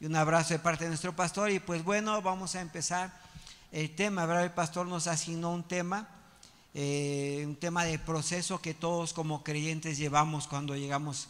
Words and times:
y 0.00 0.06
un 0.06 0.16
abrazo 0.16 0.54
de 0.54 0.60
parte 0.60 0.84
de 0.84 0.90
nuestro 0.90 1.14
pastor. 1.14 1.50
Y 1.50 1.58
pues 1.58 1.82
bueno, 1.82 2.22
vamos 2.22 2.54
a 2.54 2.60
empezar 2.60 3.12
el 3.72 3.94
tema. 3.94 4.26
¿verdad? 4.26 4.44
El 4.44 4.52
pastor 4.52 4.86
nos 4.86 5.06
asignó 5.06 5.52
un 5.52 5.64
tema, 5.64 6.08
eh, 6.74 7.42
un 7.46 7.56
tema 7.56 7.84
de 7.84 7.98
proceso 7.98 8.60
que 8.60 8.74
todos 8.74 9.12
como 9.12 9.42
creyentes 9.42 9.98
llevamos 9.98 10.46
cuando 10.46 10.76
llegamos 10.76 11.28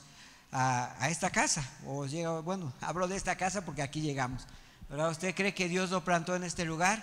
a, 0.53 1.09
esta 1.09 1.31
casa. 1.31 1.69
O 1.87 2.07
llega, 2.07 2.41
bueno, 2.41 2.73
hablo 2.81 3.09
de 3.09 3.17
esta 3.17 3.37
casa 3.37 3.65
porque 3.65 3.83
aquí 3.83 4.01
llegamos. 4.01 4.47
¿verdad? 4.89 5.11
¿Usted 5.11 5.35
cree 5.35 5.55
que 5.55 5.69
Dios 5.69 5.91
lo 5.91 6.05
plantó 6.05 6.37
en 6.37 6.45
este 6.45 6.65
lugar? 6.65 7.03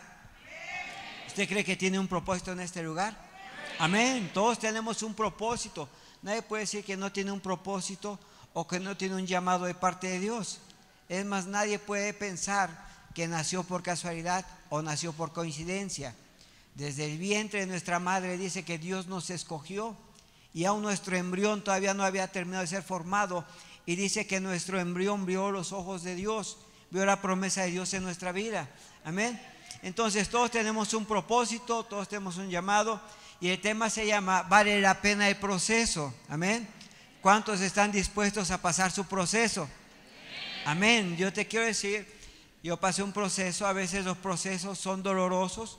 ¿Usted 1.27 1.49
cree 1.49 1.65
que 1.65 1.75
tiene 1.75 1.99
un 1.99 2.07
propósito 2.07 2.51
en 2.51 2.59
este 2.59 2.81
lugar? 2.81 3.17
Amén. 3.79 4.29
Todos 4.33 4.59
tenemos 4.59 5.03
un 5.03 5.13
propósito. 5.13 5.89
Nadie 6.21 6.41
puede 6.41 6.61
decir 6.61 6.83
que 6.85 6.95
no 6.95 7.11
tiene 7.11 7.31
un 7.31 7.41
propósito 7.41 8.19
o 8.53 8.65
que 8.65 8.79
no 8.79 8.95
tiene 8.95 9.15
un 9.15 9.27
llamado 9.27 9.65
de 9.65 9.75
parte 9.75 10.07
de 10.07 10.19
Dios. 10.19 10.59
Es 11.09 11.25
más, 11.25 11.45
nadie 11.45 11.79
puede 11.79 12.13
pensar 12.13 12.85
que 13.13 13.27
nació 13.27 13.63
por 13.63 13.83
casualidad 13.83 14.45
o 14.69 14.81
nació 14.81 15.13
por 15.13 15.31
coincidencia. 15.31 16.15
Desde 16.75 17.05
el 17.05 17.17
vientre 17.17 17.61
de 17.61 17.67
nuestra 17.67 17.99
madre 17.99 18.37
dice 18.37 18.65
que 18.65 18.77
Dios 18.77 19.07
nos 19.07 19.29
escogió 19.29 19.95
y 20.53 20.65
aún 20.65 20.81
nuestro 20.81 21.15
embrión 21.15 21.63
todavía 21.63 21.93
no 21.93 22.03
había 22.03 22.27
terminado 22.27 22.61
de 22.61 22.67
ser 22.67 22.83
formado 22.83 23.45
y 23.85 23.95
dice 23.95 24.27
que 24.27 24.39
nuestro 24.39 24.79
embrión 24.79 25.25
vio 25.25 25.51
los 25.51 25.71
ojos 25.71 26.03
de 26.03 26.15
Dios, 26.15 26.57
vio 26.91 27.05
la 27.05 27.21
promesa 27.21 27.61
de 27.61 27.71
Dios 27.71 27.93
en 27.93 28.03
nuestra 28.03 28.31
vida. 28.31 28.69
Amén. 29.05 29.39
Entonces 29.83 30.29
todos 30.29 30.51
tenemos 30.51 30.93
un 30.93 31.05
propósito, 31.05 31.83
todos 31.83 32.09
tenemos 32.09 32.37
un 32.37 32.49
llamado 32.49 32.99
y 33.39 33.49
el 33.49 33.61
tema 33.61 33.89
se 33.89 34.07
llama 34.07 34.43
Vale 34.43 34.81
la 34.81 35.01
pena 35.01 35.29
el 35.29 35.37
proceso. 35.37 36.13
Amén. 36.27 36.67
¿Cuántos 37.21 37.61
están 37.61 37.91
dispuestos 37.91 38.51
a 38.51 38.61
pasar 38.61 38.91
su 38.91 39.05
proceso? 39.05 39.69
Amén. 40.65 41.15
Yo 41.15 41.31
te 41.31 41.47
quiero 41.47 41.65
decir, 41.65 42.07
yo 42.63 42.77
pasé 42.77 43.03
un 43.03 43.13
proceso, 43.13 43.67
a 43.67 43.73
veces 43.73 44.03
los 44.03 44.17
procesos 44.17 44.79
son 44.79 45.03
dolorosos, 45.03 45.77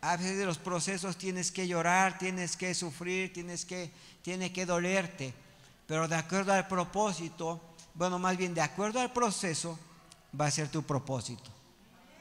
a 0.00 0.16
veces 0.16 0.46
los 0.46 0.58
procesos 0.58 1.16
tienes 1.16 1.50
que 1.50 1.66
llorar, 1.66 2.16
tienes 2.16 2.56
que 2.56 2.72
sufrir, 2.72 3.32
tienes 3.32 3.64
que, 3.64 3.90
tiene 4.22 4.52
que 4.52 4.64
dolerte, 4.64 5.34
pero 5.88 6.06
de 6.06 6.14
acuerdo 6.14 6.52
al 6.52 6.68
propósito, 6.68 7.60
bueno, 7.94 8.20
más 8.20 8.36
bien 8.36 8.54
de 8.54 8.60
acuerdo 8.60 9.00
al 9.00 9.12
proceso, 9.12 9.76
va 10.40 10.46
a 10.46 10.50
ser 10.52 10.68
tu 10.68 10.84
propósito. 10.84 11.50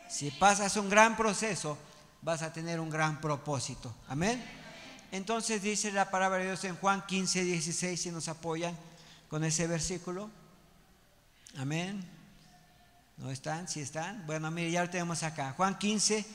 Si 0.09 0.31
pasas 0.31 0.75
un 0.77 0.89
gran 0.89 1.15
proceso, 1.15 1.77
vas 2.23 2.41
a 2.41 2.51
tener 2.51 2.79
un 2.79 2.89
gran 2.89 3.21
propósito. 3.21 3.93
Amén. 4.07 4.43
Entonces 5.11 5.61
dice 5.61 5.91
la 5.91 6.09
palabra 6.09 6.39
de 6.39 6.45
Dios 6.45 6.63
en 6.63 6.75
Juan 6.77 7.05
15, 7.05 7.43
16, 7.43 8.01
si 8.01 8.09
nos 8.09 8.27
apoyan 8.27 8.75
con 9.29 9.43
ese 9.43 9.67
versículo. 9.67 10.31
Amén. 11.57 12.03
¿No 13.17 13.31
están? 13.31 13.67
¿Sí 13.67 13.81
están? 13.81 14.25
Bueno, 14.25 14.49
mire, 14.51 14.71
ya 14.71 14.83
lo 14.83 14.89
tenemos 14.89 15.23
acá. 15.23 15.53
Juan 15.57 15.77
15, 15.77 16.25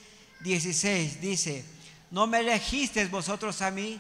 16 0.41 1.21
dice, 1.21 1.65
no 2.11 2.27
me 2.27 2.41
elegisteis 2.41 3.11
vosotros 3.11 3.63
a 3.63 3.71
mí, 3.71 3.99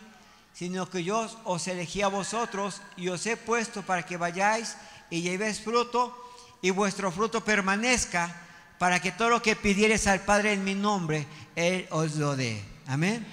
sino 0.52 0.88
que 0.88 1.02
yo 1.02 1.26
os 1.44 1.66
elegí 1.66 2.02
a 2.02 2.08
vosotros 2.08 2.82
y 2.96 3.08
os 3.08 3.24
he 3.26 3.36
puesto 3.36 3.82
para 3.82 4.04
que 4.04 4.16
vayáis 4.16 4.76
y 5.08 5.22
llevéis 5.22 5.60
fruto 5.60 6.14
y 6.60 6.70
vuestro 6.70 7.10
fruto 7.10 7.42
permanezca 7.42 8.42
para 8.78 9.00
que 9.00 9.12
todo 9.12 9.30
lo 9.30 9.42
que 9.42 9.56
pidieres 9.56 10.06
al 10.06 10.20
Padre 10.20 10.52
en 10.52 10.64
mi 10.64 10.74
nombre, 10.74 11.26
Él 11.56 11.86
os 11.90 12.16
lo 12.16 12.36
dé. 12.36 12.62
Amén. 12.86 13.26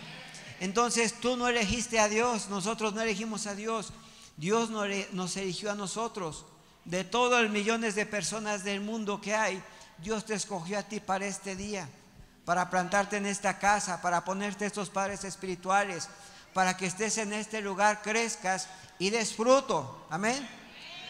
Entonces 0.60 1.14
tú 1.20 1.36
no 1.36 1.48
elegiste 1.48 2.00
a 2.00 2.08
Dios, 2.08 2.50
nosotros 2.50 2.94
no 2.94 3.02
elegimos 3.02 3.48
a 3.48 3.56
Dios, 3.56 3.92
Dios 4.38 4.70
nos 4.70 5.38
eligió 5.38 5.72
a 5.72 5.76
nosotros. 5.76 6.46
De 6.86 7.04
todos 7.04 7.44
los 7.44 7.52
millones 7.52 7.96
de 7.96 8.06
personas 8.06 8.64
del 8.64 8.82
mundo 8.82 9.22
que 9.22 9.36
hay, 9.36 9.62
Dios 10.00 10.26
te 10.26 10.34
escogió 10.34 10.80
a 10.80 10.84
ti 10.84 11.00
para 11.00 11.26
este 11.26 11.56
día, 11.56 11.88
para 12.44 12.70
plantarte 12.70 13.18
en 13.18 13.28
esta 13.28 13.60
casa, 13.60 14.02
para 14.02 14.26
ponerte 14.26 14.66
estos 14.66 14.90
padres 14.90 15.24
espirituales, 15.24 16.10
para 16.54 16.76
que 16.76 16.88
estés 16.88 17.18
en 17.20 17.34
este 17.34 17.62
lugar, 17.62 18.02
crezcas 18.02 18.68
y 18.98 19.10
des 19.10 19.34
fruto. 19.36 20.06
Amén. 20.10 20.48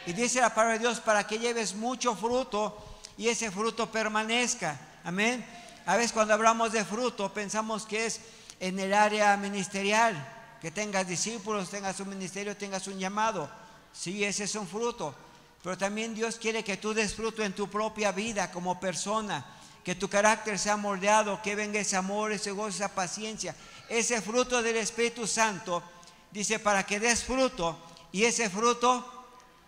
Y 0.05 0.13
dice 0.13 0.41
la 0.41 0.53
palabra 0.53 0.73
de 0.73 0.79
Dios 0.79 0.99
para 0.99 1.25
que 1.25 1.39
lleves 1.39 1.75
mucho 1.75 2.15
fruto 2.15 2.99
y 3.17 3.29
ese 3.29 3.51
fruto 3.51 3.91
permanezca. 3.91 4.77
Amén. 5.03 5.45
A 5.85 5.95
veces 5.95 6.11
cuando 6.11 6.33
hablamos 6.33 6.71
de 6.71 6.83
fruto 6.83 7.33
pensamos 7.33 7.85
que 7.85 8.05
es 8.05 8.19
en 8.59 8.79
el 8.79 8.93
área 8.93 9.35
ministerial, 9.37 10.15
que 10.61 10.69
tengas 10.69 11.07
discípulos, 11.07 11.69
tengas 11.69 11.99
un 11.99 12.09
ministerio, 12.09 12.55
tengas 12.57 12.87
un 12.87 12.99
llamado. 12.99 13.49
Sí, 13.93 14.23
ese 14.23 14.43
es 14.43 14.55
un 14.55 14.67
fruto. 14.67 15.15
Pero 15.63 15.77
también 15.77 16.15
Dios 16.15 16.37
quiere 16.37 16.63
que 16.63 16.77
tú 16.77 16.93
des 16.93 17.13
fruto 17.13 17.43
en 17.43 17.53
tu 17.53 17.69
propia 17.69 18.11
vida 18.11 18.51
como 18.51 18.79
persona, 18.79 19.45
que 19.83 19.95
tu 19.95 20.09
carácter 20.09 20.57
sea 20.57 20.77
moldeado, 20.77 21.41
que 21.41 21.55
venga 21.55 21.79
ese 21.79 21.95
amor, 21.95 22.31
ese 22.31 22.51
gozo, 22.51 22.69
esa 22.69 22.95
paciencia, 22.95 23.55
ese 23.87 24.21
fruto 24.21 24.61
del 24.61 24.77
Espíritu 24.77 25.27
Santo. 25.27 25.83
Dice, 26.31 26.59
para 26.59 26.85
que 26.85 26.99
des 26.99 27.23
fruto 27.23 27.77
y 28.11 28.23
ese 28.23 28.49
fruto 28.49 29.05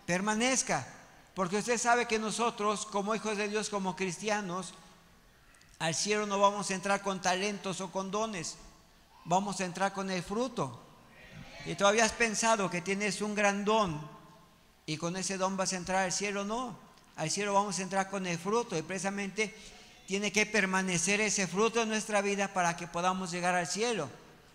permanezca. 0.06 0.86
Porque 1.34 1.58
usted 1.58 1.78
sabe 1.78 2.06
que 2.06 2.18
nosotros, 2.18 2.86
como 2.86 3.14
hijos 3.14 3.36
de 3.36 3.48
Dios, 3.48 3.68
como 3.68 3.96
cristianos, 3.96 4.74
al 5.78 5.94
cielo 5.94 6.26
no 6.26 6.38
vamos 6.38 6.70
a 6.70 6.74
entrar 6.74 7.02
con 7.02 7.20
talentos 7.20 7.80
o 7.80 7.90
con 7.90 8.10
dones, 8.10 8.56
vamos 9.24 9.60
a 9.60 9.64
entrar 9.64 9.92
con 9.92 10.10
el 10.10 10.22
fruto. 10.22 10.80
Y 11.66 11.74
todavía 11.74 12.04
has 12.04 12.12
pensado 12.12 12.70
que 12.70 12.80
tienes 12.80 13.20
un 13.20 13.34
gran 13.34 13.64
don 13.64 14.13
y 14.86 14.96
con 14.96 15.16
ese 15.16 15.38
don 15.38 15.56
vas 15.56 15.72
a 15.72 15.76
entrar 15.76 16.04
al 16.04 16.12
cielo, 16.12 16.44
no. 16.44 16.76
Al 17.16 17.30
cielo 17.30 17.54
vamos 17.54 17.78
a 17.78 17.82
entrar 17.82 18.10
con 18.10 18.26
el 18.26 18.38
fruto 18.38 18.76
y 18.76 18.82
precisamente 18.82 19.54
tiene 20.06 20.32
que 20.32 20.46
permanecer 20.46 21.20
ese 21.20 21.46
fruto 21.46 21.82
en 21.82 21.88
nuestra 21.88 22.20
vida 22.20 22.48
para 22.48 22.76
que 22.76 22.86
podamos 22.86 23.30
llegar 23.30 23.54
al 23.54 23.66
cielo. 23.66 24.08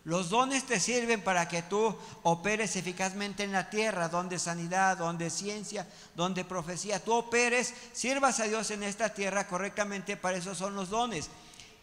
Los 0.06 0.30
dones 0.30 0.64
te 0.66 0.80
sirven 0.80 1.22
para 1.22 1.48
que 1.48 1.62
tú 1.62 1.96
operes 2.24 2.76
eficazmente 2.76 3.44
en 3.44 3.52
la 3.52 3.70
tierra, 3.70 4.08
donde 4.08 4.40
sanidad, 4.40 4.98
donde 4.98 5.30
ciencia, 5.30 5.86
donde 6.16 6.46
profecía. 6.46 7.04
Tú 7.04 7.14
operes, 7.14 7.74
sirvas 7.92 8.40
a 8.40 8.46
Dios 8.46 8.72
en 8.72 8.84
esta 8.84 9.14
tierra 9.14 9.48
correctamente, 9.48 10.18
para 10.18 10.38
eso 10.38 10.56
son 10.56 10.76
los 10.76 10.90
dones. 10.90 11.30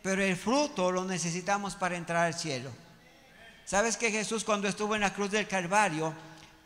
Pero 0.02 0.22
el 0.22 0.36
fruto 0.36 0.90
lo 0.90 1.04
necesitamos 1.04 1.74
para 1.74 1.96
entrar 1.96 2.26
al 2.26 2.34
cielo. 2.34 2.70
¿Sabes 3.64 3.96
que 3.96 4.10
Jesús 4.10 4.44
cuando 4.44 4.68
estuvo 4.68 4.94
en 4.94 5.00
la 5.02 5.12
cruz 5.12 5.30
del 5.30 5.48
Calvario, 5.48 6.14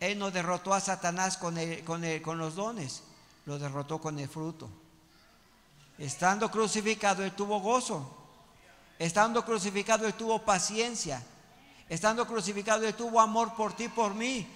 Él 0.00 0.19
no 0.19 0.31
derrotó 0.31 0.75
a 0.75 0.81
Satanás 0.81 1.37
con, 1.37 1.56
con, 1.84 2.03
con 2.21 2.38
los 2.38 2.56
dones, 2.56 3.03
lo 3.47 3.59
derrotó 3.59 4.00
con 4.00 4.19
el 4.19 4.28
fruto. 4.28 4.69
Estando 5.99 6.50
crucificado, 6.50 7.22
Él 7.22 7.33
tuvo 7.33 7.61
gozo. 7.61 8.16
Estando 8.99 9.44
crucificado, 9.44 10.06
Él 10.06 10.15
tuvo 10.15 10.43
paciencia 10.43 11.22
estando 11.91 12.25
crucificado, 12.25 12.87
Él 12.87 12.94
tuvo 12.94 13.21
amor 13.21 13.55
por 13.55 13.75
ti, 13.75 13.88
por 13.88 14.15
mí. 14.15 14.47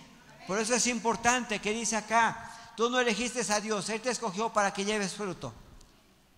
Por 0.46 0.58
eso 0.58 0.74
es 0.74 0.86
importante 0.86 1.58
que 1.58 1.72
dice 1.72 1.96
acá, 1.96 2.50
tú 2.76 2.88
no 2.88 3.00
elegiste 3.00 3.40
a 3.52 3.60
Dios, 3.60 3.90
Él 3.90 4.00
te 4.00 4.10
escogió 4.10 4.50
para 4.50 4.72
que 4.72 4.84
lleves 4.84 5.14
fruto, 5.14 5.52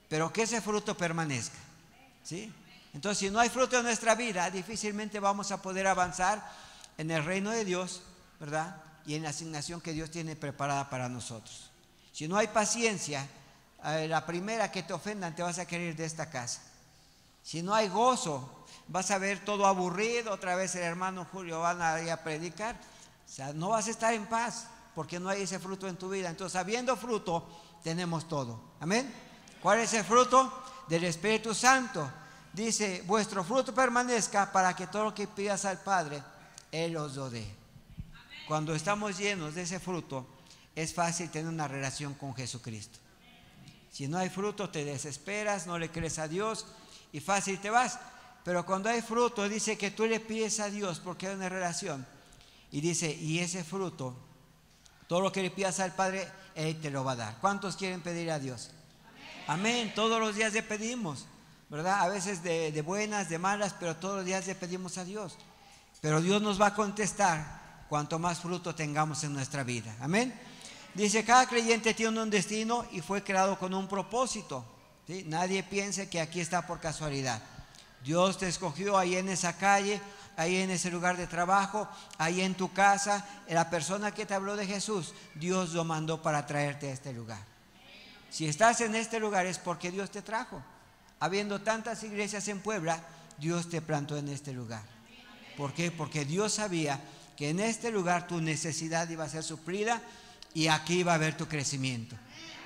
pero 0.09 0.33
que 0.33 0.43
ese 0.43 0.61
fruto 0.61 0.97
permanezca. 0.97 1.59
¿Sí? 2.25 2.53
Entonces, 2.95 3.19
si 3.19 3.31
no 3.31 3.39
hay 3.39 3.51
fruto 3.51 3.77
en 3.77 3.85
nuestra 3.85 4.15
vida, 4.15 4.51
difícilmente 4.51 5.21
vamos 5.21 5.53
a 5.53 5.61
poder 5.61 5.87
avanzar 5.87 6.43
en 6.97 7.11
el 7.11 7.25
reino 7.25 7.51
de 7.51 7.65
Dios, 7.65 8.03
¿verdad? 8.41 8.83
Y 9.07 9.15
en 9.15 9.23
la 9.23 9.31
asignación 9.31 9.81
que 9.81 9.93
Dios 9.93 10.11
tiene 10.11 10.37
preparada 10.37 10.91
para 10.91 11.09
nosotros. 11.09 11.71
Si 12.13 12.27
no 12.27 12.37
hay 12.37 12.49
paciencia, 12.49 13.29
la 14.09 14.27
primera 14.27 14.71
que 14.71 14.83
te 14.83 14.93
ofendan 14.93 15.35
te 15.35 15.43
vas 15.43 15.59
a 15.59 15.67
querer 15.67 15.95
de 15.95 16.05
esta 16.05 16.29
casa. 16.29 16.61
Si 17.43 17.63
no 17.63 17.75
hay 17.75 17.89
gozo, 17.89 18.67
vas 18.89 19.11
a 19.11 19.19
ver 19.19 19.45
todo 19.45 19.67
aburrido, 19.67 20.33
otra 20.33 20.57
vez 20.57 20.75
el 20.75 20.83
hermano 20.83 21.27
Julio 21.31 21.61
van 21.61 21.81
a, 21.81 21.95
a 22.13 22.17
predicar. 22.25 22.75
O 22.75 23.29
sea, 23.29 23.53
no 23.53 23.69
vas 23.71 23.87
a 23.87 23.91
estar 23.91 24.13
en 24.15 24.27
paz 24.27 24.67
porque 24.95 25.21
no 25.21 25.29
hay 25.29 25.43
ese 25.43 25.59
fruto 25.59 25.87
en 25.87 25.97
tu 25.97 26.09
vida. 26.09 26.29
Entonces, 26.29 26.57
habiendo 26.57 26.97
fruto, 26.97 27.47
tenemos 27.85 28.27
todo. 28.27 28.59
Amén. 28.81 29.13
¿Cuál 29.63 29.81
es 29.81 29.93
el 29.95 30.05
fruto? 30.05 30.53
Del 30.89 31.05
Espíritu 31.05 31.55
Santo. 31.55 32.11
Dice, 32.53 33.05
vuestro 33.07 33.45
fruto 33.45 33.75
permanezca 33.75 34.51
para 34.51 34.75
que 34.75 34.87
todo 34.87 35.05
lo 35.05 35.15
que 35.15 35.29
pidas 35.29 35.65
al 35.67 35.79
Padre, 35.79 36.23
Él 36.73 36.97
os 36.97 37.15
lo 37.15 37.29
dé. 37.29 37.66
Cuando 38.47 38.75
estamos 38.75 39.19
llenos 39.19 39.57
de 39.57 39.63
ese 39.63 39.81
fruto, 39.81 40.25
es 40.77 40.95
fácil 40.95 41.31
tener 41.31 41.49
una 41.49 41.67
relación 41.67 42.15
con 42.15 42.35
Jesucristo. 42.35 42.99
Si 43.91 44.07
no 44.07 44.19
hay 44.19 44.29
fruto, 44.29 44.71
te 44.71 44.85
desesperas, 44.85 45.67
no 45.67 45.79
le 45.79 45.91
crees 45.91 46.19
a 46.19 46.29
Dios 46.29 46.67
y 47.13 47.21
fácil 47.21 47.59
te 47.61 47.71
vas. 47.71 47.99
Pero 48.45 48.65
cuando 48.65 48.89
hay 48.89 49.03
fruto, 49.03 49.49
dice 49.49 49.77
que 49.77 49.91
tú 49.91 50.07
le 50.07 50.21
pides 50.21 50.61
a 50.61 50.71
Dios 50.71 51.01
porque 51.01 51.27
hay 51.27 51.35
una 51.35 51.49
relación. 51.49 52.07
Y 52.71 52.81
dice, 52.81 53.13
y 53.13 53.41
ese 53.41 53.65
fruto, 53.65 54.15
todo 55.09 55.23
lo 55.23 55.33
que 55.33 55.43
le 55.43 55.51
pidas 55.51 55.81
al 55.81 55.95
Padre, 55.95 56.29
Él 56.55 56.81
te 56.81 56.91
lo 56.91 57.03
va 57.03 57.13
a 57.13 57.17
dar. 57.17 57.39
¿Cuántos 57.41 57.77
quieren 57.77 58.03
pedir 58.03 58.31
a 58.31 58.39
Dios? 58.39 58.71
Amén. 59.49 59.93
Todos 59.95 60.21
los 60.21 60.37
días 60.37 60.53
le 60.53 60.63
pedimos, 60.63 61.27
¿verdad? 61.69 62.01
A 62.01 62.09
veces 62.09 62.45
de, 62.45 62.71
de 62.71 62.83
buenas, 62.83 63.29
de 63.29 63.39
malas, 63.39 63.75
pero 63.81 63.97
todos 63.97 64.17
los 64.17 64.25
días 64.25 64.47
le 64.47 64.55
pedimos 64.55 64.99
a 64.99 65.05
Dios. 65.05 65.37
Pero 66.01 66.21
Dios 66.21 66.41
nos 66.43 66.61
va 66.61 66.67
a 66.67 66.75
contestar 66.75 67.66
cuanto 67.89 68.19
más 68.19 68.41
fruto 68.41 68.75
tengamos 68.75 69.23
en 69.25 69.33
nuestra 69.33 69.63
vida. 69.63 69.95
Amén. 70.01 70.35
Dice, 70.95 71.25
cada 71.25 71.47
creyente 71.47 71.93
tiene 71.95 72.21
un 72.21 72.31
destino 72.31 72.87
y 72.93 73.01
fue 73.01 73.23
creado 73.23 73.59
con 73.59 73.75
un 73.75 73.87
propósito. 73.87 74.65
Nadie 75.27 75.63
piense 75.63 76.09
que 76.09 76.21
aquí 76.21 76.41
está 76.41 76.67
por 76.67 76.81
casualidad. 76.81 77.43
Dios 78.03 78.39
te 78.39 78.49
escogió 78.49 78.97
ahí 78.97 79.17
en 79.17 79.29
esa 79.29 79.57
calle, 79.57 80.01
ahí 80.37 80.57
en 80.57 80.71
ese 80.71 80.91
lugar 80.91 81.17
de 81.17 81.27
trabajo, 81.27 81.89
ahí 82.19 82.41
en 82.41 82.55
tu 82.55 82.73
casa. 82.73 83.27
La 83.49 83.69
persona 83.69 84.13
que 84.13 84.27
te 84.27 84.35
habló 84.35 84.57
de 84.57 84.67
Jesús, 84.67 85.13
Dios 85.35 85.75
lo 85.75 85.85
mandó 85.85 86.23
para 86.23 86.47
traerte 86.47 86.89
a 86.89 86.93
este 86.93 87.13
lugar. 87.13 87.45
Si 88.31 88.47
estás 88.47 88.81
en 88.81 88.95
este 88.95 89.21
lugar 89.21 89.47
es 89.47 89.59
porque 89.59 89.91
Dios 89.91 90.11
te 90.11 90.23
trajo. 90.23 90.63
Habiendo 91.21 91.61
tantas 91.61 92.03
iglesias 92.03 92.49
en 92.49 92.61
Puebla, 92.61 93.03
Dios 93.39 93.69
te 93.69 93.81
plantó 93.81 94.17
en 94.17 94.29
este 94.29 94.53
lugar. 94.53 94.83
¿Por 95.57 95.73
qué? 95.73 95.91
Porque 95.91 96.25
Dios 96.25 96.55
sabía 96.55 97.01
que 97.37 97.51
en 97.51 97.61
este 97.61 97.91
lugar 97.91 98.27
tu 98.27 98.41
necesidad 98.41 99.09
iba 99.09 99.25
a 99.25 99.29
ser 99.29 99.43
suplida 99.43 100.03
y 100.55 100.69
aquí 100.69 101.03
va 101.03 101.13
a 101.13 101.17
haber 101.17 101.37
tu 101.37 101.47
crecimiento. 101.47 102.17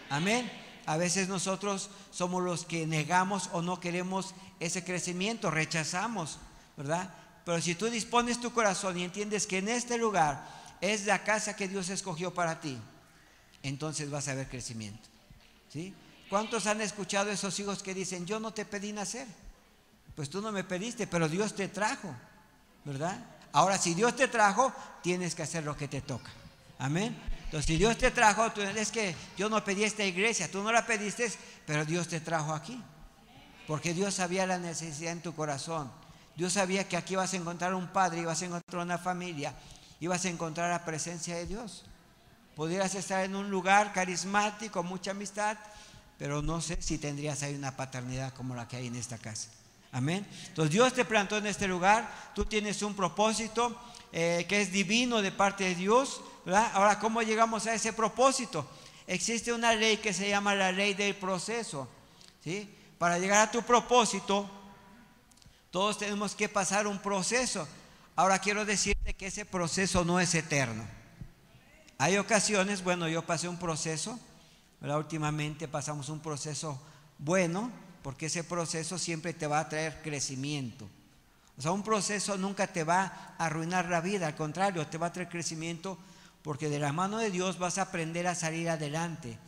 Amén. 0.08 0.50
A 0.86 0.96
veces 0.96 1.28
nosotros 1.28 1.90
somos 2.10 2.42
los 2.42 2.64
que 2.64 2.86
negamos 2.86 3.50
o 3.52 3.62
no 3.62 3.80
queremos 3.80 4.34
ese 4.60 4.84
crecimiento, 4.84 5.50
rechazamos, 5.50 6.38
¿verdad? 6.76 7.12
Pero 7.44 7.60
si 7.60 7.74
tú 7.74 7.90
dispones 7.90 8.40
tu 8.40 8.52
corazón 8.52 8.98
y 8.98 9.04
entiendes 9.04 9.46
que 9.46 9.58
en 9.58 9.68
este 9.68 9.98
lugar 9.98 10.46
es 10.80 11.06
la 11.06 11.24
casa 11.24 11.56
que 11.56 11.68
Dios 11.68 11.88
escogió 11.88 12.32
para 12.32 12.60
ti, 12.60 12.78
entonces 13.62 14.10
vas 14.10 14.28
a 14.28 14.34
ver 14.34 14.48
crecimiento. 14.48 15.08
¿Sí? 15.72 15.94
¿Cuántos 16.28 16.66
han 16.66 16.80
escuchado 16.80 17.30
esos 17.30 17.58
hijos 17.58 17.82
que 17.82 17.94
dicen, 17.94 18.26
yo 18.26 18.40
no 18.40 18.52
te 18.52 18.64
pedí 18.64 18.92
nacer? 18.92 19.26
Pues 20.14 20.30
tú 20.30 20.40
no 20.40 20.52
me 20.52 20.64
pediste, 20.64 21.06
pero 21.06 21.28
Dios 21.28 21.54
te 21.54 21.68
trajo, 21.68 22.14
¿verdad? 22.84 23.18
Ahora, 23.52 23.78
si 23.78 23.94
Dios 23.94 24.14
te 24.16 24.28
trajo, 24.28 24.72
tienes 25.02 25.34
que 25.34 25.42
hacer 25.42 25.64
lo 25.64 25.76
que 25.76 25.88
te 25.88 26.00
toca. 26.00 26.30
Amén. 26.78 27.16
Entonces, 27.44 27.66
si 27.66 27.76
Dios 27.76 27.98
te 27.98 28.10
trajo, 28.10 28.52
tú, 28.52 28.60
es 28.60 28.92
que 28.92 29.14
yo 29.36 29.48
no 29.48 29.64
pedí 29.64 29.84
esta 29.84 30.04
iglesia, 30.04 30.50
tú 30.50 30.62
no 30.62 30.70
la 30.70 30.86
pediste, 30.86 31.32
pero 31.66 31.84
Dios 31.84 32.06
te 32.06 32.20
trajo 32.20 32.54
aquí. 32.54 32.80
Porque 33.66 33.92
Dios 33.92 34.14
sabía 34.14 34.46
la 34.46 34.58
necesidad 34.58 35.12
en 35.12 35.20
tu 35.20 35.34
corazón. 35.34 35.90
Dios 36.36 36.52
sabía 36.52 36.88
que 36.88 36.96
aquí 36.96 37.16
vas 37.16 37.34
a 37.34 37.36
encontrar 37.36 37.74
un 37.74 37.88
padre, 37.88 38.20
ibas 38.20 38.40
a 38.42 38.46
encontrar 38.46 38.82
una 38.82 38.98
familia, 38.98 39.52
ibas 39.98 40.24
a 40.24 40.28
encontrar 40.28 40.70
la 40.70 40.84
presencia 40.84 41.34
de 41.34 41.46
Dios. 41.46 41.84
Podrías 42.54 42.94
estar 42.94 43.24
en 43.24 43.34
un 43.34 43.50
lugar 43.50 43.92
carismático, 43.92 44.82
mucha 44.82 45.10
amistad, 45.10 45.58
pero 46.18 46.42
no 46.42 46.60
sé 46.60 46.80
si 46.80 46.98
tendrías 46.98 47.42
ahí 47.42 47.54
una 47.54 47.76
paternidad 47.76 48.32
como 48.34 48.54
la 48.54 48.68
que 48.68 48.76
hay 48.76 48.86
en 48.86 48.96
esta 48.96 49.18
casa. 49.18 49.48
Amén. 49.92 50.26
Entonces 50.48 50.72
Dios 50.72 50.92
te 50.92 51.04
plantó 51.04 51.36
en 51.36 51.46
este 51.46 51.66
lugar, 51.66 52.32
tú 52.34 52.44
tienes 52.44 52.82
un 52.82 52.94
propósito 52.94 53.76
eh, 54.12 54.46
que 54.48 54.60
es 54.60 54.72
divino 54.72 55.20
de 55.22 55.32
parte 55.32 55.64
de 55.64 55.74
Dios. 55.74 56.20
Ahora, 56.46 56.98
¿cómo 56.98 57.22
llegamos 57.22 57.66
a 57.66 57.74
ese 57.74 57.92
propósito? 57.92 58.68
Existe 59.06 59.52
una 59.52 59.74
ley 59.74 59.96
que 59.96 60.12
se 60.12 60.28
llama 60.28 60.54
la 60.54 60.70
ley 60.70 60.94
del 60.94 61.16
proceso. 61.16 61.88
¿sí? 62.42 62.72
Para 62.98 63.18
llegar 63.18 63.48
a 63.48 63.50
tu 63.50 63.62
propósito, 63.62 64.48
todos 65.70 65.98
tenemos 65.98 66.34
que 66.34 66.48
pasar 66.48 66.86
un 66.86 66.98
proceso. 66.98 67.66
Ahora 68.16 68.38
quiero 68.38 68.64
decirte 68.64 69.14
que 69.14 69.26
ese 69.26 69.44
proceso 69.44 70.04
no 70.04 70.20
es 70.20 70.34
eterno. 70.34 70.84
Hay 71.98 72.16
ocasiones, 72.16 72.82
bueno, 72.82 73.08
yo 73.08 73.22
pasé 73.22 73.48
un 73.48 73.58
proceso, 73.58 74.18
últimamente 74.80 75.68
pasamos 75.68 76.08
un 76.08 76.20
proceso 76.20 76.80
bueno, 77.18 77.70
porque 78.02 78.26
ese 78.26 78.44
proceso 78.44 78.98
siempre 78.98 79.32
te 79.32 79.46
va 79.46 79.60
a 79.60 79.68
traer 79.68 80.00
crecimiento. 80.02 80.88
O 81.58 81.62
sea, 81.62 81.72
un 81.72 81.82
proceso 81.82 82.38
nunca 82.38 82.66
te 82.66 82.84
va 82.84 83.34
a 83.36 83.46
arruinar 83.46 83.88
la 83.88 84.00
vida, 84.00 84.26
al 84.26 84.34
contrario, 84.34 84.86
te 84.86 84.98
va 84.98 85.08
a 85.08 85.12
traer 85.12 85.28
crecimiento 85.28 85.98
porque 86.42 86.70
de 86.70 86.78
la 86.78 86.92
mano 86.92 87.18
de 87.18 87.30
Dios 87.30 87.58
vas 87.58 87.76
a 87.76 87.82
aprender 87.82 88.26
a 88.26 88.34
salir 88.34 88.70
adelante. 88.70 89.38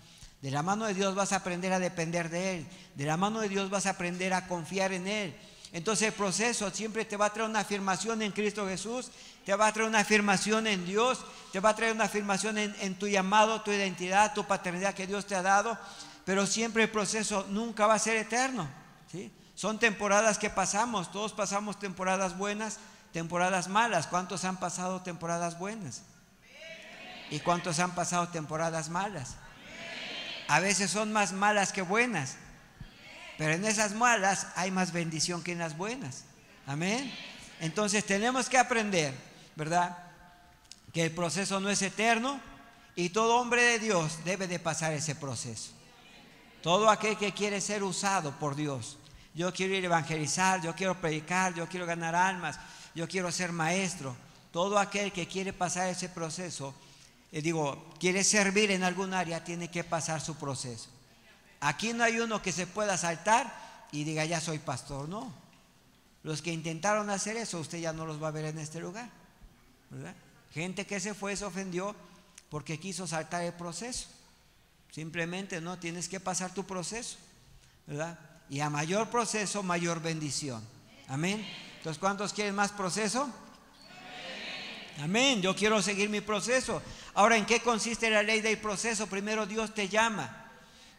De 0.43 0.51
la 0.51 0.63
mano 0.63 0.87
de 0.87 0.95
Dios 0.95 1.15
vas 1.15 1.33
a 1.33 1.37
aprender 1.37 1.73
a 1.73 1.79
depender 1.79 2.29
de 2.29 2.59
Él. 2.59 2.67
De 2.97 3.07
la 3.07 3.17
mano 3.17 3.41
de 3.41 3.49
Dios 3.49 3.71
vas 3.71 3.87
a 3.87 3.91
aprender 3.91 4.35
a 4.35 4.47
confiar 4.47 4.93
en 4.93 5.07
Él. 5.07 5.35
Entonces 5.73 6.09
el 6.09 6.15
proceso 6.15 6.71
siempre 6.71 7.07
te 7.07 7.17
va 7.17 7.27
a 7.27 7.33
traer 7.33 7.49
una 7.49 7.61
afirmación 7.61 8.21
en 8.21 8.33
Cristo 8.33 8.67
Jesús, 8.67 9.11
te 9.47 9.55
va 9.55 9.69
a 9.69 9.73
traer 9.73 9.89
una 9.89 10.01
afirmación 10.01 10.67
en 10.67 10.85
Dios, 10.85 11.25
te 11.51 11.61
va 11.61 11.71
a 11.71 11.77
traer 11.77 11.95
una 11.95 12.05
afirmación 12.05 12.59
en, 12.59 12.77
en 12.81 12.95
tu 12.99 13.09
llamado, 13.09 13.63
tu 13.63 13.71
identidad, 13.71 14.35
tu 14.35 14.45
paternidad 14.45 14.93
que 14.93 15.07
Dios 15.07 15.25
te 15.25 15.35
ha 15.35 15.41
dado 15.41 15.79
pero 16.25 16.47
siempre 16.47 16.85
el 16.85 16.91
proceso 16.91 17.47
nunca 17.49 17.87
va 17.87 17.95
a 17.95 17.99
ser 17.99 18.17
eterno. 18.17 18.69
¿sí? 19.11 19.33
Son 19.55 19.79
temporadas 19.79 20.39
que 20.39 20.51
pasamos, 20.51 21.11
todos 21.13 21.33
pasamos 21.33 21.79
temporadas 21.79 22.37
buenas, 22.37 22.79
temporadas 23.13 23.69
malas. 23.69 24.07
¿Cuántos 24.07 24.45
han 24.45 24.59
pasado 24.59 25.03
temporadas 25.03 25.59
buenas? 25.59 26.03
¿Y 27.31 27.41
cuántos 27.41 27.79
han 27.79 27.95
pasado 27.95 28.29
temporadas 28.29 28.89
malas? 28.89 29.37
A 30.49 30.61
veces 30.61 30.91
son 30.91 31.13
más 31.13 31.33
malas 31.33 31.73
que 31.73 31.83
buenas, 31.83 32.37
pero 33.39 33.55
en 33.55 33.65
esas 33.65 33.95
malas 33.95 34.49
hay 34.55 34.71
más 34.71 34.93
bendición 34.93 35.43
que 35.43 35.53
en 35.53 35.59
las 35.59 35.77
buenas. 35.77 36.25
Amén. 36.67 37.13
Entonces 37.61 38.05
tenemos 38.05 38.49
que 38.49 38.59
aprender, 38.59 39.15
¿verdad? 39.57 39.97
Que 40.93 41.05
el 41.05 41.13
proceso 41.13 41.59
no 41.61 41.71
es 41.71 41.81
eterno 41.81 42.41
y 42.97 43.11
todo 43.11 43.37
hombre 43.37 43.63
de 43.63 43.79
Dios 43.79 44.19
debe 44.25 44.47
de 44.47 44.59
pasar 44.59 44.93
ese 44.93 45.15
proceso. 45.15 45.73
Todo 46.62 46.88
aquel 46.88 47.17
que 47.17 47.32
quiere 47.32 47.61
ser 47.61 47.82
usado 47.82 48.32
por 48.38 48.55
Dios. 48.55 48.97
Yo 49.35 49.53
quiero 49.53 49.75
ir 49.75 49.82
a 49.82 49.87
evangelizar, 49.87 50.62
yo 50.62 50.75
quiero 50.75 51.00
predicar, 51.00 51.55
yo 51.55 51.67
quiero 51.69 51.87
ganar 51.87 52.14
almas, 52.14 52.59
yo 52.94 53.09
quiero 53.09 53.32
ser 53.32 53.50
maestro. 53.53 54.14
Todo 54.53 54.79
aquel 54.79 55.12
que 55.12 55.26
quiere 55.26 55.53
pasar 55.53 55.88
ese 55.88 56.09
proceso, 56.09 56.75
eh, 57.32 57.41
digo, 57.41 57.93
quiere 57.99 58.23
servir 58.23 58.70
en 58.70 58.85
algún 58.85 59.14
área, 59.14 59.43
tiene 59.43 59.70
que 59.70 59.82
pasar 59.82 60.20
su 60.20 60.37
proceso. 60.37 60.88
Aquí 61.61 61.93
no 61.93 62.05
hay 62.05 62.20
uno 62.20 62.43
que 62.43 62.53
se 62.53 62.67
pueda 62.67 62.97
saltar 62.99 63.88
y 63.91 64.05
diga, 64.05 64.25
ya 64.25 64.41
soy 64.41 64.58
pastor, 64.58 65.08
no. 65.08 65.32
Los 66.23 66.43
que 66.43 66.53
intentaron 66.53 67.11
hacer 67.11 67.37
eso, 67.37 67.58
usted 67.58 67.79
ya 67.79 67.93
no 67.93 68.06
los 68.06 68.23
va 68.23 68.29
a 68.29 68.32
ver 68.32 68.44
en 68.44 68.58
este 68.58 68.79
lugar. 68.79 69.08
Gente 70.53 70.87
que 70.87 71.00
se 71.00 71.15
fue, 71.15 71.37
se 71.37 71.44
ofendió 71.44 71.97
porque 72.50 72.79
quiso 72.79 73.06
saltar 73.06 73.43
el 73.43 73.55
proceso. 73.55 74.08
Simplemente 74.93 75.62
no 75.62 75.79
tienes 75.79 76.06
que 76.06 76.21
pasar 76.21 76.53
tu 76.53 76.65
proceso, 76.65 77.17
¿verdad? 77.87 78.19
Y 78.50 78.61
a 78.61 78.69
mayor 78.69 79.09
proceso, 79.09 79.62
mayor 79.62 80.03
bendición. 80.03 80.62
Amén. 81.09 81.47
Entonces, 81.79 81.99
¿cuántos 81.99 82.35
quieren 82.35 82.55
más 82.55 82.73
proceso? 82.73 83.27
Amén. 85.00 85.41
Yo 85.41 85.56
quiero 85.56 85.81
seguir 85.81 86.11
mi 86.11 86.21
proceso. 86.21 86.83
Ahora, 87.15 87.39
¿en 87.39 87.47
qué 87.47 87.61
consiste 87.61 88.11
la 88.11 88.23
ley 88.23 88.43
del 88.43 88.59
proceso? 88.59 89.06
Primero, 89.06 89.47
Dios 89.47 89.73
te 89.73 89.89
llama. 89.89 90.50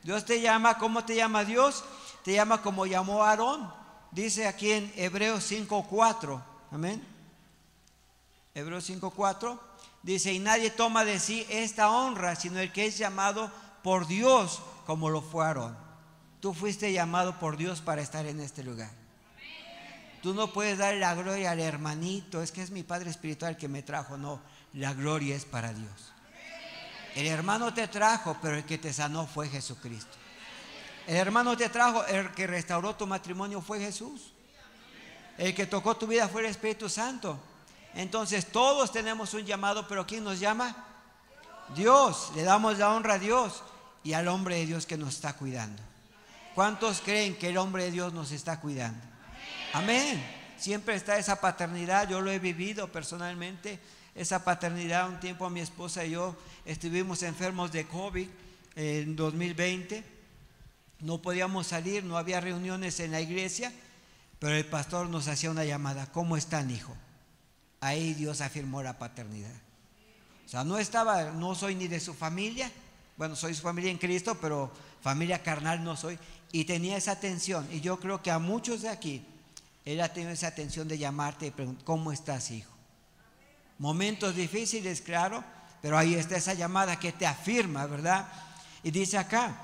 Dios 0.01 0.25
te 0.25 0.41
llama, 0.41 0.79
¿cómo 0.79 1.05
te 1.05 1.15
llama 1.15 1.45
Dios? 1.45 1.83
Te 2.23 2.33
llama 2.33 2.63
como 2.63 2.87
llamó 2.87 3.23
Aarón. 3.23 3.71
Dice 4.09 4.47
aquí 4.47 4.71
en 4.71 4.91
Hebreos 4.95 5.51
5.4. 5.51 6.41
Amén. 6.71 7.05
Hebreos 8.55 8.89
5.4. 8.89 9.59
Dice, 10.01 10.33
y 10.33 10.39
nadie 10.39 10.71
toma 10.71 11.05
de 11.05 11.19
sí 11.19 11.45
esta 11.47 11.91
honra, 11.91 12.35
sino 12.35 12.59
el 12.59 12.71
que 12.71 12.87
es 12.87 12.97
llamado 12.97 13.51
por 13.83 14.07
Dios 14.07 14.61
como 14.85 15.09
lo 15.09 15.21
fue 15.21 15.45
Aarón. 15.45 15.77
Tú 16.39 16.53
fuiste 16.53 16.91
llamado 16.91 17.39
por 17.39 17.57
Dios 17.57 17.81
para 17.81 18.01
estar 18.01 18.25
en 18.25 18.39
este 18.39 18.63
lugar. 18.63 18.89
Tú 20.21 20.33
no 20.33 20.51
puedes 20.51 20.77
dar 20.77 20.95
la 20.95 21.13
gloria 21.15 21.51
al 21.51 21.59
hermanito, 21.59 22.41
es 22.41 22.51
que 22.51 22.61
es 22.61 22.71
mi 22.71 22.83
Padre 22.83 23.09
Espiritual 23.09 23.57
que 23.57 23.67
me 23.67 23.83
trajo. 23.83 24.17
No, 24.17 24.39
la 24.73 24.93
gloria 24.93 25.35
es 25.35 25.45
para 25.45 25.73
Dios. 25.73 26.13
El 27.15 27.27
hermano 27.27 27.73
te 27.73 27.87
trajo, 27.87 28.37
pero 28.41 28.55
el 28.55 28.63
que 28.63 28.77
te 28.77 28.93
sanó 28.93 29.27
fue 29.27 29.49
Jesucristo. 29.49 30.17
El 31.05 31.17
hermano 31.17 31.55
te 31.57 31.67
trajo, 31.67 32.05
el 32.05 32.31
que 32.31 32.47
restauró 32.47 32.95
tu 32.95 33.05
matrimonio 33.05 33.61
fue 33.61 33.79
Jesús. 33.79 34.31
El 35.37 35.53
que 35.53 35.65
tocó 35.65 35.97
tu 35.97 36.07
vida 36.07 36.29
fue 36.29 36.41
el 36.41 36.47
Espíritu 36.47 36.87
Santo. 36.87 37.37
Entonces 37.93 38.51
todos 38.51 38.91
tenemos 38.91 39.33
un 39.33 39.45
llamado, 39.45 39.87
pero 39.87 40.07
¿quién 40.07 40.23
nos 40.23 40.39
llama? 40.39 40.75
Dios. 41.75 42.31
Le 42.35 42.43
damos 42.43 42.77
la 42.77 42.93
honra 42.93 43.15
a 43.15 43.19
Dios 43.19 43.61
y 44.03 44.13
al 44.13 44.27
hombre 44.27 44.55
de 44.55 44.65
Dios 44.65 44.85
que 44.85 44.97
nos 44.97 45.15
está 45.15 45.33
cuidando. 45.33 45.81
¿Cuántos 46.55 47.01
creen 47.01 47.35
que 47.35 47.49
el 47.49 47.57
hombre 47.57 47.85
de 47.85 47.91
Dios 47.91 48.13
nos 48.13 48.31
está 48.31 48.59
cuidando? 48.59 49.03
Amén. 49.73 50.23
Siempre 50.57 50.95
está 50.95 51.17
esa 51.17 51.41
paternidad, 51.41 52.07
yo 52.07 52.21
lo 52.21 52.31
he 52.31 52.39
vivido 52.39 52.91
personalmente, 52.91 53.79
esa 54.15 54.43
paternidad. 54.43 55.09
Un 55.09 55.19
tiempo 55.19 55.49
mi 55.49 55.59
esposa 55.59 56.05
y 56.05 56.11
yo 56.11 56.35
estuvimos 56.65 57.23
enfermos 57.23 57.71
de 57.71 57.85
COVID 57.85 58.27
en 58.75 59.15
2020, 59.15 60.03
no 60.99 61.21
podíamos 61.21 61.67
salir, 61.67 62.03
no 62.03 62.17
había 62.17 62.39
reuniones 62.39 62.99
en 62.99 63.11
la 63.11 63.21
iglesia, 63.21 63.71
pero 64.39 64.55
el 64.55 64.65
pastor 64.65 65.09
nos 65.09 65.27
hacía 65.27 65.51
una 65.51 65.65
llamada, 65.65 66.11
¿cómo 66.11 66.37
están, 66.37 66.71
hijo? 66.71 66.95
Ahí 67.81 68.13
Dios 68.13 68.41
afirmó 68.41 68.81
la 68.81 68.97
paternidad. 68.97 69.53
O 70.45 70.49
sea, 70.49 70.63
no 70.63 70.77
estaba, 70.77 71.31
no 71.31 71.55
soy 71.55 71.75
ni 71.75 71.87
de 71.87 71.99
su 71.99 72.13
familia, 72.13 72.71
bueno, 73.17 73.35
soy 73.35 73.53
su 73.53 73.61
familia 73.61 73.91
en 73.91 73.97
Cristo, 73.97 74.35
pero 74.39 74.71
familia 75.01 75.43
carnal 75.43 75.83
no 75.83 75.95
soy. 75.95 76.17
Y 76.51 76.65
tenía 76.65 76.97
esa 76.97 77.11
atención. 77.11 77.67
Y 77.71 77.81
yo 77.81 77.99
creo 77.99 78.21
que 78.21 78.31
a 78.31 78.39
muchos 78.39 78.81
de 78.81 78.89
aquí, 78.89 79.25
él 79.85 80.01
ha 80.01 80.13
tenido 80.13 80.31
esa 80.31 80.47
atención 80.47 80.87
de 80.87 80.97
llamarte 80.97 81.47
y 81.47 81.51
preguntar, 81.51 81.83
¿cómo 81.83 82.11
estás, 82.11 82.51
hijo? 82.51 82.71
Momentos 83.79 84.35
difíciles, 84.35 85.01
claro, 85.01 85.43
pero 85.81 85.97
ahí 85.97 86.15
está 86.15 86.37
esa 86.37 86.53
llamada 86.53 86.99
que 86.99 87.11
te 87.11 87.25
afirma, 87.25 87.85
¿verdad? 87.85 88.27
Y 88.83 88.91
dice 88.91 89.17
acá, 89.17 89.61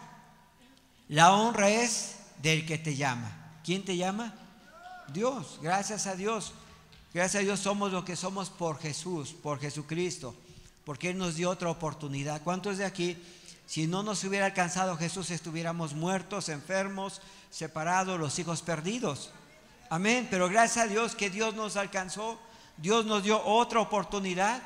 la 1.07 1.33
honra 1.33 1.69
es 1.69 2.15
del 2.41 2.65
que 2.65 2.77
te 2.77 2.95
llama. 2.95 3.31
¿Quién 3.63 3.85
te 3.85 3.95
llama? 3.95 4.33
Dios, 5.13 5.59
gracias 5.61 6.07
a 6.07 6.15
Dios. 6.15 6.53
Gracias 7.13 7.41
a 7.41 7.43
Dios 7.43 7.59
somos 7.59 7.91
lo 7.91 8.05
que 8.05 8.15
somos 8.15 8.49
por 8.49 8.79
Jesús, 8.79 9.33
por 9.33 9.59
Jesucristo, 9.59 10.35
porque 10.85 11.09
Él 11.09 11.17
nos 11.17 11.35
dio 11.35 11.49
otra 11.49 11.69
oportunidad. 11.69 12.43
¿Cuántos 12.43 12.77
de 12.77 12.85
aquí, 12.85 13.17
si 13.69 13.85
no 13.85 14.01
nos 14.01 14.23
hubiera 14.23 14.47
alcanzado 14.47 14.97
Jesús, 14.97 15.29
estuviéramos 15.29 15.93
muertos, 15.93 16.49
enfermos, 16.49 17.21
separados, 17.51 18.19
los 18.19 18.39
hijos 18.39 18.63
perdidos? 18.63 19.29
Amén. 19.91 20.27
Pero 20.31 20.49
gracias 20.49 20.85
a 20.85 20.87
Dios 20.87 21.13
que 21.13 21.29
Dios 21.29 21.53
nos 21.53 21.77
alcanzó, 21.77 22.39
Dios 22.77 23.05
nos 23.05 23.21
dio 23.21 23.39
otra 23.45 23.79
oportunidad. 23.79 24.59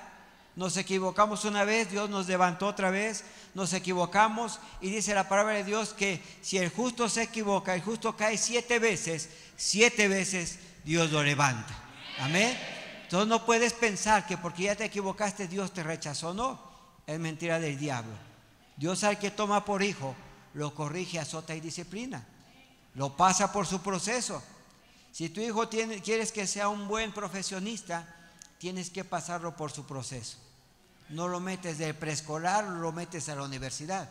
Nos 0.56 0.78
equivocamos 0.78 1.44
una 1.44 1.66
vez, 1.66 1.92
Dios 1.92 2.10
nos 2.10 2.30
levantó 2.30 2.66
otra 2.66 2.92
vez, 2.92 3.26
nos 3.54 3.74
equivocamos 3.74 4.62
y 4.80 4.90
dice 4.90 5.14
la 5.14 5.28
palabra 5.28 5.56
de 5.56 5.66
Dios 5.66 5.94
que 5.94 6.24
si 6.42 6.58
el 6.58 6.70
justo 6.70 7.10
se 7.10 7.24
equivoca, 7.24 7.76
el 7.76 7.82
justo 7.82 8.16
cae 8.16 8.38
siete 8.38 8.80
veces, 8.80 9.32
siete 9.58 10.08
veces 10.08 10.60
Dios 10.86 11.12
lo 11.12 11.22
levanta. 11.22 11.76
Amén. 12.20 12.58
Entonces 13.02 13.28
no 13.28 13.46
puedes 13.46 13.74
pensar 13.74 14.26
que 14.26 14.38
porque 14.38 14.64
ya 14.64 14.78
te 14.78 14.86
equivocaste 14.86 15.50
Dios 15.50 15.74
te 15.74 15.84
rechazó, 15.84 16.34
no. 16.34 16.72
Es 17.06 17.20
mentira 17.20 17.60
del 17.60 17.78
diablo. 17.78 18.33
Dios 18.78 19.04
al 19.04 19.20
que 19.20 19.32
toma 19.32 19.66
por 19.66 19.84
hijo, 19.84 20.16
lo 20.54 20.74
corrige, 20.74 21.20
azota 21.20 21.56
y 21.56 21.62
disciplina. 21.62 22.26
Lo 22.96 23.16
pasa 23.16 23.52
por 23.52 23.66
su 23.66 23.82
proceso. 23.82 24.42
Si 25.12 25.30
tu 25.30 25.42
hijo 25.42 25.68
tiene, 25.68 26.02
quieres 26.02 26.32
que 26.32 26.48
sea 26.48 26.70
un 26.70 26.88
buen 26.88 27.12
profesionista, 27.12 28.08
tienes 28.58 28.90
que 28.90 29.04
pasarlo 29.04 29.56
por 29.56 29.72
su 29.72 29.86
proceso. 29.86 30.38
No 31.10 31.28
lo 31.28 31.40
metes 31.40 31.78
del 31.78 31.96
preescolar, 31.96 32.64
lo 32.64 32.92
metes 32.92 33.30
a 33.30 33.36
la 33.36 33.44
universidad. 33.44 34.10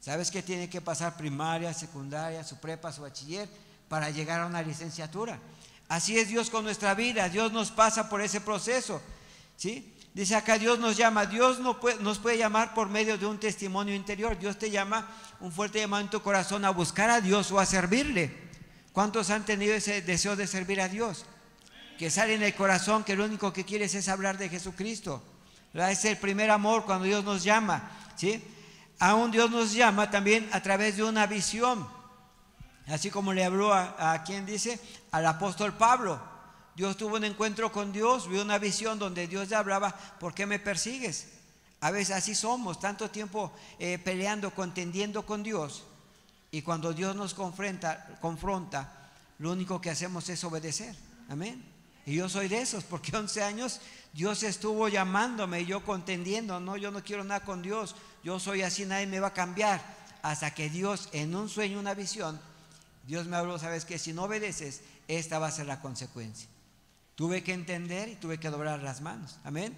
¿Sabes 0.00 0.30
que 0.30 0.42
tiene 0.42 0.68
que 0.68 0.80
pasar 0.80 1.16
primaria, 1.16 1.72
secundaria, 1.74 2.44
su 2.44 2.56
prepa, 2.56 2.92
su 2.92 3.02
bachiller 3.02 3.48
para 3.88 4.10
llegar 4.10 4.40
a 4.40 4.46
una 4.46 4.62
licenciatura? 4.62 5.38
Así 5.88 6.18
es 6.18 6.28
Dios 6.28 6.50
con 6.50 6.64
nuestra 6.64 6.94
vida, 6.94 7.28
Dios 7.28 7.52
nos 7.52 7.70
pasa 7.70 8.08
por 8.08 8.20
ese 8.20 8.40
proceso. 8.40 9.00
¿sí? 9.56 9.94
Dice 10.14 10.34
acá, 10.34 10.58
Dios 10.58 10.78
nos 10.78 10.96
llama, 10.96 11.26
Dios 11.26 11.60
no 11.60 11.78
nos 12.00 12.18
puede 12.18 12.38
llamar 12.38 12.74
por 12.74 12.88
medio 12.88 13.18
de 13.18 13.26
un 13.26 13.38
testimonio 13.38 13.94
interior, 13.94 14.38
Dios 14.38 14.58
te 14.58 14.70
llama 14.70 15.06
un 15.40 15.52
fuerte 15.52 15.78
llamado 15.78 16.02
en 16.02 16.10
tu 16.10 16.22
corazón 16.22 16.64
a 16.64 16.70
buscar 16.70 17.10
a 17.10 17.20
Dios 17.20 17.52
o 17.52 17.60
a 17.60 17.66
servirle. 17.66 18.48
¿Cuántos 18.92 19.30
han 19.30 19.44
tenido 19.44 19.74
ese 19.74 20.02
deseo 20.02 20.34
de 20.34 20.46
servir 20.46 20.80
a 20.80 20.88
Dios? 20.88 21.24
Que 21.98 22.10
sale 22.10 22.34
en 22.34 22.42
el 22.42 22.54
corazón 22.54 23.04
que 23.04 23.14
lo 23.14 23.24
único 23.24 23.52
que 23.52 23.64
quieres 23.64 23.94
es 23.94 24.08
hablar 24.08 24.38
de 24.38 24.48
Jesucristo. 24.48 25.22
Es 25.72 26.04
el 26.04 26.16
primer 26.16 26.50
amor 26.50 26.84
cuando 26.84 27.04
Dios 27.04 27.22
nos 27.22 27.44
llama. 27.44 27.90
¿sí? 28.16 28.42
Aún 28.98 29.30
Dios 29.30 29.50
nos 29.50 29.72
llama 29.72 30.10
también 30.10 30.48
a 30.52 30.62
través 30.62 30.96
de 30.96 31.04
una 31.04 31.26
visión. 31.26 31.86
Así 32.88 33.10
como 33.10 33.32
le 33.32 33.44
habló 33.44 33.72
a 33.72 34.22
quien 34.24 34.46
dice, 34.46 34.80
al 35.12 35.26
apóstol 35.26 35.74
Pablo. 35.74 36.20
Dios 36.78 36.96
tuvo 36.96 37.16
un 37.16 37.24
encuentro 37.24 37.72
con 37.72 37.90
Dios, 37.90 38.28
vio 38.28 38.40
una 38.40 38.56
visión 38.56 39.00
donde 39.00 39.26
Dios 39.26 39.48
le 39.48 39.56
hablaba, 39.56 39.90
¿por 40.20 40.32
qué 40.32 40.46
me 40.46 40.60
persigues? 40.60 41.26
A 41.80 41.90
veces 41.90 42.14
así 42.14 42.36
somos, 42.36 42.78
tanto 42.78 43.10
tiempo 43.10 43.50
eh, 43.80 43.98
peleando, 43.98 44.54
contendiendo 44.54 45.26
con 45.26 45.42
Dios. 45.42 45.82
Y 46.52 46.62
cuando 46.62 46.92
Dios 46.92 47.16
nos 47.16 47.34
confronta, 47.34 48.16
confronta, 48.20 49.10
lo 49.40 49.50
único 49.50 49.80
que 49.80 49.90
hacemos 49.90 50.28
es 50.28 50.44
obedecer. 50.44 50.94
Amén. 51.28 51.64
Y 52.06 52.14
yo 52.14 52.28
soy 52.28 52.46
de 52.46 52.62
esos, 52.62 52.84
porque 52.84 53.16
11 53.16 53.42
años 53.42 53.80
Dios 54.12 54.44
estuvo 54.44 54.86
llamándome 54.86 55.62
y 55.62 55.66
yo 55.66 55.84
contendiendo. 55.84 56.60
No, 56.60 56.76
yo 56.76 56.92
no 56.92 57.02
quiero 57.02 57.24
nada 57.24 57.40
con 57.40 57.60
Dios. 57.60 57.96
Yo 58.22 58.38
soy 58.38 58.62
así, 58.62 58.86
nadie 58.86 59.08
me 59.08 59.18
va 59.18 59.28
a 59.28 59.34
cambiar. 59.34 59.82
Hasta 60.22 60.54
que 60.54 60.70
Dios, 60.70 61.08
en 61.10 61.34
un 61.34 61.48
sueño, 61.48 61.80
una 61.80 61.94
visión, 61.94 62.40
Dios 63.04 63.26
me 63.26 63.36
habló, 63.36 63.58
sabes 63.58 63.84
que 63.84 63.98
si 63.98 64.12
no 64.12 64.22
obedeces, 64.22 64.82
esta 65.08 65.40
va 65.40 65.48
a 65.48 65.50
ser 65.50 65.66
la 65.66 65.80
consecuencia. 65.80 66.48
Tuve 67.18 67.42
que 67.42 67.52
entender 67.52 68.08
y 68.08 68.14
tuve 68.14 68.38
que 68.38 68.48
doblar 68.48 68.80
las 68.80 69.00
manos. 69.00 69.40
Amén. 69.42 69.76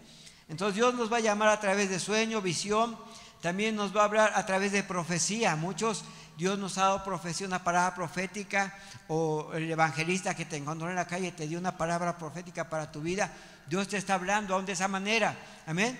Entonces 0.51 0.75
Dios 0.75 0.93
nos 0.93 1.11
va 1.11 1.17
a 1.17 1.21
llamar 1.21 1.49
a 1.49 1.59
través 1.59 1.89
de 1.89 1.99
sueño, 1.99 2.43
visión, 2.43 2.99
también 3.41 3.77
nos 3.77 3.97
va 3.97 4.03
a 4.03 4.05
hablar 4.05 4.33
a 4.35 4.45
través 4.45 4.73
de 4.73 4.83
profecía. 4.83 5.57
Muchos, 5.57 6.05
Dios 6.37 6.59
nos 6.59 6.77
ha 6.77 6.83
dado 6.83 7.03
profecía, 7.03 7.47
una 7.47 7.65
palabra 7.65 7.95
profética, 7.95 8.79
o 9.09 9.55
el 9.55 9.71
evangelista 9.71 10.35
que 10.35 10.45
te 10.45 10.59
encontró 10.59 10.91
en 10.91 10.97
la 10.97 11.07
calle 11.07 11.33
te 11.33 11.49
dio 11.49 11.59
una 11.59 11.79
palabra 11.79 12.19
profética 12.19 12.69
para 12.69 12.93
tu 12.93 13.01
vida. 13.01 13.33
Dios 13.67 13.89
te 13.89 13.97
está 13.97 14.17
hablando 14.17 14.55
aún 14.55 14.67
de 14.67 14.73
esa 14.73 14.89
manera. 14.89 15.35
Amén. 15.67 15.99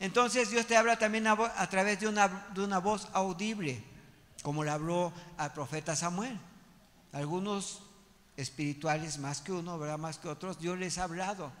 Entonces 0.00 0.50
Dios 0.50 0.66
te 0.66 0.76
habla 0.76 0.98
también 0.98 1.28
a, 1.28 1.36
través 1.70 2.00
de 2.00 2.08
una, 2.08 2.48
de 2.52 2.64
una 2.64 2.78
voz 2.80 3.06
audible, 3.12 3.80
como 4.42 4.64
le 4.64 4.72
habló 4.72 5.12
al 5.38 5.52
profeta 5.52 5.94
Samuel. 5.94 6.36
Algunos 7.12 7.80
espirituales 8.40 9.18
más 9.18 9.40
que 9.40 9.52
uno, 9.52 9.78
¿verdad? 9.78 9.98
Más 9.98 10.18
que 10.18 10.28
otros, 10.28 10.58
Dios 10.58 10.78
les 10.78 10.98
ha 10.98 11.04
hablado. 11.04 11.52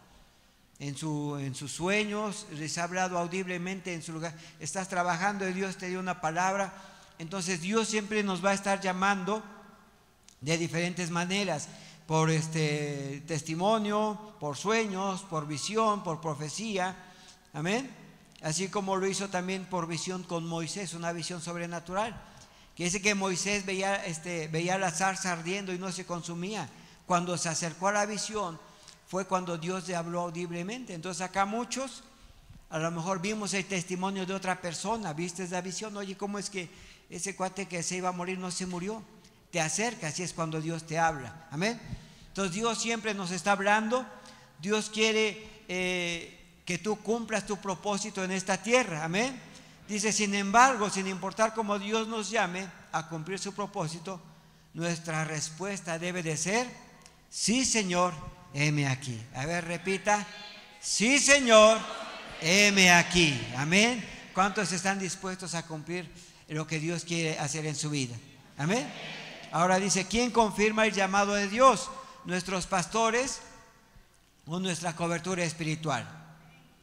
En, 0.78 0.96
su, 0.96 1.36
en 1.38 1.54
sus 1.54 1.72
sueños, 1.72 2.46
les 2.52 2.78
ha 2.78 2.84
hablado 2.84 3.18
audiblemente 3.18 3.92
en 3.92 4.02
su 4.02 4.12
lugar. 4.12 4.34
Estás 4.60 4.88
trabajando 4.88 5.46
y 5.46 5.52
Dios 5.52 5.76
te 5.76 5.88
dio 5.88 6.00
una 6.00 6.22
palabra. 6.22 6.72
Entonces 7.18 7.60
Dios 7.60 7.88
siempre 7.88 8.22
nos 8.22 8.42
va 8.42 8.50
a 8.50 8.54
estar 8.54 8.80
llamando 8.80 9.42
de 10.40 10.56
diferentes 10.56 11.10
maneras, 11.10 11.68
por 12.06 12.30
este 12.30 13.22
testimonio, 13.26 14.34
por 14.40 14.56
sueños, 14.56 15.22
por 15.22 15.46
visión, 15.46 16.02
por 16.02 16.20
profecía. 16.20 16.96
Amén. 17.52 17.88
Así 18.42 18.68
como 18.68 18.96
lo 18.96 19.06
hizo 19.06 19.28
también 19.28 19.66
por 19.66 19.86
visión 19.86 20.24
con 20.24 20.46
Moisés, 20.46 20.94
una 20.94 21.12
visión 21.12 21.40
sobrenatural. 21.40 22.20
Que 22.80 22.84
dice 22.84 23.02
que 23.02 23.14
Moisés 23.14 23.66
veía, 23.66 24.06
este, 24.06 24.48
veía 24.48 24.78
la 24.78 24.90
zarza 24.90 25.32
ardiendo 25.32 25.74
y 25.74 25.78
no 25.78 25.92
se 25.92 26.06
consumía. 26.06 26.66
Cuando 27.04 27.36
se 27.36 27.50
acercó 27.50 27.88
a 27.88 27.92
la 27.92 28.06
visión 28.06 28.58
fue 29.06 29.26
cuando 29.26 29.58
Dios 29.58 29.86
le 29.86 29.96
habló 29.96 30.20
audiblemente. 30.20 30.94
Entonces 30.94 31.20
acá 31.20 31.44
muchos, 31.44 32.04
a 32.70 32.78
lo 32.78 32.90
mejor 32.90 33.20
vimos 33.20 33.52
el 33.52 33.66
testimonio 33.66 34.24
de 34.24 34.32
otra 34.32 34.62
persona, 34.62 35.12
viste 35.12 35.46
la 35.48 35.60
visión, 35.60 35.94
oye, 35.94 36.16
¿cómo 36.16 36.38
es 36.38 36.48
que 36.48 36.70
ese 37.10 37.36
cuate 37.36 37.68
que 37.68 37.82
se 37.82 37.96
iba 37.96 38.08
a 38.08 38.12
morir 38.12 38.38
no 38.38 38.50
se 38.50 38.64
murió? 38.64 39.02
Te 39.50 39.60
acercas 39.60 40.18
y 40.18 40.22
es 40.22 40.32
cuando 40.32 40.58
Dios 40.58 40.86
te 40.86 40.98
habla. 40.98 41.48
Amén. 41.50 41.78
Entonces 42.28 42.54
Dios 42.54 42.80
siempre 42.80 43.12
nos 43.12 43.30
está 43.30 43.52
hablando. 43.52 44.06
Dios 44.58 44.88
quiere 44.88 45.46
eh, 45.68 46.62
que 46.64 46.78
tú 46.78 46.96
cumplas 46.96 47.44
tu 47.44 47.58
propósito 47.58 48.24
en 48.24 48.30
esta 48.30 48.62
tierra. 48.62 49.04
Amén. 49.04 49.49
Dice, 49.90 50.12
sin 50.12 50.36
embargo, 50.36 50.88
sin 50.88 51.08
importar 51.08 51.52
cómo 51.52 51.76
Dios 51.76 52.06
nos 52.06 52.30
llame 52.30 52.64
a 52.92 53.08
cumplir 53.08 53.40
su 53.40 53.52
propósito, 53.52 54.22
nuestra 54.72 55.24
respuesta 55.24 55.98
debe 55.98 56.22
de 56.22 56.36
ser, 56.36 56.64
sí 57.28 57.64
Señor, 57.64 58.14
heme 58.54 58.86
aquí. 58.86 59.20
A 59.34 59.46
ver, 59.46 59.64
repita, 59.64 60.24
sí 60.80 61.18
Señor, 61.18 61.76
heme 62.40 62.92
aquí. 62.92 63.36
Amén. 63.56 64.08
¿Cuántos 64.32 64.70
están 64.70 65.00
dispuestos 65.00 65.56
a 65.56 65.66
cumplir 65.66 66.08
lo 66.46 66.68
que 66.68 66.78
Dios 66.78 67.04
quiere 67.04 67.36
hacer 67.40 67.66
en 67.66 67.74
su 67.74 67.90
vida? 67.90 68.14
Amén. 68.58 68.88
Ahora 69.50 69.80
dice, 69.80 70.06
¿quién 70.06 70.30
confirma 70.30 70.86
el 70.86 70.92
llamado 70.92 71.34
de 71.34 71.48
Dios? 71.48 71.90
¿Nuestros 72.26 72.68
pastores 72.68 73.40
o 74.46 74.60
nuestra 74.60 74.94
cobertura 74.94 75.42
espiritual? 75.42 76.19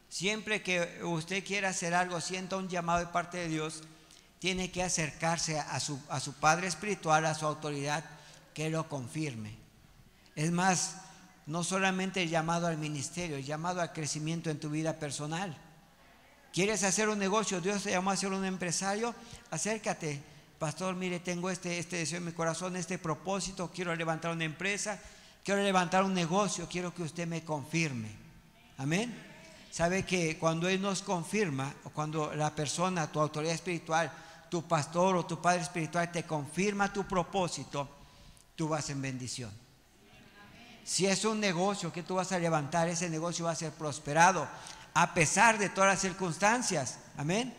Siempre 0.10 0.64
que 0.64 1.04
usted 1.04 1.44
quiera 1.44 1.70
hacer 1.70 1.94
algo, 1.94 2.22
sienta 2.22 2.58
un 2.58 2.70
llamado 2.70 3.00
de 3.00 3.08
parte 3.08 3.38
de 3.38 3.50
Dios, 3.50 3.84
tiene 4.40 4.72
que 4.72 4.84
acercarse 4.84 5.60
a 5.60 5.80
su, 5.80 6.00
a 6.10 6.20
su 6.20 6.34
Padre 6.34 6.68
Espiritual, 6.68 7.26
a 7.26 7.36
su 7.36 7.46
autoridad, 7.46 8.04
que 8.54 8.70
lo 8.70 8.88
confirme. 8.88 9.56
Es 10.36 10.52
más, 10.52 10.98
no 11.46 11.64
solamente 11.64 12.24
el 12.24 12.30
llamado 12.30 12.68
al 12.68 12.78
ministerio, 12.78 13.38
el 13.38 13.46
llamado 13.46 13.82
al 13.82 13.94
crecimiento 13.94 14.50
en 14.50 14.60
tu 14.60 14.70
vida 14.70 14.94
personal. 14.94 15.58
¿Quieres 16.54 16.84
hacer 16.84 17.10
un 17.10 17.20
negocio? 17.20 17.62
Dios 17.62 17.84
te 17.84 17.92
llamó 17.92 18.12
a 18.12 18.18
ser 18.18 18.32
un 18.32 18.46
empresario. 18.46 19.14
Acércate, 19.52 20.22
pastor, 20.58 20.96
mire, 20.96 21.20
tengo 21.20 21.50
este, 21.50 21.80
este 21.80 21.98
deseo 21.98 22.20
en 22.20 22.26
mi 22.26 22.32
corazón, 22.32 22.76
este 22.76 22.98
propósito, 22.98 23.72
quiero 23.74 23.96
levantar 23.96 24.32
una 24.32 24.46
empresa, 24.46 25.00
quiero 25.44 25.62
levantar 25.62 26.04
un 26.04 26.14
negocio, 26.14 26.68
quiero 26.70 26.94
que 26.94 27.04
usted 27.04 27.28
me 27.28 27.44
confirme. 27.44 28.10
Amén 28.78 29.27
sabe 29.72 30.04
que 30.04 30.38
cuando 30.38 30.68
Él 30.68 30.82
nos 30.82 31.02
confirma, 31.02 31.74
o 31.84 31.90
cuando 31.90 32.34
la 32.36 32.54
persona, 32.54 33.12
tu 33.12 33.20
autoridad 33.20 33.54
espiritual, 33.54 34.12
tu 34.50 34.68
pastor 34.68 35.16
o 35.16 35.26
tu 35.26 35.42
padre 35.42 35.62
espiritual 35.62 36.12
te 36.12 36.24
confirma 36.24 36.92
tu 36.92 37.06
propósito, 37.06 37.90
tú 38.56 38.68
vas 38.68 38.90
en 38.90 39.02
bendición. 39.02 39.52
Si 40.84 41.06
es 41.06 41.26
un 41.26 41.40
negocio 41.40 41.92
que 41.92 42.04
tú 42.04 42.16
vas 42.16 42.32
a 42.32 42.40
levantar, 42.40 42.88
ese 42.88 43.10
negocio 43.10 43.46
va 43.46 43.52
a 43.52 43.56
ser 43.56 43.72
prosperado 43.72 44.48
a 44.94 45.14
pesar 45.14 45.58
de 45.58 45.70
todas 45.70 45.92
las 45.92 46.02
circunstancias. 46.02 47.00
Amén. 47.18 47.54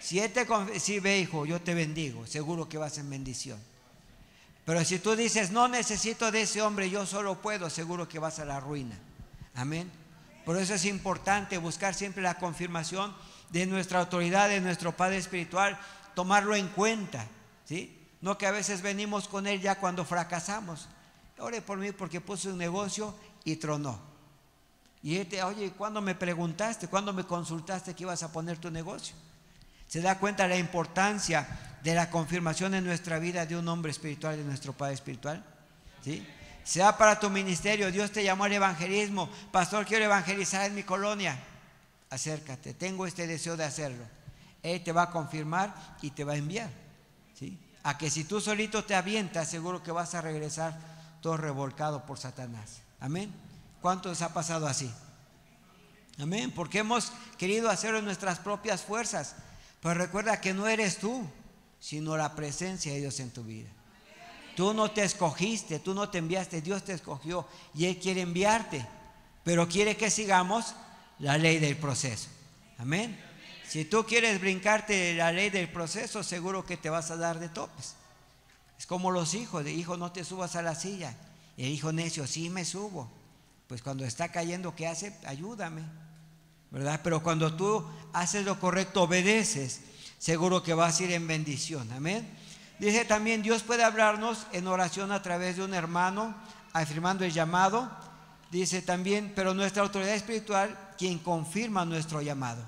Si 0.00 0.20
Él 0.20 0.32
te 0.32 0.46
si 0.78 1.00
ve, 1.00 1.18
hijo, 1.18 1.44
yo 1.44 1.60
te 1.60 1.74
bendigo, 1.74 2.26
seguro 2.26 2.68
que 2.68 2.78
vas 2.78 2.96
en 2.98 3.10
bendición. 3.10 3.58
Pero 4.64 4.84
si 4.84 4.98
tú 4.98 5.16
dices, 5.16 5.50
no 5.50 5.68
necesito 5.68 6.30
de 6.30 6.42
ese 6.42 6.62
hombre, 6.62 6.88
yo 6.88 7.04
solo 7.04 7.40
puedo, 7.42 7.68
seguro 7.68 8.08
que 8.08 8.18
vas 8.18 8.38
a 8.38 8.44
la 8.44 8.60
ruina. 8.60 8.96
Amén. 9.54 9.90
Por 10.46 10.56
eso 10.56 10.74
es 10.74 10.84
importante 10.84 11.58
buscar 11.58 11.92
siempre 11.92 12.22
la 12.22 12.38
confirmación 12.38 13.12
de 13.50 13.66
nuestra 13.66 13.98
autoridad, 13.98 14.48
de 14.48 14.60
nuestro 14.60 14.96
Padre 14.96 15.16
Espiritual, 15.16 15.76
tomarlo 16.14 16.54
en 16.54 16.68
cuenta, 16.68 17.26
¿sí? 17.64 17.98
No 18.20 18.38
que 18.38 18.46
a 18.46 18.52
veces 18.52 18.80
venimos 18.80 19.26
con 19.26 19.48
Él 19.48 19.60
ya 19.60 19.80
cuando 19.80 20.04
fracasamos. 20.04 20.88
Ore 21.40 21.62
por 21.62 21.78
mí 21.78 21.90
porque 21.90 22.20
puse 22.20 22.48
un 22.48 22.58
negocio 22.58 23.12
y 23.42 23.56
tronó. 23.56 24.00
Y 25.02 25.16
él 25.16 25.26
te, 25.26 25.42
oye, 25.42 25.72
¿cuándo 25.72 26.00
me 26.00 26.14
preguntaste? 26.14 26.86
¿Cuándo 26.86 27.12
me 27.12 27.24
consultaste 27.24 27.94
que 27.94 28.04
ibas 28.04 28.22
a 28.22 28.30
poner 28.30 28.58
tu 28.58 28.70
negocio? 28.70 29.16
Se 29.88 30.00
da 30.00 30.20
cuenta 30.20 30.46
la 30.46 30.56
importancia 30.56 31.78
de 31.82 31.92
la 31.96 32.08
confirmación 32.08 32.74
en 32.74 32.84
nuestra 32.84 33.18
vida 33.18 33.46
de 33.46 33.56
un 33.56 33.66
hombre 33.66 33.90
espiritual, 33.90 34.36
de 34.36 34.44
nuestro 34.44 34.72
Padre 34.72 34.94
espiritual. 34.94 35.44
¿Sí? 36.04 36.24
Sea 36.66 36.98
para 36.98 37.20
tu 37.20 37.30
ministerio, 37.30 37.92
Dios 37.92 38.10
te 38.10 38.24
llamó 38.24 38.42
al 38.42 38.52
evangelismo. 38.52 39.30
Pastor, 39.52 39.86
quiero 39.86 40.04
evangelizar 40.04 40.66
en 40.66 40.74
mi 40.74 40.82
colonia. 40.82 41.38
Acércate, 42.10 42.74
tengo 42.74 43.06
este 43.06 43.28
deseo 43.28 43.56
de 43.56 43.62
hacerlo. 43.62 44.02
Él 44.64 44.82
te 44.82 44.90
va 44.90 45.02
a 45.02 45.10
confirmar 45.12 45.72
y 46.02 46.10
te 46.10 46.24
va 46.24 46.32
a 46.32 46.36
enviar. 46.36 46.68
¿sí? 47.38 47.56
A 47.84 47.96
que 47.96 48.10
si 48.10 48.24
tú 48.24 48.40
solito 48.40 48.84
te 48.84 48.96
avientas, 48.96 49.48
seguro 49.48 49.80
que 49.84 49.92
vas 49.92 50.16
a 50.16 50.20
regresar 50.22 50.76
todo 51.22 51.36
revolcado 51.36 52.04
por 52.04 52.18
Satanás. 52.18 52.80
Amén. 52.98 53.32
¿Cuántos 53.80 54.20
ha 54.22 54.34
pasado 54.34 54.66
así? 54.66 54.92
Amén. 56.18 56.50
Porque 56.50 56.80
hemos 56.80 57.12
querido 57.38 57.70
hacerlo 57.70 58.00
en 58.00 58.06
nuestras 58.06 58.40
propias 58.40 58.82
fuerzas. 58.82 59.36
Pero 59.80 59.94
recuerda 59.94 60.40
que 60.40 60.52
no 60.52 60.66
eres 60.66 60.98
tú, 60.98 61.30
sino 61.78 62.16
la 62.16 62.34
presencia 62.34 62.92
de 62.92 63.02
Dios 63.02 63.20
en 63.20 63.30
tu 63.30 63.44
vida. 63.44 63.70
Tú 64.56 64.72
no 64.72 64.90
te 64.90 65.04
escogiste, 65.04 65.78
tú 65.78 65.92
no 65.92 66.08
te 66.08 66.16
enviaste, 66.16 66.62
Dios 66.62 66.82
te 66.82 66.94
escogió 66.94 67.46
y 67.74 67.84
Él 67.84 67.98
quiere 67.98 68.22
enviarte, 68.22 68.86
pero 69.44 69.68
quiere 69.68 69.98
que 69.98 70.10
sigamos 70.10 70.74
la 71.18 71.36
ley 71.36 71.58
del 71.58 71.76
proceso. 71.76 72.28
Amén. 72.78 73.20
Si 73.68 73.84
tú 73.84 74.06
quieres 74.06 74.40
brincarte 74.40 75.14
la 75.14 75.30
ley 75.30 75.50
del 75.50 75.68
proceso, 75.68 76.22
seguro 76.22 76.64
que 76.64 76.78
te 76.78 76.88
vas 76.88 77.10
a 77.10 77.16
dar 77.16 77.38
de 77.38 77.50
topes. 77.50 77.96
Es 78.78 78.86
como 78.86 79.10
los 79.10 79.34
hijos, 79.34 79.62
de 79.62 79.72
hijo 79.72 79.98
no 79.98 80.10
te 80.10 80.24
subas 80.24 80.56
a 80.56 80.62
la 80.62 80.74
silla. 80.74 81.14
el 81.58 81.68
hijo 81.68 81.92
necio, 81.92 82.26
sí 82.26 82.48
me 82.48 82.64
subo. 82.64 83.10
Pues 83.66 83.82
cuando 83.82 84.06
está 84.06 84.32
cayendo, 84.32 84.74
¿qué 84.74 84.86
hace? 84.86 85.14
Ayúdame. 85.26 85.82
¿Verdad? 86.70 87.00
Pero 87.04 87.22
cuando 87.22 87.54
tú 87.54 87.84
haces 88.14 88.44
lo 88.44 88.58
correcto, 88.58 89.02
obedeces, 89.02 89.80
seguro 90.18 90.62
que 90.62 90.72
vas 90.72 90.98
a 90.98 91.04
ir 91.04 91.12
en 91.12 91.26
bendición. 91.26 91.92
Amén. 91.92 92.26
Dice 92.78 93.06
también, 93.06 93.42
Dios 93.42 93.62
puede 93.62 93.84
hablarnos 93.84 94.46
en 94.52 94.66
oración 94.66 95.10
a 95.10 95.22
través 95.22 95.56
de 95.56 95.64
un 95.64 95.72
hermano, 95.72 96.34
afirmando 96.72 97.24
el 97.24 97.32
llamado. 97.32 97.90
Dice 98.50 98.82
también, 98.82 99.32
pero 99.34 99.54
nuestra 99.54 99.82
autoridad 99.82 100.14
espiritual, 100.14 100.76
quien 100.98 101.18
confirma 101.18 101.84
nuestro 101.84 102.20
llamado. 102.20 102.62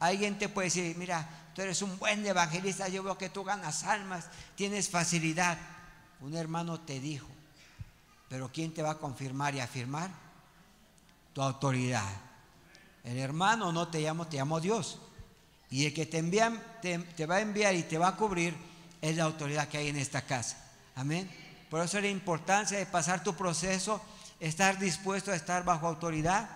Alguien 0.00 0.38
te 0.38 0.48
puede 0.48 0.66
decir, 0.66 0.96
mira, 0.96 1.28
tú 1.54 1.62
eres 1.62 1.82
un 1.82 1.98
buen 1.98 2.26
evangelista, 2.26 2.88
yo 2.88 3.02
veo 3.04 3.16
que 3.16 3.28
tú 3.28 3.44
ganas 3.44 3.84
almas, 3.84 4.26
tienes 4.56 4.90
facilidad. 4.90 5.56
Un 6.20 6.34
hermano 6.34 6.80
te 6.80 6.98
dijo, 6.98 7.28
pero 8.28 8.50
¿quién 8.52 8.74
te 8.74 8.82
va 8.82 8.92
a 8.92 8.98
confirmar 8.98 9.54
y 9.54 9.60
afirmar? 9.60 10.10
Tu 11.32 11.40
autoridad. 11.40 12.10
El 13.04 13.18
hermano 13.18 13.70
no 13.70 13.86
te 13.88 14.00
llamo, 14.00 14.26
te 14.26 14.36
llamo 14.38 14.60
Dios. 14.60 14.98
Y 15.70 15.86
el 15.86 15.94
que 15.94 16.06
te, 16.06 16.18
envía, 16.18 16.80
te 16.82 17.26
va 17.26 17.36
a 17.36 17.40
enviar 17.40 17.74
y 17.74 17.84
te 17.84 17.98
va 17.98 18.08
a 18.08 18.16
cubrir 18.16 18.73
es 19.04 19.16
la 19.18 19.24
autoridad 19.24 19.68
que 19.68 19.76
hay 19.76 19.88
en 19.88 19.96
esta 19.96 20.22
casa. 20.22 20.56
Amén. 20.96 21.30
Por 21.68 21.84
eso 21.84 22.00
la 22.00 22.08
importancia 22.08 22.78
de 22.78 22.86
pasar 22.86 23.22
tu 23.22 23.34
proceso, 23.34 24.00
estar 24.40 24.78
dispuesto 24.78 25.30
a 25.30 25.36
estar 25.36 25.62
bajo 25.62 25.86
autoridad. 25.86 26.48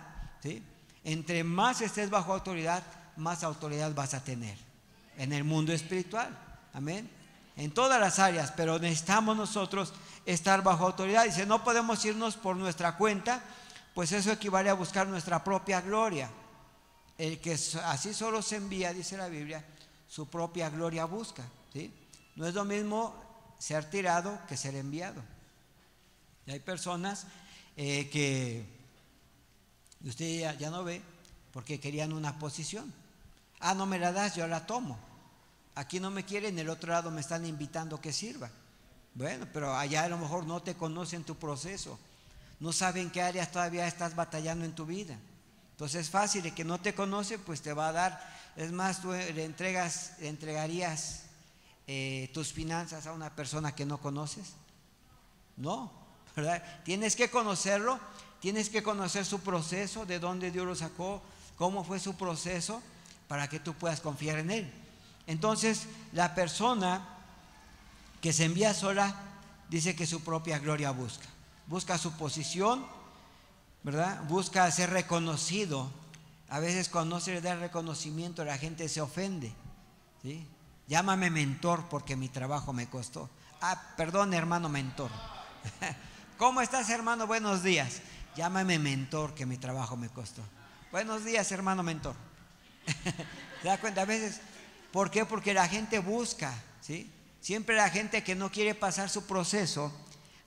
¿sí? 0.43 0.63
Entre 1.05 1.45
más 1.45 1.83
estés 1.83 2.09
bajo 2.09 2.33
autoridad, 2.33 2.83
más 3.17 3.45
autoridad 3.45 3.95
vas 3.95 4.15
a 4.15 4.25
tener 4.25 4.57
en 5.19 5.35
el 5.35 5.45
mundo 5.45 5.75
espiritual. 5.75 6.37
Amén. 6.73 7.11
En 7.57 7.71
todas 7.71 8.01
las 8.01 8.19
áreas, 8.19 8.51
pero 8.57 8.79
necesitamos 8.79 9.37
nosotros 9.37 9.93
estar 10.25 10.63
bajo 10.63 10.87
autoridad. 10.87 11.25
Dice, 11.25 11.45
no 11.45 11.63
podemos 11.63 12.03
irnos 12.07 12.37
por 12.37 12.57
nuestra 12.57 12.97
cuenta, 12.97 13.43
pues 13.93 14.13
eso 14.13 14.33
equivale 14.33 14.71
a 14.71 14.75
buscar 14.75 15.07
nuestra 15.07 15.45
propia 15.45 15.83
gloria. 15.83 16.31
El 17.19 17.41
que 17.41 17.53
así 17.85 18.15
solo 18.15 18.41
se 18.41 18.57
envía, 18.57 18.95
dice 18.95 19.19
la 19.19 19.29
Biblia, 19.29 19.63
su 20.09 20.31
propia 20.31 20.71
gloria 20.71 21.05
busca. 21.05 21.43
¿sí? 21.75 21.93
No 22.39 22.47
es 22.47 22.55
lo 22.55 22.65
mismo 22.65 23.21
ser 23.59 23.91
tirado 23.91 24.39
que 24.47 24.57
ser 24.57 24.77
enviado. 24.77 25.21
Y 26.47 26.53
hay 26.53 26.61
personas 26.61 27.27
eh, 27.77 28.09
que 28.11 28.65
usted 30.05 30.57
ya, 30.57 30.71
no 30.71 30.85
ve 30.85 31.03
porque 31.53 31.81
querían 31.81 32.13
una 32.13 32.39
posición. 32.39 32.95
Ah, 33.59 33.75
no 33.75 33.87
me 33.87 33.99
la 33.99 34.13
das, 34.13 34.37
yo 34.37 34.47
la 34.47 34.67
tomo. 34.67 34.97
Aquí 35.75 35.99
no 35.99 36.13
me 36.13 36.25
quieren, 36.25 36.55
en 36.55 36.61
el 36.61 36.71
otro 36.71 36.93
lado 36.93 37.11
me 37.11 37.21
están 37.21 37.45
invitando 37.45 38.01
que 38.01 38.13
sirva. 38.13 38.53
Bueno, 39.15 39.49
pero 39.53 39.77
allá 39.77 40.05
a 40.05 40.09
lo 40.09 40.17
mejor 40.17 40.47
no 40.47 40.63
te 40.63 40.77
conocen 40.77 41.25
tu 41.25 41.35
proceso. 41.35 41.99
No 42.61 42.73
saben 42.73 43.11
qué 43.11 43.21
áreas 43.21 43.51
todavía 43.51 43.89
estás 43.89 44.15
batallando 44.15 44.65
en 44.65 44.77
tu 44.77 44.87
vida. 44.87 45.19
Entonces 45.73 46.03
es 46.03 46.11
fácil, 46.11 46.47
el 46.47 46.55
que 46.55 46.65
no 46.65 46.81
te 46.81 46.95
conoce, 46.95 47.37
pues 47.41 47.63
te 47.63 47.73
va 47.73 47.89
a 47.89 47.93
dar. 47.93 48.39
Es 48.55 48.71
más, 48.71 49.03
tú 49.03 49.11
le 49.11 49.45
entregas, 49.45 50.13
le 50.21 50.29
entregarías 50.29 51.25
eh, 51.89 52.31
tus 52.35 52.53
finanzas 52.53 53.07
a 53.07 53.13
una 53.15 53.35
persona 53.35 53.75
que 53.75 53.87
no 53.87 53.99
conoces? 53.99 54.53
No, 55.57 55.91
¿verdad? 56.37 56.63
Tienes 56.85 57.17
que 57.17 57.31
conocerlo, 57.31 57.99
tienes 58.41 58.69
que 58.69 58.83
conocer 58.83 59.25
su 59.25 59.41
proceso, 59.41 60.05
de 60.05 60.19
dónde 60.19 60.51
Dios 60.51 60.67
lo 60.67 60.75
sacó, 60.77 61.23
cómo 61.57 61.83
fue 61.83 61.99
su 61.99 62.15
proceso, 62.15 62.83
para 63.27 63.49
que 63.49 63.59
tú 63.59 63.73
puedas 63.73 64.01
confiar 64.01 64.39
en 64.39 64.51
Él. 64.51 64.73
Entonces, 65.27 65.87
la 66.13 66.35
persona 66.35 67.09
que 68.21 68.35
se 68.35 68.45
envía 68.45 68.75
sola 68.75 69.15
dice 69.71 69.97
que 69.97 70.07
su 70.07 70.21
propia 70.23 70.59
gloria 70.59 70.91
busca. 70.91 71.27
Busca 71.67 71.97
su 71.97 72.13
posición, 72.13 72.87
¿verdad? 73.83 74.23
Busca 74.29 74.71
ser 74.71 74.91
reconocido. 74.91 75.91
A 76.51 76.61
veces 76.61 76.89
cuando 76.91 77.17
no 77.17 77.21
se 77.21 77.33
le 77.33 77.41
da 77.41 77.57
reconocimiento 77.57 78.45
la 78.45 78.59
gente 78.59 78.89
se 78.89 79.01
ofende. 79.01 79.53
¿sí? 80.23 80.47
Llámame 80.89 81.29
mentor 81.31 81.89
porque 81.91 82.17
mi 82.17 82.29
trabajo 82.29 82.73
me 82.73 82.89
costó. 82.89 83.29
Ah, 83.61 83.81
perdón, 83.97 84.33
hermano 84.33 84.69
mentor. 84.71 85.11
¿Cómo 86.39 86.63
estás, 86.63 86.89
hermano? 86.89 87.27
Buenos 87.27 87.63
días. 87.63 88.01
Llámame 88.37 88.79
mentor 88.79 89.35
que 89.35 89.45
mi 89.45 89.59
trabajo 89.59 89.97
me 89.97 90.09
costó. 90.09 90.43
Buenos 90.91 91.25
días, 91.25 91.53
hermano 91.53 91.83
mentor. 91.83 92.15
¿Te 93.63 93.69
das 93.69 93.79
cuenta? 93.81 94.03
A 94.03 94.07
veces, 94.07 94.41
¿por 94.91 95.11
qué? 95.11 95.27
Porque 95.27 95.53
la 95.53 95.69
gente 95.69 95.99
busca, 95.99 96.55
¿sí? 96.81 97.13
Siempre 97.43 97.77
la 97.77 97.91
gente 97.91 98.25
que 98.25 98.35
no 98.35 98.51
quiere 98.51 98.75
pasar 98.75 99.11
su 99.11 99.27
proceso 99.27 99.93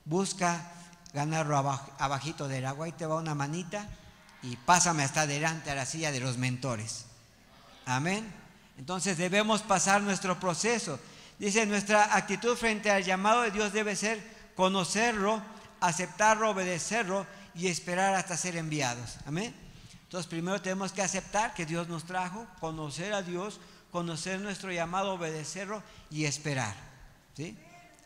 busca 0.04 0.72
ganarlo 1.14 1.56
abajito 1.98 2.48
del 2.48 2.66
agua 2.66 2.88
y 2.88 2.92
te 2.92 3.06
va 3.06 3.16
una 3.16 3.34
manita 3.34 3.88
y 4.42 4.56
pásame 4.56 5.04
hasta 5.04 5.22
adelante 5.22 5.70
a 5.70 5.76
la 5.76 5.86
silla 5.86 6.10
de 6.10 6.20
los 6.20 6.36
mentores. 6.36 7.06
Amén. 7.86 8.41
Entonces 8.78 9.18
debemos 9.18 9.62
pasar 9.62 10.02
nuestro 10.02 10.38
proceso. 10.38 10.98
Dice, 11.38 11.66
nuestra 11.66 12.16
actitud 12.16 12.56
frente 12.56 12.90
al 12.90 13.04
llamado 13.04 13.42
de 13.42 13.50
Dios 13.50 13.72
debe 13.72 13.96
ser 13.96 14.22
conocerlo, 14.54 15.42
aceptarlo, 15.80 16.50
obedecerlo 16.50 17.26
y 17.54 17.66
esperar 17.68 18.14
hasta 18.14 18.36
ser 18.36 18.56
enviados. 18.56 19.18
Amén. 19.26 19.54
Entonces 20.04 20.28
primero 20.28 20.60
tenemos 20.60 20.92
que 20.92 21.02
aceptar 21.02 21.54
que 21.54 21.66
Dios 21.66 21.88
nos 21.88 22.04
trajo, 22.04 22.46
conocer 22.60 23.12
a 23.12 23.22
Dios, 23.22 23.60
conocer 23.90 24.40
nuestro 24.40 24.70
llamado, 24.70 25.14
obedecerlo 25.14 25.82
y 26.10 26.24
esperar. 26.24 26.74
¿sí? 27.36 27.56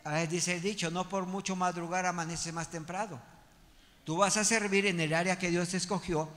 A 0.05 0.11
veces 0.11 0.31
dice 0.31 0.55
el 0.55 0.62
dicho, 0.62 0.90
no 0.90 1.09
por 1.09 1.26
mucho 1.26 1.57
madrugar 1.57 2.07
amanece 2.07 2.52
más 2.52 2.70
temprano. 2.70 3.20
Tú 4.05 4.16
vas 4.18 4.37
a 4.37 4.44
servir 4.44 4.87
en 4.87 5.00
el 5.00 5.12
área 5.12 5.38
que 5.38 5.50
Dios 5.50 5.70
te 5.70 5.79
escogió 5.79 6.29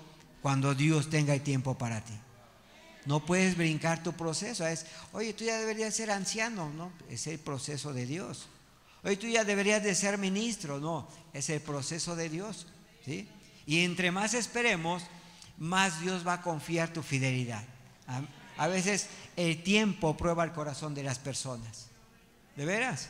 cuando 0.41 0.73
Dios 0.73 1.09
tenga 1.09 1.35
el 1.35 1.41
tiempo 1.41 1.75
para 1.75 2.01
ti. 2.01 2.13
No 3.05 3.25
puedes 3.25 3.55
brincar 3.57 4.03
tu 4.03 4.13
proceso. 4.13 4.67
Es, 4.67 4.85
oye, 5.13 5.33
tú 5.33 5.43
ya 5.43 5.57
deberías 5.57 5.95
ser 5.95 6.11
anciano, 6.11 6.69
¿no? 6.71 6.91
Es 7.09 7.27
el 7.27 7.39
proceso 7.39 7.93
de 7.93 8.05
Dios. 8.05 8.47
Oye, 9.03 9.17
tú 9.17 9.27
ya 9.27 9.43
deberías 9.43 9.81
de 9.83 9.95
ser 9.95 10.17
ministro, 10.17 10.79
no, 10.79 11.07
es 11.33 11.49
el 11.49 11.61
proceso 11.61 12.15
de 12.15 12.29
Dios. 12.29 12.67
¿sí? 13.05 13.27
Y 13.65 13.83
entre 13.83 14.11
más 14.11 14.33
esperemos, 14.33 15.03
más 15.57 16.01
Dios 16.01 16.27
va 16.27 16.33
a 16.33 16.41
confiar 16.41 16.91
tu 16.91 17.01
fidelidad. 17.01 17.63
A, 18.57 18.67
veces 18.67 19.07
el 19.37 19.63
tiempo 19.63 20.17
prueba 20.17 20.43
el 20.43 20.51
corazón 20.51 20.93
de 20.93 21.03
las 21.03 21.19
personas. 21.19 21.87
¿De 22.57 22.65
veras? 22.65 23.07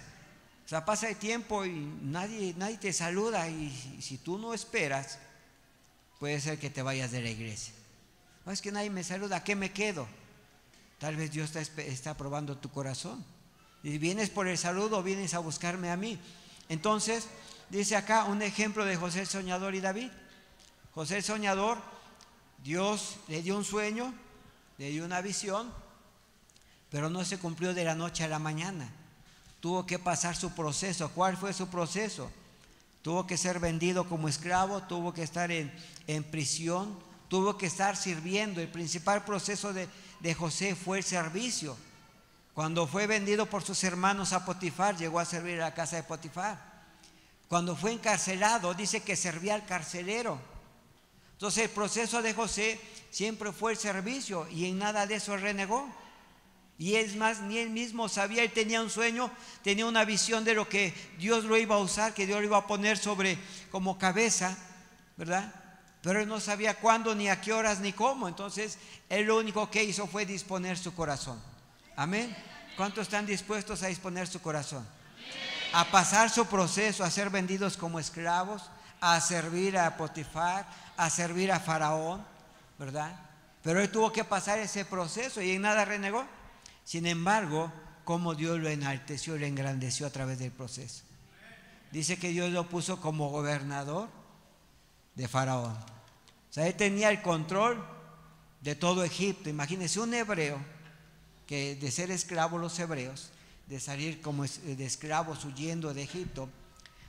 O 0.65 0.69
sea, 0.69 0.85
pasa 0.85 1.09
el 1.09 1.15
tiempo 1.15 1.65
y 1.65 1.91
nadie, 2.03 2.53
nadie 2.55 2.77
te 2.77 2.93
saluda 2.93 3.49
y 3.49 3.99
si 4.01 4.19
tú 4.19 4.37
no 4.37 4.53
esperas, 4.53 5.17
puede 6.19 6.39
ser 6.39 6.59
que 6.59 6.69
te 6.69 6.83
vayas 6.83 7.09
de 7.09 7.23
la 7.23 7.29
iglesia 7.29 7.73
es 8.51 8.61
que 8.61 8.71
nadie 8.71 8.89
me 8.89 9.03
saluda, 9.03 9.37
¿a 9.37 9.43
qué 9.43 9.55
me 9.55 9.71
quedo? 9.71 10.07
Tal 10.99 11.15
vez 11.15 11.31
Dios 11.31 11.55
está, 11.55 12.17
probando 12.17 12.57
tu 12.57 12.69
corazón. 12.69 13.23
Y 13.83 13.97
vienes 13.97 14.29
por 14.29 14.47
el 14.47 14.57
saludo 14.57 14.97
o 14.97 15.03
vienes 15.03 15.33
a 15.33 15.39
buscarme 15.39 15.89
a 15.89 15.97
mí. 15.97 16.19
Entonces, 16.67 17.27
dice 17.69 17.95
acá 17.95 18.25
un 18.25 18.41
ejemplo 18.41 18.85
de 18.85 18.97
José 18.97 19.21
el 19.21 19.27
Soñador 19.27 19.75
y 19.75 19.79
David. 19.79 20.11
José 20.93 21.17
el 21.17 21.23
Soñador 21.23 21.77
Dios 22.63 23.17
le 23.27 23.41
dio 23.41 23.55
un 23.55 23.63
sueño, 23.63 24.13
le 24.77 24.89
dio 24.89 25.05
una 25.05 25.21
visión, 25.21 25.71
pero 26.89 27.09
no 27.09 27.23
se 27.23 27.37
cumplió 27.37 27.73
de 27.73 27.85
la 27.85 27.95
noche 27.95 28.23
a 28.23 28.27
la 28.27 28.39
mañana. 28.39 28.89
Tuvo 29.59 29.85
que 29.85 29.99
pasar 29.99 30.35
su 30.35 30.51
proceso. 30.51 31.09
¿Cuál 31.09 31.37
fue 31.37 31.53
su 31.53 31.67
proceso? 31.67 32.29
Tuvo 33.01 33.25
que 33.27 33.37
ser 33.37 33.59
vendido 33.59 34.07
como 34.07 34.27
esclavo, 34.27 34.83
tuvo 34.83 35.13
que 35.13 35.23
estar 35.23 35.51
en, 35.51 35.71
prisión, 36.31 36.97
tuvo 37.29 37.57
que 37.57 37.67
estar 37.67 37.95
sirviendo. 37.95 38.59
El 38.59 38.67
principal 38.67 39.23
proceso 39.23 39.71
de, 39.71 39.87
José 40.33 40.75
fue 40.75 40.97
el 40.97 41.03
servicio. 41.03 41.77
Cuando 42.53 42.87
fue 42.87 43.07
vendido 43.07 43.45
por 43.45 43.63
sus 43.63 43.81
hermanos 43.85 44.33
a 44.33 44.43
Potifar, 44.43 44.97
llegó 44.97 45.19
a 45.19 45.25
servir 45.25 45.61
a 45.61 45.69
la 45.69 45.73
casa 45.73 45.95
de 45.95 46.03
Potifar. 46.03 46.59
Cuando 47.47 47.75
fue 47.75 47.93
encarcelado, 47.93 48.73
dice 48.73 49.01
que 49.01 49.15
servía 49.15 49.55
al 49.55 49.65
carcelero. 49.65 50.39
Entonces 51.33 51.63
el 51.63 51.69
proceso 51.69 52.21
de 52.21 52.33
José 52.33 52.81
siempre 53.11 53.53
fue 53.53 53.71
el 53.71 53.77
servicio 53.77 54.45
y 54.49 54.65
en 54.65 54.79
nada 54.79 55.07
de 55.07 55.15
eso 55.15 55.37
renegó. 55.37 55.87
Y 56.77 56.95
es 56.95 57.15
más, 57.15 57.41
ni 57.41 57.57
él 57.57 57.69
mismo 57.69 58.07
sabía, 58.07 58.43
él 58.43 58.51
tenía 58.51 58.81
un 58.81 58.89
sueño, 58.89 59.31
tenía 59.63 59.85
una 59.85 60.05
visión 60.05 60.43
de 60.43 60.53
lo 60.53 60.67
que 60.67 60.93
Dios 61.17 61.43
lo 61.43 61.57
iba 61.57 61.75
a 61.75 61.79
usar, 61.79 62.13
que 62.13 62.25
Dios 62.25 62.39
lo 62.39 62.45
iba 62.45 62.57
a 62.57 62.67
poner 62.67 62.97
sobre 62.97 63.37
como 63.69 63.97
cabeza, 63.97 64.57
¿verdad? 65.17 65.58
Pero 66.01 66.21
él 66.21 66.27
no 66.27 66.39
sabía 66.39 66.75
cuándo, 66.75 67.13
ni 67.13 67.29
a 67.29 67.41
qué 67.41 67.51
horas, 67.51 67.79
ni 67.79 67.91
cómo. 67.91 68.27
Entonces, 68.27 68.77
él 69.09 69.25
lo 69.25 69.37
único 69.37 69.69
que 69.69 69.83
hizo 69.83 70.07
fue 70.07 70.25
disponer 70.25 70.77
su 70.77 70.93
corazón. 70.93 71.41
Amén. 71.95 72.35
¿Cuántos 72.77 73.03
están 73.03 73.25
dispuestos 73.25 73.83
a 73.83 73.87
disponer 73.87 74.27
su 74.27 74.41
corazón? 74.41 74.87
A 75.73 75.91
pasar 75.91 76.29
su 76.29 76.45
proceso, 76.45 77.03
a 77.03 77.11
ser 77.11 77.29
vendidos 77.29 77.75
como 77.75 77.99
esclavos, 77.99 78.63
a 79.01 79.19
servir 79.19 79.77
a 79.77 79.97
Potifar, 79.97 80.65
a 80.95 81.09
servir 81.09 81.51
a 81.51 81.59
Faraón, 81.59 82.25
¿verdad? 82.77 83.13
Pero 83.61 83.81
él 83.81 83.91
tuvo 83.91 84.13
que 84.13 84.23
pasar 84.23 84.59
ese 84.59 84.85
proceso 84.85 85.41
y 85.41 85.51
en 85.51 85.63
nada 85.63 85.83
renegó. 85.83 86.25
Sin 86.85 87.05
embargo, 87.05 87.71
como 88.05 88.33
Dios 88.33 88.59
lo 88.59 88.69
enalteció 88.69 89.35
y 89.35 89.39
lo 89.39 89.45
engrandeció 89.45 90.07
a 90.07 90.09
través 90.09 90.39
del 90.39 90.51
proceso. 90.51 91.03
Dice 91.91 92.17
que 92.17 92.29
Dios 92.29 92.49
lo 92.51 92.69
puso 92.69 93.01
como 93.01 93.29
gobernador 93.29 94.07
de 95.15 95.27
Faraón. 95.27 95.73
O 95.73 96.53
sea, 96.53 96.67
él 96.67 96.75
tenía 96.75 97.09
el 97.09 97.21
control 97.21 97.83
de 98.61 98.75
todo 98.75 99.03
Egipto. 99.03 99.49
Imagínense 99.49 99.99
un 99.99 100.13
hebreo 100.13 100.59
que 101.45 101.75
de 101.75 101.91
ser 101.91 102.11
esclavo 102.11 102.57
los 102.57 102.77
hebreos, 102.79 103.31
de 103.67 103.79
salir 103.79 104.21
como 104.21 104.43
de 104.45 104.85
esclavos 104.85 105.45
huyendo 105.45 105.93
de 105.93 106.03
Egipto, 106.03 106.49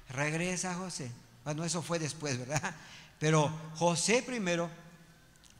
regresa 0.09 0.75
José. 0.75 1.11
Bueno, 1.45 1.65
eso 1.65 1.83
fue 1.83 1.99
después, 1.99 2.39
¿verdad? 2.39 2.75
Pero 3.19 3.51
José 3.77 4.23
primero 4.23 4.71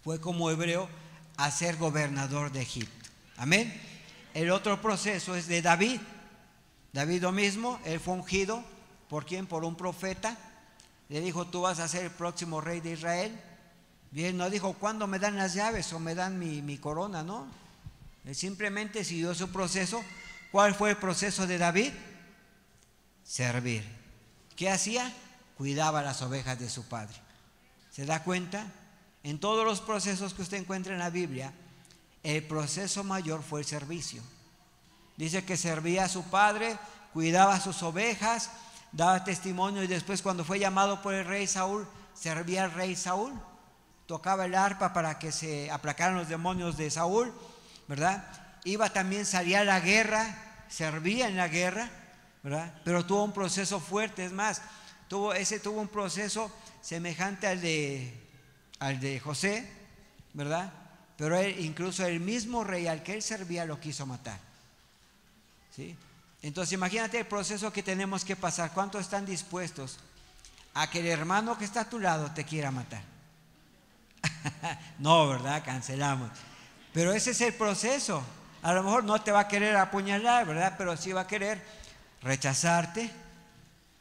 fue 0.03 0.21
como 0.21 0.51
hebreo 0.51 0.89
a 1.37 1.51
ser 1.51 1.77
gobernador 1.77 2.53
de 2.53 2.63
Egipto. 2.63 3.11
Amén. 3.37 3.73
El 4.35 4.51
otro 4.51 4.81
proceso 4.81 5.35
es 5.35 5.47
de 5.47 5.63
David. 5.63 6.01
David 6.93 7.23
lo 7.23 7.33
mismo, 7.33 7.81
él 7.85 8.01
fue 8.01 8.15
ungido. 8.15 8.65
¿Por 9.09 9.27
quién? 9.27 9.47
Por 9.47 9.65
un 9.65 9.75
profeta. 9.75 10.37
Le 11.11 11.21
dijo, 11.21 11.49
tú 11.49 11.63
vas 11.63 11.81
a 11.81 11.89
ser 11.89 12.05
el 12.05 12.11
próximo 12.13 12.61
rey 12.61 12.81
de 12.81 12.93
Israel. 12.93 13.37
Bien, 14.13 14.37
no 14.37 14.49
dijo, 14.49 14.75
¿cuándo 14.75 15.09
me 15.09 15.19
dan 15.19 15.37
las 15.37 15.55
llaves 15.55 15.93
o 15.93 15.99
me 15.99 16.15
dan 16.15 16.39
mi, 16.39 16.79
corona? 16.79 17.25
No. 17.25 17.49
Él 18.25 18.37
simplemente 18.37 19.05
siguió 19.05 19.35
su 19.35 19.51
proceso. 19.51 20.01
¿Cuál 20.53 20.73
fue 20.73 20.91
el 20.91 20.97
proceso 20.97 21.49
de 21.49 21.59
David? 21.59 21.93
Servir. 23.25 23.85
¿Qué 24.55 24.71
hacía? 24.71 25.13
Cuidaba 25.59 26.01
las 26.01 26.23
ovejas 26.23 26.61
de 26.61 26.71
su 26.71 26.85
padre. 26.85 27.17
¿Se 27.91 28.07
da 28.07 28.23
cuenta? 28.23 28.65
En 29.25 29.41
todos 29.41 29.65
los 29.65 29.81
procesos 29.81 30.33
que 30.33 30.43
usted 30.43 30.59
encuentra 30.59 30.93
en 30.93 31.01
la 31.01 31.11
Biblia, 31.11 31.53
el 32.23 32.45
proceso 32.45 33.03
mayor 33.03 33.43
fue 33.43 33.61
el 33.61 33.67
servicio. 33.67 34.23
Dice 35.17 35.45
que 35.45 35.57
servía 35.57 36.05
a 36.05 36.09
su 36.09 36.23
padre, 36.23 36.79
cuidaba 37.13 37.57
a 37.57 37.61
sus 37.61 37.83
ovejas, 37.83 38.51
daba 38.93 39.25
testimonio 39.25 39.83
y 39.83 39.87
después 39.87 40.23
cuando 40.23 40.45
fue 40.45 40.59
llamado 40.59 41.03
por 41.03 41.15
el 41.15 41.25
rey 41.25 41.47
Saúl, 41.47 41.87
servía 42.15 42.65
al 42.65 42.73
rey 42.73 42.97
Saúl. 42.97 43.33
Tocaba 44.07 44.47
el 44.47 44.55
arpa 44.55 44.93
para 44.93 45.19
que 45.19 45.31
se 45.31 45.71
aplacaran 45.71 46.17
los 46.17 46.29
demonios 46.29 46.77
de 46.77 46.91
Saúl, 46.91 47.33
¿verdad? 47.87 48.25
Iba 48.65 48.93
también, 48.93 49.25
salía 49.25 49.61
a 49.61 49.65
la 49.65 49.81
guerra, 49.81 50.37
servía 50.69 51.29
en 51.29 51.37
la 51.37 51.49
guerra, 51.49 51.89
¿verdad? 52.43 52.75
Pero 52.85 53.07
tuvo 53.07 53.25
un 53.25 53.33
proceso 53.33 53.79
fuerte, 53.79 54.25
es 54.25 54.33
más, 54.33 54.63
tuvo, 55.09 55.33
ese 55.33 55.61
tuvo 55.61 55.81
un 55.81 55.89
proceso 55.89 56.51
semejante 56.81 57.47
al 57.47 57.61
de, 57.61 58.13
al 58.81 58.99
de 58.99 59.21
José, 59.21 59.71
¿verdad? 60.33 60.73
Pero 61.17 61.41
incluso 61.47 62.05
el 62.05 62.19
mismo 62.19 62.65
rey 62.65 62.87
al 62.87 63.03
que 63.03 63.15
él 63.15 63.23
servía 63.23 63.65
lo 63.65 63.79
quiso 63.79 64.07
matar. 64.07 64.39
¿Sí? 65.77 65.97
Entonces 66.43 66.73
imagínate 66.73 67.19
el 67.19 67.27
proceso 67.27 67.73
que 67.73 67.83
tenemos 67.83 68.25
que 68.25 68.37
pasar. 68.37 68.73
¿Cuántos 68.73 69.03
están 69.03 69.27
dispuestos 69.27 69.99
a 70.75 70.89
que 70.89 71.01
el 71.01 71.07
hermano 71.07 71.59
que 71.59 71.65
está 71.65 71.83
a 71.83 71.89
tu 71.89 71.99
lado 71.99 72.31
te 72.33 72.45
quiera 72.45 72.71
matar? 72.71 73.03
no, 74.99 75.29
¿verdad? 75.29 75.63
Cancelamos. 75.65 76.31
Pero 76.93 77.13
ese 77.13 77.33
es 77.33 77.41
el 77.41 77.55
proceso. 77.55 78.23
A 78.63 78.73
lo 78.73 78.83
mejor 78.83 79.05
no 79.05 79.21
te 79.23 79.33
va 79.33 79.41
a 79.41 79.49
querer 79.49 79.77
apuñalar, 79.77 80.47
¿verdad? 80.47 80.75
Pero 80.77 80.97
sí 80.97 81.13
va 81.13 81.23
a 81.23 81.27
querer 81.27 81.63
rechazarte, 82.23 83.11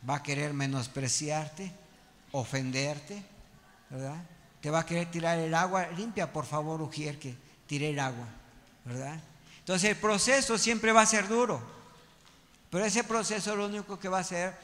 va 0.10 0.16
a 0.16 0.24
querer 0.24 0.54
menospreciarte, 0.54 1.72
ofenderte, 2.32 3.24
¿verdad? 3.90 4.22
te 4.62 4.70
va 4.70 4.80
a 4.80 4.86
querer 4.86 5.10
tirar 5.10 5.40
el 5.40 5.54
agua, 5.54 5.88
limpia 5.96 6.32
por 6.32 6.46
favor, 6.46 6.82
Ujier, 6.82 7.18
que 7.18 7.36
tire 7.68 7.90
el 7.90 8.00
agua, 8.00 8.26
¿verdad? 8.86 9.20
Entonces 9.60 9.90
el 9.92 9.96
proceso 9.96 10.58
siempre 10.58 10.92
va 10.92 11.02
a 11.02 11.06
ser 11.06 11.28
duro, 11.28 11.62
pero 12.70 12.86
ese 12.86 13.04
proceso 13.04 13.56
lo 13.56 13.66
único 13.66 14.00
que 14.00 14.10
va 14.10 14.20
a 14.20 14.22
hacer, 14.22 14.56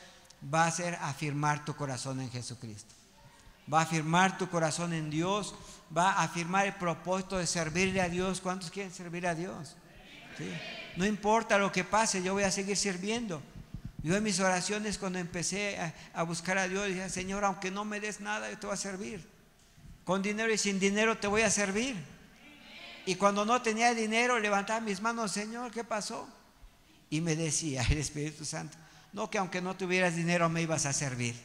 va 0.53 0.65
a 0.65 0.71
ser 0.71 0.95
afirmar 1.01 1.65
tu 1.65 1.75
corazón 1.75 2.21
en 2.21 2.29
Jesucristo. 2.29 2.93
Va 3.71 3.79
a 3.79 3.83
afirmar 3.83 4.37
tu 4.37 4.47
corazón 4.47 4.93
en 4.93 5.09
Dios, 5.09 5.55
va 5.95 6.11
a 6.11 6.23
afirmar 6.23 6.67
el 6.67 6.75
propósito 6.75 7.37
de 7.37 7.47
servirle 7.47 8.01
a 8.01 8.09
Dios. 8.09 8.41
¿Cuántos 8.41 8.69
quieren 8.69 8.93
servir 8.93 9.25
a 9.25 9.33
Dios? 9.33 9.75
No 10.97 11.05
importa 11.05 11.57
lo 11.57 11.71
que 11.71 11.83
pase, 11.83 12.21
yo 12.21 12.33
voy 12.33 12.43
a 12.43 12.51
seguir 12.51 12.77
sirviendo. 12.77 13.41
Yo 14.03 14.15
en 14.15 14.23
mis 14.23 14.39
oraciones 14.39 14.99
cuando 14.99 15.17
empecé 15.17 15.79
a, 15.79 15.93
a 16.13 16.23
buscar 16.23 16.59
a 16.59 16.67
Dios, 16.67 16.87
dije, 16.87 17.09
Señor, 17.09 17.43
aunque 17.43 17.71
no 17.71 17.85
me 17.85 17.99
des 17.99 18.19
nada, 18.19 18.51
yo 18.51 18.59
te 18.59 18.67
voy 18.67 18.75
a 18.75 18.77
servir. 18.77 19.27
Con 20.03 20.21
dinero 20.21 20.53
y 20.53 20.59
sin 20.59 20.79
dinero 20.79 21.17
te 21.17 21.25
voy 21.25 21.41
a 21.41 21.49
servir. 21.49 21.95
Y 23.07 23.15
cuando 23.15 23.45
no 23.45 23.63
tenía 23.63 23.95
dinero, 23.95 24.37
levantaba 24.39 24.79
mis 24.79 25.01
manos, 25.01 25.31
Señor, 25.31 25.71
¿qué 25.71 25.83
pasó? 25.83 26.27
Y 27.09 27.21
me 27.21 27.35
decía 27.35 27.85
el 27.89 27.97
Espíritu 27.97 28.45
Santo, 28.45 28.77
no 29.13 29.29
que 29.29 29.37
aunque 29.37 29.61
no 29.61 29.75
tuvieras 29.75 30.15
dinero 30.15 30.49
me 30.49 30.61
ibas 30.61 30.85
a 30.85 30.93
servir. 30.93 31.35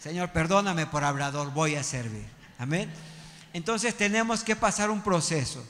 Señor, 0.00 0.32
perdóname 0.32 0.86
por 0.86 1.04
hablador, 1.04 1.52
voy 1.52 1.76
a 1.76 1.82
servir. 1.82 2.26
Amén. 2.58 2.90
Entonces 3.52 3.96
tenemos 3.96 4.42
que 4.42 4.56
pasar 4.56 4.90
un 4.90 5.02
proceso. 5.02 5.64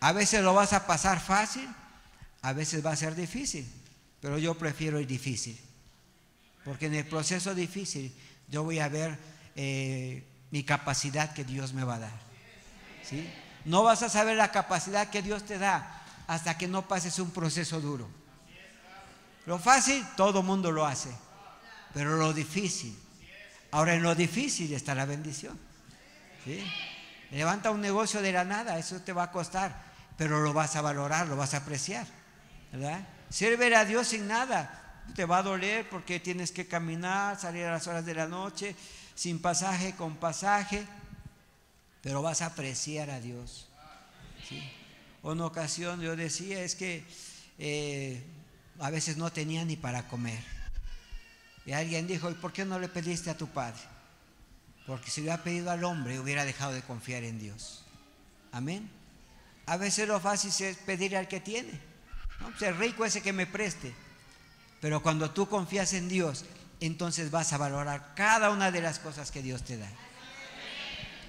A 0.00 0.12
veces 0.12 0.42
lo 0.42 0.54
vas 0.54 0.72
a 0.72 0.86
pasar 0.86 1.20
fácil, 1.20 1.68
a 2.42 2.52
veces 2.52 2.84
va 2.84 2.92
a 2.92 2.96
ser 2.96 3.14
difícil, 3.14 3.66
pero 4.20 4.38
yo 4.38 4.56
prefiero 4.56 4.98
el 4.98 5.06
difícil. 5.06 5.58
Porque 6.64 6.86
en 6.86 6.94
el 6.94 7.06
proceso 7.06 7.54
difícil 7.54 8.14
yo 8.48 8.62
voy 8.62 8.78
a 8.78 8.88
ver 8.88 9.18
eh, 9.56 10.24
mi 10.50 10.62
capacidad 10.62 11.32
que 11.32 11.44
Dios 11.44 11.72
me 11.72 11.84
va 11.84 11.96
a 11.96 12.00
dar. 12.00 12.26
No 13.64 13.82
vas 13.82 14.02
a 14.02 14.08
saber 14.08 14.36
la 14.36 14.52
capacidad 14.52 15.10
que 15.10 15.22
Dios 15.22 15.44
te 15.44 15.58
da 15.58 16.02
hasta 16.26 16.56
que 16.56 16.68
no 16.68 16.86
pases 16.88 17.18
un 17.18 17.30
proceso 17.30 17.80
duro. 17.80 18.08
Lo 19.46 19.58
fácil, 19.58 20.04
todo 20.16 20.42
mundo 20.42 20.72
lo 20.72 20.84
hace, 20.84 21.10
pero 21.94 22.16
lo 22.16 22.32
difícil. 22.32 22.96
Ahora 23.70 23.94
en 23.94 24.02
lo 24.02 24.14
difícil 24.14 24.72
está 24.72 24.94
la 24.94 25.06
bendición. 25.06 25.58
¿Sí? 26.44 26.62
Levanta 27.30 27.70
un 27.70 27.80
negocio 27.80 28.22
de 28.22 28.32
la 28.32 28.44
nada, 28.44 28.78
eso 28.78 29.00
te 29.00 29.12
va 29.12 29.24
a 29.24 29.32
costar, 29.32 29.74
pero 30.16 30.40
lo 30.40 30.52
vas 30.52 30.76
a 30.76 30.82
valorar, 30.82 31.26
lo 31.26 31.36
vas 31.36 31.54
a 31.54 31.58
apreciar. 31.58 32.06
¿verdad? 32.72 33.06
Sirve 33.30 33.74
a 33.74 33.84
Dios 33.84 34.08
sin 34.08 34.26
nada. 34.26 34.82
Te 35.14 35.24
va 35.24 35.38
a 35.38 35.42
doler 35.42 35.88
porque 35.88 36.20
tienes 36.20 36.50
que 36.50 36.66
caminar, 36.66 37.38
salir 37.38 37.64
a 37.64 37.72
las 37.72 37.86
horas 37.86 38.04
de 38.04 38.14
la 38.14 38.26
noche, 38.26 38.74
sin 39.14 39.40
pasaje, 39.40 39.94
con 39.94 40.16
pasaje, 40.16 40.84
pero 42.02 42.22
vas 42.22 42.42
a 42.42 42.46
apreciar 42.46 43.10
a 43.10 43.20
Dios. 43.20 43.68
Una 45.22 45.46
ocasión 45.46 46.00
yo 46.00 46.16
decía 46.16 46.60
es 46.62 46.74
que 46.74 47.04
eh, 47.58 48.24
a 48.80 48.90
veces 48.90 49.16
no 49.16 49.30
tenía 49.32 49.64
ni 49.64 49.76
para 49.76 50.08
comer. 50.08 50.42
Y 51.64 51.72
alguien 51.72 52.06
dijo, 52.06 52.30
¿y 52.30 52.34
por 52.34 52.52
qué 52.52 52.64
no 52.64 52.78
le 52.78 52.88
pediste 52.88 53.30
a 53.30 53.36
tu 53.36 53.48
padre? 53.48 53.80
Porque 54.86 55.10
si 55.10 55.20
hubiera 55.20 55.42
pedido 55.42 55.70
al 55.70 55.82
hombre, 55.84 56.20
hubiera 56.20 56.44
dejado 56.44 56.72
de 56.72 56.82
confiar 56.82 57.24
en 57.24 57.38
Dios. 57.40 57.82
Amén. 58.52 58.88
A 59.66 59.76
veces 59.76 60.06
lo 60.06 60.20
fácil 60.20 60.52
es 60.64 60.76
pedir 60.78 61.16
al 61.16 61.26
que 61.26 61.40
tiene. 61.40 61.72
¿no? 62.40 62.52
Pues 62.56 62.76
rico 62.76 63.04
ese 63.04 63.20
que 63.20 63.32
me 63.32 63.46
preste. 63.46 63.92
Pero 64.80 65.02
cuando 65.02 65.30
tú 65.30 65.48
confías 65.48 65.92
en 65.94 66.08
Dios, 66.08 66.44
entonces 66.80 67.30
vas 67.30 67.52
a 67.52 67.58
valorar 67.58 68.14
cada 68.14 68.50
una 68.50 68.70
de 68.70 68.82
las 68.82 69.00
cosas 69.00 69.30
que 69.30 69.42
Dios 69.42 69.62
te 69.62 69.76
da. 69.76 69.88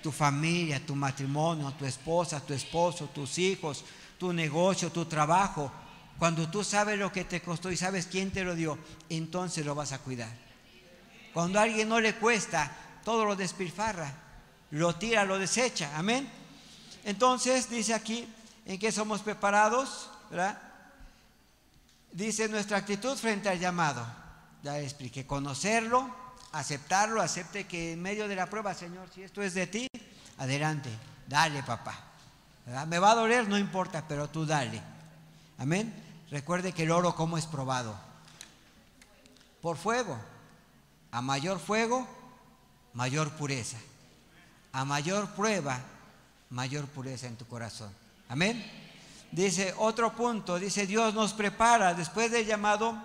tu 0.04 0.12
familia, 0.12 0.86
tu 0.86 0.96
matrimonio, 0.96 1.74
tu 1.74 1.86
esposa, 1.86 2.40
tu 2.40 2.54
esposo, 2.54 3.08
tus 3.08 3.40
hijos, 3.40 3.84
tu 4.20 4.32
negocio, 4.32 4.92
tu 4.92 5.06
trabajo. 5.06 5.72
Cuando 6.20 6.50
tú 6.50 6.64
sabes 6.64 6.98
lo 6.98 7.12
que 7.12 7.26
te 7.26 7.42
costó 7.42 7.72
y 7.72 7.78
sabes 7.78 8.08
quién 8.08 8.32
te 8.32 8.44
lo 8.44 8.56
dio, 8.56 8.78
entonces 9.10 9.66
lo 9.66 9.76
vas 9.76 9.92
a 9.92 10.00
cuidar. 10.00 10.32
Cuando 11.34 11.60
a 11.60 11.64
alguien 11.64 11.88
no 11.88 12.00
le 12.00 12.16
cuesta, 12.16 12.72
todo 13.04 13.24
lo 13.24 13.36
despilfarra, 13.36 14.12
lo 14.72 14.96
tira, 14.96 15.24
lo 15.26 15.38
desecha. 15.38 15.96
Amén. 15.96 16.28
Entonces 17.04 17.70
dice 17.70 17.94
aquí, 17.94 18.28
¿en 18.66 18.80
qué 18.80 18.92
somos 18.92 19.22
preparados? 19.22 20.10
Dice 22.12 22.50
nuestra 22.50 22.78
actitud 22.78 23.16
frente 23.16 23.50
al 23.50 23.60
llamado. 23.60 24.06
Ya 24.64 24.74
le 24.74 24.84
expliqué, 24.84 25.28
conocerlo, 25.28 26.10
aceptarlo, 26.54 27.22
acepte 27.22 27.68
que 27.68 27.94
en 27.94 28.02
medio 28.02 28.28
de 28.28 28.36
la 28.36 28.50
prueba, 28.50 28.74
Señor, 28.74 29.08
si 29.14 29.22
esto 29.22 29.44
es 29.44 29.54
de 29.54 29.68
ti, 29.68 29.88
adelante, 30.40 30.90
dale 31.28 31.62
papá. 31.62 31.96
Me 32.88 32.98
va 32.98 33.12
a 33.12 33.16
doler, 33.16 33.48
no 33.48 33.58
importa, 33.58 34.04
pero 34.08 34.28
tú 34.28 34.46
dale. 34.46 34.82
Amén. 35.60 36.07
Recuerde 36.30 36.74
que 36.74 36.84
el 36.84 36.92
oro 36.92 37.16
como 37.16 37.38
es 37.38 37.46
probado. 37.46 37.96
Por 39.62 39.78
fuego. 39.78 40.18
A 41.12 41.22
mayor 41.22 41.60
fuego, 41.60 42.08
mayor 42.94 43.32
pureza. 43.32 43.78
A 44.74 44.84
mayor 44.86 45.30
prueba, 45.30 45.80
mayor 46.50 46.86
pureza 46.86 47.28
en 47.28 47.38
tu 47.38 47.46
corazón. 47.48 47.92
Amén. 48.30 48.64
Dice 49.32 49.74
otro 49.78 50.14
punto, 50.14 50.60
dice 50.60 50.88
Dios 50.88 51.14
nos 51.14 51.34
prepara 51.34 51.94
después 51.94 52.32
del 52.32 52.46
llamado. 52.46 52.98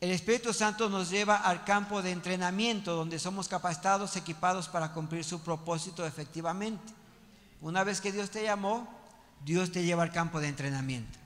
El 0.00 0.10
Espíritu 0.10 0.52
Santo 0.52 0.88
nos 0.88 1.10
lleva 1.10 1.36
al 1.36 1.64
campo 1.64 2.02
de 2.02 2.10
entrenamiento 2.10 2.94
donde 2.94 3.18
somos 3.18 3.48
capacitados, 3.48 4.16
equipados 4.16 4.68
para 4.68 4.92
cumplir 4.92 5.24
su 5.24 5.40
propósito 5.40 6.04
efectivamente. 6.04 6.92
Una 7.60 7.84
vez 7.84 8.00
que 8.00 8.10
Dios 8.10 8.30
te 8.30 8.42
llamó, 8.42 8.88
Dios 9.44 9.70
te 9.70 9.84
lleva 9.84 10.02
al 10.02 10.12
campo 10.12 10.40
de 10.40 10.48
entrenamiento. 10.48 11.21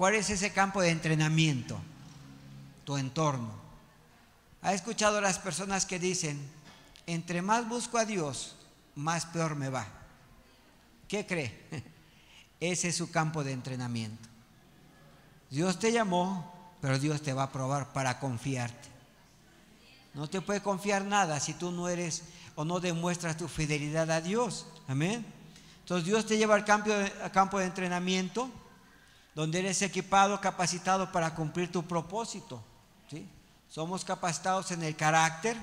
¿Cuál 0.00 0.14
es 0.14 0.30
ese 0.30 0.50
campo 0.50 0.80
de 0.80 0.88
entrenamiento? 0.88 1.78
Tu 2.86 2.96
entorno. 2.96 3.50
¿Ha 4.62 4.72
escuchado 4.72 5.18
a 5.18 5.20
las 5.20 5.38
personas 5.38 5.84
que 5.84 5.98
dicen, 5.98 6.40
entre 7.06 7.42
más 7.42 7.68
busco 7.68 7.98
a 7.98 8.06
Dios, 8.06 8.56
más 8.94 9.26
peor 9.26 9.56
me 9.56 9.68
va? 9.68 9.86
¿Qué 11.06 11.26
cree? 11.26 11.68
Ese 12.60 12.88
es 12.88 12.96
su 12.96 13.10
campo 13.10 13.44
de 13.44 13.52
entrenamiento. 13.52 14.26
Dios 15.50 15.78
te 15.78 15.92
llamó, 15.92 16.50
pero 16.80 16.98
Dios 16.98 17.20
te 17.20 17.34
va 17.34 17.42
a 17.42 17.52
probar 17.52 17.92
para 17.92 18.18
confiarte. 18.20 18.88
No 20.14 20.30
te 20.30 20.40
puede 20.40 20.62
confiar 20.62 21.04
nada 21.04 21.38
si 21.40 21.52
tú 21.52 21.72
no 21.72 21.90
eres 21.90 22.22
o 22.54 22.64
no 22.64 22.80
demuestras 22.80 23.36
tu 23.36 23.48
fidelidad 23.48 24.10
a 24.10 24.22
Dios. 24.22 24.64
Amén. 24.88 25.26
Entonces 25.80 26.06
Dios 26.06 26.24
te 26.24 26.38
lleva 26.38 26.54
al 26.54 26.64
campo 26.64 26.88
de, 26.88 27.12
al 27.22 27.32
campo 27.32 27.58
de 27.58 27.66
entrenamiento, 27.66 28.50
donde 29.34 29.60
eres 29.60 29.82
equipado, 29.82 30.40
capacitado 30.40 31.12
para 31.12 31.34
cumplir 31.34 31.70
tu 31.70 31.84
propósito. 31.84 32.62
¿sí? 33.10 33.26
Somos 33.68 34.04
capacitados 34.04 34.70
en 34.70 34.82
el 34.82 34.96
carácter, 34.96 35.56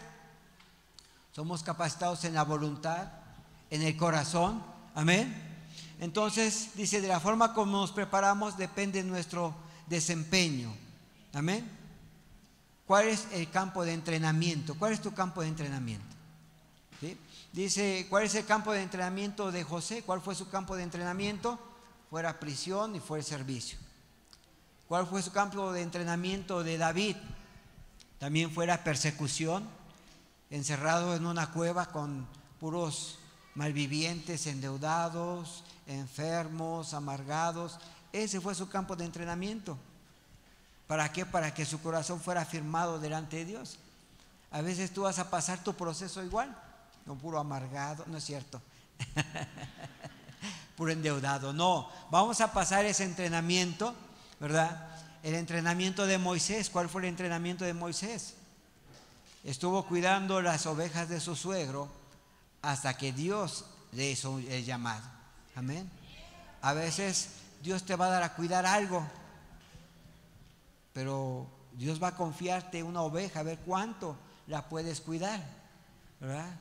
somos 1.34 1.64
capacitados 1.64 2.24
en 2.24 2.34
la 2.34 2.44
voluntad, 2.44 3.08
en 3.70 3.82
el 3.82 3.96
corazón. 3.98 4.64
Amén. 4.96 5.36
Entonces, 6.00 6.72
dice, 6.76 7.02
de 7.02 7.08
la 7.08 7.20
forma 7.20 7.54
como 7.54 7.80
nos 7.80 7.92
preparamos 7.92 8.58
depende 8.58 9.04
nuestro 9.04 9.54
desempeño. 9.88 10.74
Amén. 11.34 11.70
¿Cuál 12.86 13.10
es 13.10 13.28
el 13.34 13.50
campo 13.50 13.84
de 13.84 13.94
entrenamiento? 13.94 14.76
¿Cuál 14.76 14.94
es 14.94 15.02
tu 15.02 15.14
campo 15.14 15.42
de 15.42 15.50
entrenamiento? 15.50 16.06
Dice, 17.52 18.06
¿cuál 18.10 18.26
es 18.26 18.36
el 18.36 18.46
campo 18.46 18.72
de 18.72 18.82
entrenamiento 18.82 19.52
de 19.52 19.64
José? 19.64 20.04
¿Cuál 20.04 20.22
fue 20.22 20.36
su 20.36 20.50
campo 20.50 20.76
de 20.76 20.84
entrenamiento? 20.84 21.60
Fuera 22.10 22.40
prisión 22.40 22.96
y 22.96 23.00
fue 23.00 23.20
el 23.20 23.26
servicio. 23.26 23.78
¿Cuál 24.88 25.06
fue 25.06 25.22
su 25.22 25.32
campo 25.32 25.72
de 25.74 25.82
entrenamiento 25.82 26.64
de 26.64 26.78
David? 26.78 27.18
También 28.20 28.52
fuera 28.52 28.84
persecución, 28.84 29.68
encerrado 30.50 31.16
en 31.16 31.26
una 31.26 31.52
cueva 31.52 31.88
con 31.88 32.26
puros 32.60 33.20
malvivientes, 33.56 34.48
endeudados, 34.48 35.64
enfermos, 35.88 36.94
amargados. 36.94 37.80
Ese 38.14 38.40
fue 38.40 38.56
su 38.56 38.70
campo 38.70 38.96
de 38.96 39.06
entrenamiento. 39.06 39.78
¿Para 40.88 41.12
qué? 41.12 41.26
Para 41.26 41.54
que 41.54 41.66
su 41.66 41.82
corazón 41.82 42.22
fuera 42.22 42.46
firmado 42.46 43.00
delante 43.00 43.38
de 43.38 43.46
Dios. 43.46 43.78
A 44.52 44.62
veces 44.62 44.94
tú 44.94 45.02
vas 45.02 45.20
a 45.20 45.30
pasar 45.30 45.62
tu 45.64 45.74
proceso 45.74 46.24
igual, 46.24 46.58
no 47.06 47.16
puro 47.16 47.40
amargado, 47.40 48.06
no 48.08 48.18
es 48.18 48.24
cierto. 48.24 48.62
puro 50.78 50.92
endeudado, 50.92 51.52
no. 51.54 51.90
Vamos 52.12 52.40
a 52.40 52.54
pasar 52.54 52.86
ese 52.86 53.04
entrenamiento, 53.04 53.96
¿verdad? 54.40 54.90
El 55.24 55.34
entrenamiento 55.34 56.06
de 56.06 56.20
Moisés, 56.20 56.70
¿cuál 56.70 56.88
fue 56.88 57.02
el 57.02 57.08
entrenamiento 57.08 57.66
de 57.66 57.74
Moisés? 57.74 58.36
Estuvo 59.44 59.88
cuidando 59.88 60.40
las 60.40 60.68
ovejas 60.68 61.10
de 61.10 61.20
su 61.20 61.36
suegro 61.36 61.90
hasta 62.62 62.96
que 62.96 63.12
Dios 63.12 63.66
le 63.92 64.12
hizo 64.12 64.38
el 64.38 64.64
llamado. 64.64 65.04
Amén. 65.56 65.90
A 66.62 66.74
veces 66.74 67.30
Dios 67.64 67.84
te 67.84 67.96
va 67.96 68.06
a 68.06 68.12
dar 68.12 68.24
a 68.24 68.36
cuidar 68.36 68.68
algo, 68.68 69.04
pero 70.94 71.48
Dios 71.74 72.02
va 72.02 72.10
a 72.10 72.16
confiarte 72.16 72.84
una 72.84 73.02
oveja, 73.02 73.40
a 73.40 73.44
ver 73.44 73.58
cuánto 73.66 74.16
la 74.46 74.70
puedes 74.70 75.02
cuidar, 75.02 75.44
¿verdad? 76.20 76.52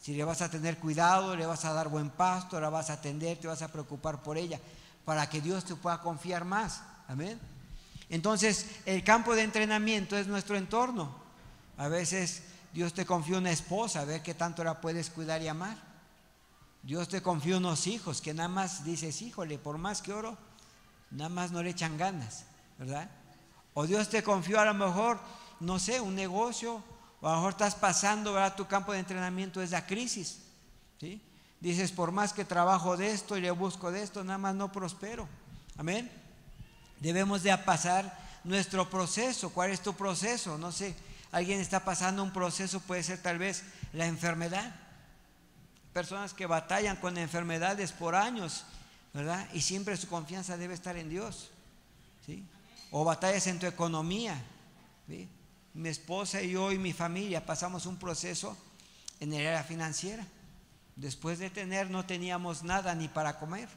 Si 0.00 0.14
le 0.14 0.24
vas 0.24 0.42
a 0.42 0.50
tener 0.50 0.78
cuidado, 0.78 1.34
le 1.36 1.46
vas 1.46 1.64
a 1.64 1.72
dar 1.72 1.88
buen 1.88 2.10
pasto, 2.10 2.60
la 2.60 2.70
vas 2.70 2.90
a 2.90 2.94
atender, 2.94 3.38
te 3.38 3.48
vas 3.48 3.62
a 3.62 3.68
preocupar 3.72 4.22
por 4.22 4.38
ella, 4.38 4.60
para 5.04 5.28
que 5.28 5.40
Dios 5.40 5.64
te 5.64 5.74
pueda 5.74 6.00
confiar 6.00 6.44
más. 6.44 6.82
Amén. 7.08 7.38
Entonces, 8.08 8.66
el 8.86 9.04
campo 9.04 9.34
de 9.34 9.42
entrenamiento 9.42 10.16
es 10.16 10.26
nuestro 10.26 10.56
entorno. 10.56 11.14
A 11.76 11.88
veces 11.88 12.42
Dios 12.72 12.94
te 12.94 13.06
confía 13.06 13.38
una 13.38 13.50
esposa, 13.50 14.00
a 14.00 14.04
ver 14.04 14.22
qué 14.22 14.34
tanto 14.34 14.64
la 14.64 14.80
puedes 14.80 15.10
cuidar 15.10 15.42
y 15.42 15.48
amar. 15.48 15.76
Dios 16.82 17.08
te 17.08 17.22
confía 17.22 17.56
unos 17.56 17.86
hijos 17.86 18.20
que 18.20 18.34
nada 18.34 18.48
más 18.48 18.84
dices, 18.84 19.20
híjole, 19.20 19.58
por 19.58 19.78
más 19.78 20.00
que 20.00 20.12
oro, 20.12 20.38
nada 21.10 21.28
más 21.28 21.50
no 21.50 21.62
le 21.62 21.70
echan 21.70 21.98
ganas, 21.98 22.44
¿verdad? 22.78 23.10
O 23.74 23.86
Dios 23.86 24.08
te 24.08 24.22
confió 24.22 24.60
a 24.60 24.64
lo 24.64 24.74
mejor, 24.74 25.18
no 25.60 25.78
sé, 25.78 26.00
un 26.00 26.14
negocio, 26.14 26.82
o 27.20 27.28
a 27.28 27.32
lo 27.32 27.36
mejor 27.36 27.52
estás 27.52 27.74
pasando, 27.74 28.32
¿verdad? 28.32 28.54
Tu 28.54 28.66
campo 28.66 28.92
de 28.92 29.00
entrenamiento 29.00 29.60
es 29.60 29.70
la 29.70 29.86
crisis, 29.86 30.40
¿sí? 31.00 31.20
Dices, 31.60 31.90
por 31.90 32.12
más 32.12 32.32
que 32.32 32.44
trabajo 32.44 32.96
de 32.96 33.10
esto 33.10 33.36
y 33.36 33.40
le 33.40 33.50
busco 33.50 33.90
de 33.90 34.02
esto, 34.02 34.22
nada 34.22 34.38
más 34.38 34.54
no 34.54 34.70
prospero. 34.70 35.28
Amén. 35.76 36.10
Debemos 37.00 37.42
de 37.42 37.56
pasar 37.58 38.16
nuestro 38.44 38.88
proceso. 38.88 39.50
¿Cuál 39.50 39.72
es 39.72 39.80
tu 39.80 39.94
proceso? 39.94 40.56
No 40.56 40.70
sé, 40.70 40.94
alguien 41.32 41.60
está 41.60 41.84
pasando 41.84 42.22
un 42.22 42.32
proceso, 42.32 42.80
puede 42.80 43.02
ser 43.02 43.20
tal 43.20 43.38
vez 43.38 43.64
la 43.92 44.06
enfermedad. 44.06 44.74
Personas 45.92 46.32
que 46.32 46.46
batallan 46.46 46.96
con 46.96 47.18
enfermedades 47.18 47.90
por 47.90 48.14
años, 48.14 48.64
¿verdad? 49.12 49.48
Y 49.52 49.62
siempre 49.62 49.96
su 49.96 50.08
confianza 50.08 50.56
debe 50.56 50.74
estar 50.74 50.96
en 50.96 51.08
Dios. 51.08 51.50
¿sí? 52.24 52.44
O 52.92 53.04
batallas 53.04 53.48
en 53.48 53.58
tu 53.58 53.66
economía. 53.66 54.40
Mi 55.78 55.90
esposa 55.90 56.42
y 56.42 56.50
yo 56.50 56.72
y 56.72 56.78
mi 56.78 56.92
familia 56.92 57.46
pasamos 57.46 57.86
un 57.86 57.98
proceso 57.98 58.56
en 59.20 59.32
el 59.32 59.46
área 59.46 59.62
financiera. 59.62 60.26
Después 60.96 61.38
de 61.38 61.50
tener 61.50 61.88
no 61.88 62.04
teníamos 62.04 62.64
nada 62.64 62.96
ni 62.96 63.06
para 63.06 63.38
comer. 63.38 63.68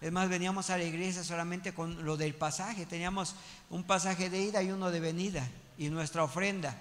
Es 0.00 0.10
más, 0.10 0.28
veníamos 0.28 0.70
a 0.70 0.76
la 0.76 0.82
iglesia 0.82 1.22
solamente 1.22 1.72
con 1.72 2.04
lo 2.04 2.16
del 2.16 2.34
pasaje. 2.34 2.84
Teníamos 2.84 3.36
un 3.70 3.84
pasaje 3.84 4.28
de 4.28 4.42
ida 4.42 4.60
y 4.64 4.72
uno 4.72 4.90
de 4.90 4.98
venida. 4.98 5.48
Y 5.78 5.88
nuestra 5.88 6.24
ofrenda. 6.24 6.74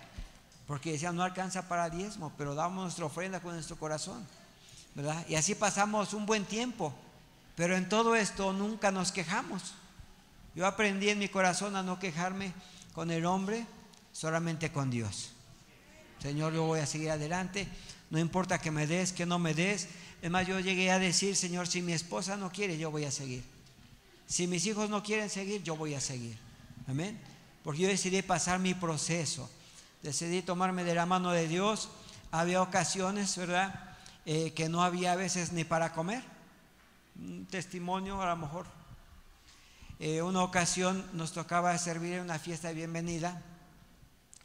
Porque 0.65 0.93
decían, 0.93 1.15
no 1.15 1.21
alcanza 1.21 1.67
para 1.67 1.91
diezmo, 1.91 2.33
pero 2.35 2.55
damos 2.55 2.85
nuestra 2.85 3.05
ofrenda 3.05 3.39
con 3.39 3.53
nuestro 3.53 3.75
corazón. 3.75 4.25
¿Verdad? 4.95 5.23
Y 5.29 5.35
así 5.35 5.53
pasamos 5.53 6.15
un 6.15 6.25
buen 6.25 6.45
tiempo. 6.45 6.91
Pero 7.55 7.77
en 7.77 7.87
todo 7.87 8.15
esto 8.15 8.51
nunca 8.51 8.89
nos 8.89 9.11
quejamos. 9.11 9.75
Yo 10.55 10.65
aprendí 10.65 11.09
en 11.09 11.19
mi 11.19 11.29
corazón 11.29 11.75
a 11.75 11.83
no 11.83 11.99
quejarme 11.99 12.51
con 12.93 13.11
el 13.11 13.27
hombre, 13.27 13.67
solamente 14.13 14.71
con 14.71 14.89
Dios. 14.89 15.31
Señor, 16.19 16.53
yo 16.53 16.63
voy 16.63 16.79
a 16.79 16.85
seguir 16.85 17.11
adelante. 17.11 17.67
No 18.09 18.19
importa 18.19 18.59
que 18.59 18.71
me 18.71 18.87
des, 18.87 19.11
que 19.11 19.25
no 19.25 19.37
me 19.39 19.53
des. 19.53 19.89
Es 20.21 20.31
más, 20.31 20.47
yo 20.47 20.61
llegué 20.61 20.89
a 20.91 20.99
decir, 20.99 21.35
Señor, 21.35 21.67
si 21.67 21.81
mi 21.81 21.91
esposa 21.91 22.37
no 22.37 22.49
quiere, 22.49 22.77
yo 22.77 22.89
voy 22.89 23.03
a 23.03 23.11
seguir. 23.11 23.43
Si 24.25 24.47
mis 24.47 24.65
hijos 24.65 24.89
no 24.89 25.03
quieren 25.03 25.29
seguir, 25.29 25.61
yo 25.63 25.75
voy 25.75 25.95
a 25.95 25.99
seguir. 25.99 26.37
Amén. 26.87 27.19
Porque 27.61 27.81
yo 27.81 27.89
decidí 27.89 28.21
pasar 28.21 28.59
mi 28.59 28.73
proceso 28.73 29.49
decidí 30.03 30.41
tomarme 30.41 30.83
de 30.83 30.93
la 30.93 31.05
mano 31.05 31.31
de 31.31 31.47
Dios. 31.47 31.89
Había 32.29 32.61
ocasiones, 32.61 33.35
¿verdad? 33.37 33.95
Eh, 34.25 34.51
que 34.51 34.69
no 34.69 34.83
había 34.83 35.13
a 35.13 35.15
veces 35.15 35.53
ni 35.53 35.63
para 35.63 35.93
comer. 35.93 36.21
Un 37.15 37.45
testimonio 37.45 38.21
a 38.21 38.27
lo 38.27 38.35
mejor. 38.35 38.67
Eh, 39.99 40.21
una 40.21 40.43
ocasión 40.43 41.05
nos 41.13 41.31
tocaba 41.31 41.75
servir 41.77 42.13
en 42.13 42.21
una 42.21 42.37
fiesta 42.37 42.67
de 42.67 42.73
bienvenida 42.73 43.41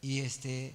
y 0.00 0.20
este 0.20 0.74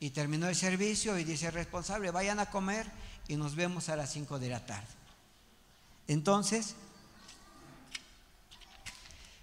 y 0.00 0.10
terminó 0.10 0.48
el 0.48 0.56
servicio 0.56 1.18
y 1.18 1.24
dice 1.24 1.46
el 1.46 1.52
responsable, 1.52 2.10
vayan 2.10 2.40
a 2.40 2.46
comer 2.46 2.90
y 3.28 3.36
nos 3.36 3.54
vemos 3.54 3.90
a 3.90 3.96
las 3.96 4.10
5 4.10 4.38
de 4.38 4.48
la 4.48 4.64
tarde. 4.64 4.88
Entonces, 6.08 6.74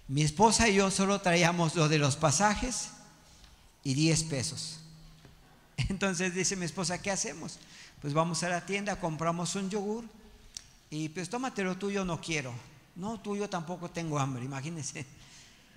mi 0.08 0.22
esposa 0.22 0.68
y 0.68 0.74
yo 0.74 0.90
solo 0.90 1.20
traíamos 1.20 1.76
lo 1.76 1.88
de 1.88 1.98
los 1.98 2.16
pasajes 2.16 2.90
y 3.84 3.94
10 3.94 4.24
pesos. 4.24 4.80
Entonces 5.76 6.34
dice 6.34 6.56
mi 6.56 6.64
esposa, 6.64 7.00
¿qué 7.00 7.12
hacemos? 7.12 7.60
Pues 8.00 8.12
vamos 8.12 8.42
a 8.42 8.48
la 8.48 8.66
tienda, 8.66 8.98
compramos 8.98 9.54
un 9.54 9.70
yogur 9.70 10.04
y 10.90 11.08
pues 11.10 11.30
tómate 11.30 11.62
lo 11.62 11.78
tuyo, 11.78 12.04
no 12.04 12.20
quiero. 12.20 12.52
No, 12.96 13.20
tuyo 13.20 13.48
tampoco 13.48 13.90
tengo 13.90 14.18
hambre, 14.18 14.44
imagínense. 14.44 15.06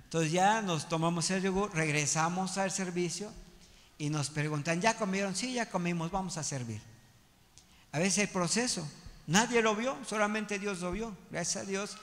Entonces 0.06 0.32
ya 0.32 0.64
nos 0.64 0.90
tomamos 0.90 1.30
el 1.30 1.44
yogur, 1.44 1.72
regresamos 1.76 2.58
al 2.58 2.72
servicio 2.72 3.32
y 4.02 4.10
nos 4.10 4.32
preguntan, 4.32 4.82
¿ya 4.82 4.98
comieron? 4.98 5.36
Sí, 5.36 5.54
ya 5.54 5.70
comimos, 5.70 6.10
vamos 6.10 6.36
a 6.38 6.44
servir. 6.44 6.82
A 7.92 8.00
veces 8.00 8.18
el 8.18 8.30
proceso, 8.30 8.84
nadie 9.28 9.62
lo 9.62 9.76
vio, 9.76 9.96
solamente 10.08 10.58
Dios 10.58 10.80
lo 10.80 10.92
vio. 10.92 11.16
Gracias 11.30 11.64
a 11.64 11.68
Dios, 11.68 11.98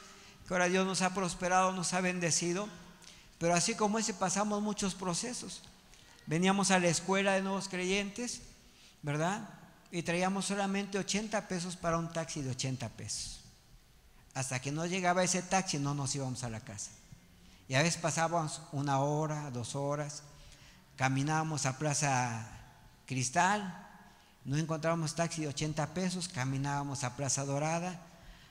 que 0.46 0.54
ahora 0.54 0.68
Dios 0.68 0.86
nos 0.86 1.02
ha 1.02 1.12
prosperado, 1.12 1.72
nos 1.72 1.92
ha 1.94 2.00
bendecido. 2.00 2.68
Pero 3.38 3.52
así 3.52 3.74
como 3.74 3.98
ese 3.98 4.14
pasamos 4.14 4.62
muchos 4.62 4.94
procesos. 4.94 5.62
Veníamos 6.26 6.70
a 6.70 6.78
la 6.78 6.86
escuela 6.86 7.32
de 7.32 7.42
nuevos 7.42 7.68
creyentes, 7.68 8.42
¿verdad? 9.02 9.48
Y 9.90 10.02
traíamos 10.02 10.44
solamente 10.44 10.98
80 10.98 11.48
pesos 11.48 11.74
para 11.74 11.98
un 11.98 12.12
taxi 12.12 12.42
de 12.42 12.50
80 12.50 12.90
pesos. 12.90 13.40
Hasta 14.34 14.60
que 14.60 14.70
no 14.70 14.86
llegaba 14.86 15.24
ese 15.24 15.42
taxi 15.42 15.80
no 15.80 15.94
nos 15.94 16.14
íbamos 16.14 16.44
a 16.44 16.48
la 16.48 16.60
casa. 16.60 16.92
Y 17.66 17.74
a 17.74 17.82
veces 17.82 18.00
pasábamos 18.00 18.60
una 18.70 19.00
hora, 19.00 19.50
dos 19.50 19.74
horas, 19.74 20.22
caminábamos 20.98 21.64
a 21.64 21.78
Plaza 21.78 22.44
Cristal, 23.06 23.86
no 24.44 24.58
encontrábamos 24.58 25.14
taxi 25.14 25.42
de 25.42 25.48
80 25.48 25.94
pesos, 25.94 26.26
caminábamos 26.28 27.04
a 27.04 27.14
Plaza 27.16 27.44
Dorada 27.44 28.02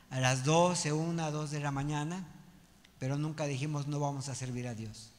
a 0.10 0.22
las 0.22 0.46
12, 0.46 0.94
1, 0.94 1.32
2 1.32 1.52
de 1.52 1.60
la 1.60 1.72
mañana, 1.72 2.24
pero 3.00 3.18
nunca 3.18 3.46
dijimos 3.46 3.88
no 3.88 4.00
vamos 4.00 4.30
a 4.30 4.36
servir 4.36 4.66
a 4.68 4.74
Dios. 4.74 5.12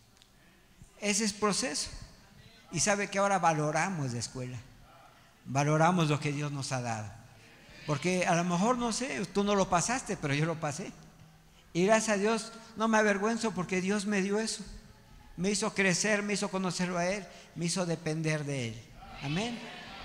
Ese 1.01 1.25
es 1.25 1.35
proceso. 1.35 1.91
Y 2.73 2.81
sabe 2.81 3.09
que 3.09 3.19
ahora 3.19 3.38
valoramos 3.38 4.12
la 4.12 4.19
escuela, 4.19 4.59
valoramos 5.45 6.09
lo 6.09 6.19
que 6.21 6.33
Dios 6.33 6.51
nos 6.51 6.73
ha 6.73 6.81
dado. 6.81 7.11
Porque 7.87 8.27
a 8.27 8.35
lo 8.35 8.45
mejor, 8.45 8.79
no 8.79 8.93
sé, 8.93 9.25
tú 9.27 9.45
no 9.45 9.55
lo 9.55 9.69
pasaste, 9.69 10.17
pero 10.17 10.35
yo 10.35 10.47
lo 10.47 10.61
pasé. 10.61 10.93
Y 11.75 11.85
gracias 11.85 12.17
a 12.17 12.21
Dios 12.21 12.53
no 12.77 12.88
me 12.88 12.99
avergüenzo 12.99 13.53
porque 13.53 13.83
Dios 13.83 14.07
me 14.07 14.23
dio 14.23 14.38
eso. 14.38 14.64
Me 15.38 15.51
hizo 15.51 15.72
crecer, 15.72 16.22
me 16.24 16.35
hizo 16.35 16.51
conocerlo 16.51 16.98
a 16.98 17.07
Él, 17.07 17.24
me 17.55 17.66
hizo 17.66 17.87
depender 17.87 18.44
de 18.44 18.68
Él. 18.68 18.83
Amén. 19.22 19.57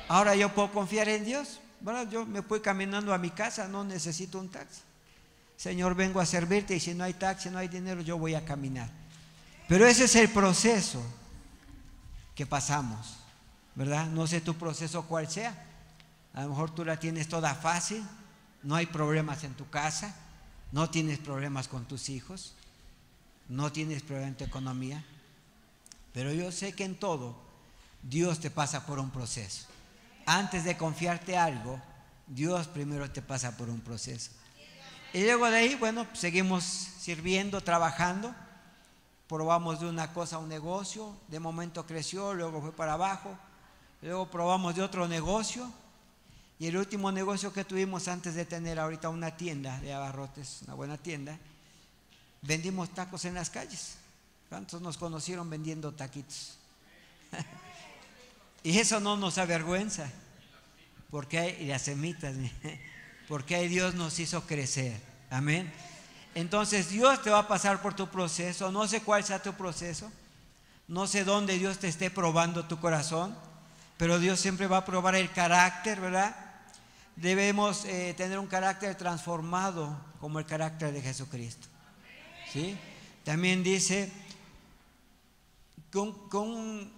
Ahora 0.07 0.35
yo 0.35 0.53
puedo 0.53 0.71
confiar 0.71 1.09
en 1.09 1.25
Dios. 1.25 1.59
Bueno, 1.81 2.03
yo 2.09 2.23
me 2.23 2.43
fui 2.43 2.61
caminando 2.61 3.11
a 3.11 3.17
mi 3.17 3.31
casa, 3.31 3.67
no 3.67 3.83
necesito 3.83 4.37
un 4.39 4.49
taxi. 4.49 4.81
Señor, 5.57 5.95
vengo 5.95 6.19
a 6.19 6.25
servirte 6.27 6.75
y 6.75 6.79
si 6.79 6.93
no 6.93 7.03
hay 7.03 7.15
taxi, 7.15 7.49
no 7.49 7.57
hay 7.57 7.67
dinero, 7.67 8.01
yo 8.01 8.19
voy 8.19 8.35
a 8.35 8.45
caminar. 8.45 8.91
Pero 9.67 9.87
ese 9.87 10.03
es 10.03 10.15
el 10.15 10.29
proceso 10.29 11.03
que 12.35 12.45
pasamos, 12.45 13.15
¿verdad? 13.73 14.05
No 14.05 14.27
sé 14.27 14.39
tu 14.39 14.53
proceso 14.53 15.07
cuál 15.07 15.27
sea. 15.27 15.65
A 16.35 16.43
lo 16.43 16.49
mejor 16.49 16.75
tú 16.75 16.85
la 16.85 16.99
tienes 16.99 17.27
toda 17.27 17.55
fácil, 17.55 18.03
no 18.61 18.75
hay 18.75 18.85
problemas 18.85 19.43
en 19.43 19.55
tu 19.55 19.67
casa, 19.71 20.15
no 20.71 20.91
tienes 20.91 21.17
problemas 21.17 21.67
con 21.67 21.85
tus 21.87 22.09
hijos, 22.09 22.53
no 23.49 23.71
tienes 23.71 24.03
problemas 24.03 24.29
en 24.29 24.37
tu 24.37 24.43
economía. 24.43 25.03
Pero 26.13 26.31
yo 26.31 26.51
sé 26.51 26.73
que 26.73 26.85
en 26.85 26.95
todo 26.95 27.35
Dios 28.01 28.39
te 28.39 28.49
pasa 28.49 28.85
por 28.85 28.99
un 28.99 29.09
proceso. 29.09 29.67
Antes 30.25 30.63
de 30.63 30.77
confiarte 30.77 31.37
algo, 31.37 31.81
Dios 32.27 32.67
primero 32.67 33.09
te 33.11 33.21
pasa 33.21 33.57
por 33.57 33.69
un 33.69 33.81
proceso. 33.81 34.31
Y 35.13 35.23
luego 35.23 35.49
de 35.49 35.57
ahí, 35.57 35.75
bueno, 35.75 36.07
seguimos 36.13 36.63
sirviendo, 36.63 37.61
trabajando 37.61 38.33
probamos 39.33 39.79
de 39.79 39.87
una 39.87 40.13
cosa 40.13 40.37
un 40.37 40.47
negocio, 40.47 41.15
de 41.27 41.39
momento 41.39 41.87
creció, 41.87 42.35
luego 42.35 42.61
fue 42.61 42.71
para 42.71 42.93
abajo, 42.93 43.35
luego 44.03 44.29
probamos 44.29 44.75
de 44.75 44.83
otro 44.83 45.07
negocio 45.07 45.71
y 46.59 46.67
el 46.67 46.77
último 46.77 47.11
negocio 47.11 47.51
que 47.51 47.65
tuvimos 47.65 48.07
antes 48.07 48.35
de 48.35 48.45
tener 48.45 48.79
ahorita 48.79 49.09
una 49.09 49.35
tienda 49.35 49.79
de 49.79 49.91
abarrotes, 49.91 50.61
una 50.65 50.75
buena 50.75 50.97
tienda, 50.97 51.39
vendimos 52.43 52.89
tacos 52.91 53.25
en 53.25 53.33
las 53.33 53.49
calles. 53.49 53.95
¿Cuántos 54.53 54.83
nos 54.83 54.97
conocieron 54.97 55.49
vendiendo 55.49 55.93
taquitos? 55.93 56.59
y 58.63 58.77
eso 58.77 58.99
no 58.99 59.17
nos 59.17 59.39
avergüenza, 59.39 60.07
porque 61.09 61.39
hay 61.39 61.65
las 61.65 61.81
semitas, 61.81 62.35
porque 63.27 63.55
hay 63.55 63.67
Dios 63.67 63.95
nos 63.95 64.19
hizo 64.19 64.45
crecer. 64.45 65.01
Amén. 65.31 65.73
Entonces 66.35 66.91
Dios 66.91 67.23
te 67.23 67.31
va 67.31 67.39
a 67.39 67.47
pasar 67.47 67.81
por 67.81 67.95
tu 67.95 68.09
proceso. 68.09 68.71
No 68.71 68.87
sé 68.87 69.01
cuál 69.01 69.23
sea 69.23 69.41
tu 69.41 69.53
proceso. 69.53 70.11
No 70.87 71.07
sé 71.07 71.23
dónde 71.23 71.57
Dios 71.57 71.79
te 71.79 71.87
esté 71.87 72.11
probando 72.11 72.65
tu 72.65 72.79
corazón. 72.79 73.35
Pero 73.97 74.19
Dios 74.19 74.39
siempre 74.39 74.67
va 74.67 74.77
a 74.77 74.85
probar 74.85 75.15
el 75.15 75.31
carácter, 75.31 75.99
¿verdad? 75.99 76.35
Debemos 77.15 77.85
eh, 77.85 78.13
tener 78.15 78.37
un 78.37 78.45
carácter 78.45 78.93
transformado 78.93 79.99
como 80.19 80.37
el 80.37 80.45
carácter 80.45 80.93
de 80.93 81.01
Jesucristo. 81.01 81.67
¿Sí? 82.51 82.77
También 83.23 83.63
dice 83.63 84.11
con, 85.93 86.91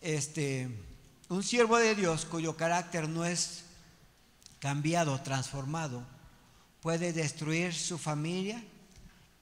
este, 0.00 0.68
un 1.28 1.42
siervo 1.42 1.78
de 1.78 1.94
Dios 1.94 2.26
cuyo 2.26 2.56
carácter 2.56 3.08
no 3.08 3.24
es 3.24 3.64
cambiado, 4.58 5.20
transformado, 5.22 6.02
puede 6.82 7.12
destruir 7.12 7.72
su 7.72 7.96
familia, 7.96 8.62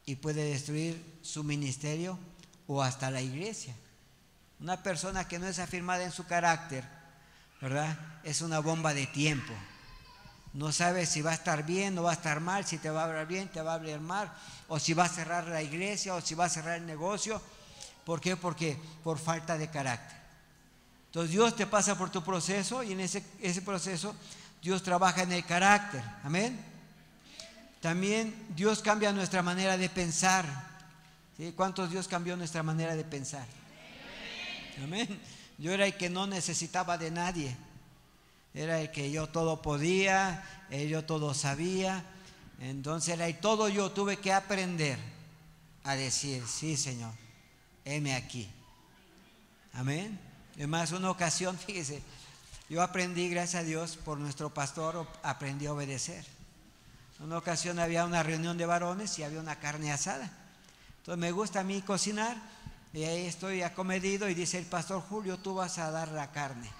y 0.09 0.17
puede 0.17 0.43
destruir 0.43 1.21
su 1.21 1.45
ministerio 1.45 2.19
o 2.67 2.83
hasta 2.83 3.11
la 3.11 3.21
iglesia. 3.21 3.75
Una 4.59 4.83
persona 4.83 5.29
que 5.29 5.39
no 5.39 5.47
es 5.47 5.59
afirmada 5.59 6.03
en 6.03 6.13
su 6.13 6.25
carácter, 6.25 6.83
¿verdad? 7.61 7.95
Es 8.25 8.41
una 8.41 8.61
bomba 8.61 8.95
de 8.95 9.07
tiempo. 9.07 9.53
No 10.55 10.73
sabe 10.73 11.05
si 11.05 11.21
va 11.21 11.33
a 11.33 11.35
estar 11.35 11.67
bien 11.67 11.99
o 11.99 12.05
va 12.05 12.13
a 12.13 12.15
estar 12.15 12.41
mal, 12.41 12.65
si 12.65 12.79
te 12.79 12.89
va 12.89 13.03
a 13.03 13.05
hablar 13.05 13.27
bien, 13.27 13.49
te 13.49 13.61
va 13.61 13.73
a 13.73 13.75
hablar 13.75 14.01
mal, 14.01 14.33
o 14.69 14.79
si 14.79 14.95
va 14.95 15.05
a 15.05 15.11
cerrar 15.11 15.47
la 15.47 15.63
iglesia 15.63 16.15
o 16.15 16.23
si 16.23 16.35
va 16.35 16.47
a 16.47 16.49
cerrar 16.49 16.79
el 16.79 16.87
negocio. 16.87 17.43
¿Por 18.09 18.23
qué? 18.23 18.39
Porque 18.39 18.75
por 19.05 19.19
falta 19.19 19.59
de 19.59 19.69
carácter. 19.69 20.17
Entonces 21.09 21.31
Dios 21.31 21.55
te 21.55 21.67
pasa 21.67 21.99
por 21.99 22.09
tu 22.09 22.25
proceso 22.25 22.83
y 22.83 22.93
en 22.93 23.01
ese, 23.01 23.23
ese 23.39 23.61
proceso 23.61 24.15
Dios 24.63 24.83
trabaja 24.83 25.25
en 25.25 25.33
el 25.33 25.45
carácter. 25.45 26.03
Amén. 26.25 26.59
También 27.83 28.47
Dios 28.57 28.81
cambia 28.81 29.13
nuestra 29.13 29.43
manera 29.43 29.77
de 29.77 29.91
pensar. 29.91 30.47
¿Cuántos 31.55 31.91
Dios 31.91 32.09
cambió 32.09 32.35
nuestra 32.35 32.63
manera 32.63 32.97
de 32.97 33.05
pensar? 33.05 33.45
Amén. 34.83 35.21
Yo 35.59 35.73
era 35.73 35.85
el 35.85 35.95
que 35.95 36.09
no 36.09 36.27
necesitaba 36.27 36.97
de 36.97 37.11
nadie. 37.11 37.55
Era 38.55 38.81
el 38.81 38.91
que 38.91 39.11
yo 39.11 39.27
todo 39.27 39.61
podía, 39.61 40.65
yo 40.71 41.05
todo 41.05 41.35
sabía. 41.35 42.03
Entonces 42.59 43.13
era 43.13 43.29
y 43.29 43.35
todo 43.35 43.69
yo 43.69 43.91
tuve 43.91 44.17
que 44.17 44.33
aprender 44.33 44.99
a 45.85 45.95
decir, 45.95 46.43
sí 46.47 46.75
Señor, 46.75 47.13
heme 47.95 48.15
aquí. 48.15 48.49
Amén. 49.73 50.19
Además, 50.57 50.93
una 50.93 51.11
ocasión, 51.11 51.57
fíjese, 51.67 52.03
yo 52.69 52.83
aprendí, 52.83 53.29
gracias 53.29 53.63
a 53.63 53.65
Dios, 53.65 53.97
por 53.97 54.19
nuestro 54.19 54.53
pastor, 54.53 55.07
aprendí 55.23 55.67
a 55.67 55.73
obedecer. 55.73 56.25
Una 57.21 57.39
ocasión 57.39 57.79
había 57.79 58.05
una 58.05 58.23
reunión 58.23 58.59
de 58.59 58.67
varones 58.67 59.19
y 59.19 59.25
había 59.25 59.41
una 59.41 59.59
carne 59.59 59.91
asada. 59.91 60.31
Entonces 60.99 61.19
me 61.19 61.33
gusta 61.33 61.61
a 61.61 61.65
mí 61.65 61.83
cocinar 61.83 62.37
y 62.93 63.05
ahí 63.05 63.27
estoy 63.27 63.63
acomedido 63.63 64.29
y 64.29 64.35
dice 64.35 64.59
el 64.59 64.67
pastor 64.67 65.01
Julio, 65.01 65.39
tú 65.39 65.55
vas 65.55 65.79
a 65.79 65.91
dar 65.91 66.09
la 66.13 66.31
carne. 66.31 66.71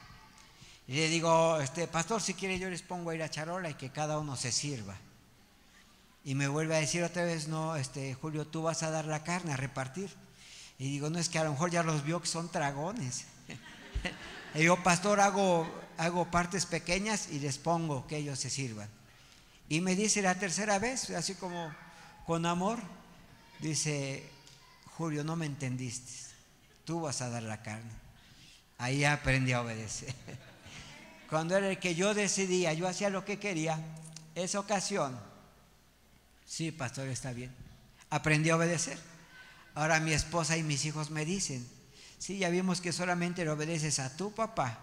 Y 0.87 0.95
le 0.95 1.09
digo, 1.09 1.59
este 1.61 1.87
pastor, 1.89 2.23
si 2.23 2.35
quiere 2.35 2.59
yo 2.59 2.71
les 2.71 2.83
pongo 2.83 3.11
ahí 3.11 3.19
la 3.19 3.31
charola 3.31 3.71
y 3.71 3.75
que 3.75 3.91
cada 3.91 4.19
uno 4.19 4.37
se 4.37 4.53
sirva. 4.53 4.97
Y 6.25 6.35
me 6.35 6.49
vuelve 6.49 6.77
a 6.77 6.81
decir 6.81 7.03
otra 7.03 7.25
vez, 7.25 7.49
no, 7.49 7.77
este 7.77 8.15
Julio, 8.15 8.47
tú 8.47 8.63
vas 8.63 8.83
a 8.83 8.91
dar 8.91 9.07
la 9.07 9.25
carne 9.25 9.53
a 9.53 9.57
repartir. 9.57 10.11
Y 10.79 10.91
digo, 10.93 11.11
no 11.11 11.19
es 11.19 11.29
que 11.29 11.39
a 11.39 11.45
lo 11.45 11.51
mejor 11.51 11.71
ya 11.71 11.83
los 11.83 12.05
vio 12.05 12.21
que 12.21 12.29
son 12.29 12.51
dragones. 12.53 13.25
y 14.55 14.59
digo, 14.61 14.83
pastor, 14.83 15.21
hago, 15.21 15.69
hago 15.97 16.31
partes 16.31 16.67
pequeñas 16.67 17.29
y 17.31 17.41
les 17.41 17.59
pongo 17.59 18.07
que 18.07 18.19
ellos 18.19 18.39
se 18.39 18.49
sirvan. 18.49 18.89
Y 19.69 19.81
me 19.81 19.97
dice 19.97 20.23
la 20.23 20.37
tercera 20.37 20.79
vez, 20.79 21.11
así 21.11 21.35
como 21.35 21.75
con 22.27 22.47
amor, 22.47 22.79
dice, 23.59 24.25
Julio, 24.97 25.25
no 25.25 25.37
me 25.37 25.47
entendiste, 25.47 26.13
tú 26.85 27.03
vas 27.03 27.21
a 27.23 27.29
dar 27.29 27.43
la 27.43 27.63
carne. 27.63 27.91
Ahí 28.79 29.05
aprendí 29.05 29.53
a 29.53 29.63
obedecer. 29.63 30.15
Cuando 31.29 31.57
era 31.57 31.69
el 31.69 31.79
que 31.79 31.95
yo 31.95 32.15
decidía, 32.15 32.73
yo 32.73 32.89
hacía 32.89 33.11
lo 33.11 33.25
que 33.25 33.39
quería, 33.39 33.79
esa 34.35 34.61
ocasión, 34.61 35.19
sí, 36.47 36.71
pastor, 36.71 37.09
está 37.09 37.33
bien, 37.33 37.55
aprendí 38.09 38.51
a 38.51 38.57
obedecer. 38.57 38.99
Ahora 39.79 40.01
mi 40.01 40.13
esposa 40.13 40.57
y 40.57 40.65
mis 40.65 40.85
hijos 40.87 41.13
me 41.13 41.25
dicen, 41.25 41.65
sí, 42.19 42.39
ya 42.39 42.49
vimos 42.49 42.81
que 42.81 42.93
solamente 42.93 43.45
le 43.45 43.51
obedeces 43.53 44.01
a 44.01 44.17
tu 44.17 44.33
papá 44.33 44.77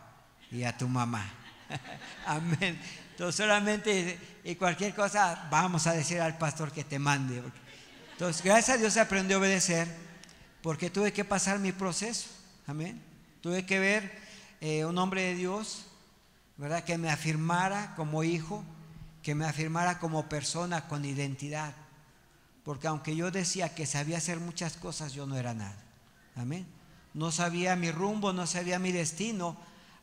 y 0.49 0.63
a 0.63 0.77
tu 0.77 0.87
mamá. 0.87 1.33
Amén. 2.25 2.79
Entonces 3.11 3.35
solamente 3.35 4.17
y 4.45 4.55
cualquier 4.55 4.95
cosa 4.95 5.49
vamos 5.51 5.85
a 5.87 5.91
decir 5.91 6.21
al 6.21 6.37
pastor 6.37 6.71
que 6.71 6.85
te 6.85 6.97
mande. 6.97 7.43
Entonces 8.13 8.41
gracias 8.41 8.77
a 8.77 8.79
Dios 8.79 8.95
aprendí 8.95 9.33
a 9.33 9.37
obedecer 9.37 9.85
porque 10.61 10.89
tuve 10.89 11.11
que 11.11 11.25
pasar 11.25 11.59
mi 11.59 11.73
proceso. 11.73 12.29
Amén. 12.65 13.03
Tuve 13.41 13.65
que 13.65 13.79
ver 13.79 14.17
eh, 14.61 14.85
un 14.85 14.97
hombre 14.97 15.23
de 15.23 15.35
Dios, 15.35 15.87
¿verdad? 16.55 16.85
Que 16.85 16.97
me 16.97 17.09
afirmara 17.09 17.95
como 17.97 18.23
hijo, 18.23 18.63
que 19.21 19.35
me 19.35 19.45
afirmara 19.45 19.99
como 19.99 20.29
persona 20.29 20.87
con 20.87 21.03
identidad. 21.03 21.73
Porque 22.65 22.87
aunque 22.87 23.15
yo 23.15 23.29
decía 23.29 23.73
que 23.75 23.85
sabía 23.85 24.17
hacer 24.17 24.39
muchas 24.39 24.75
cosas, 24.75 25.13
yo 25.13 25.27
no 25.27 25.37
era 25.37 25.53
nada. 25.53 25.77
Amén. 26.35 26.65
No 27.13 27.31
sabía 27.31 27.75
mi 27.75 27.91
rumbo, 27.91 28.33
no 28.33 28.47
sabía 28.47 28.79
mi 28.79 28.91
destino, 28.91 29.55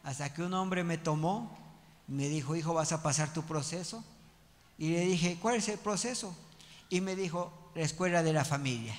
hasta 0.04 0.32
que 0.32 0.42
un 0.42 0.54
hombre 0.54 0.84
me 0.84 0.96
tomó, 0.96 1.58
me 2.06 2.28
dijo, 2.28 2.54
hijo, 2.54 2.72
vas 2.72 2.92
a 2.92 3.02
pasar 3.02 3.32
tu 3.32 3.42
proceso. 3.42 4.04
Y 4.78 4.90
le 4.90 5.00
dije, 5.00 5.38
¿cuál 5.42 5.56
es 5.56 5.68
el 5.68 5.78
proceso? 5.78 6.34
Y 6.88 7.00
me 7.00 7.16
dijo, 7.16 7.52
la 7.74 7.82
escuela 7.82 8.22
de 8.22 8.32
la 8.32 8.44
familia. 8.44 8.94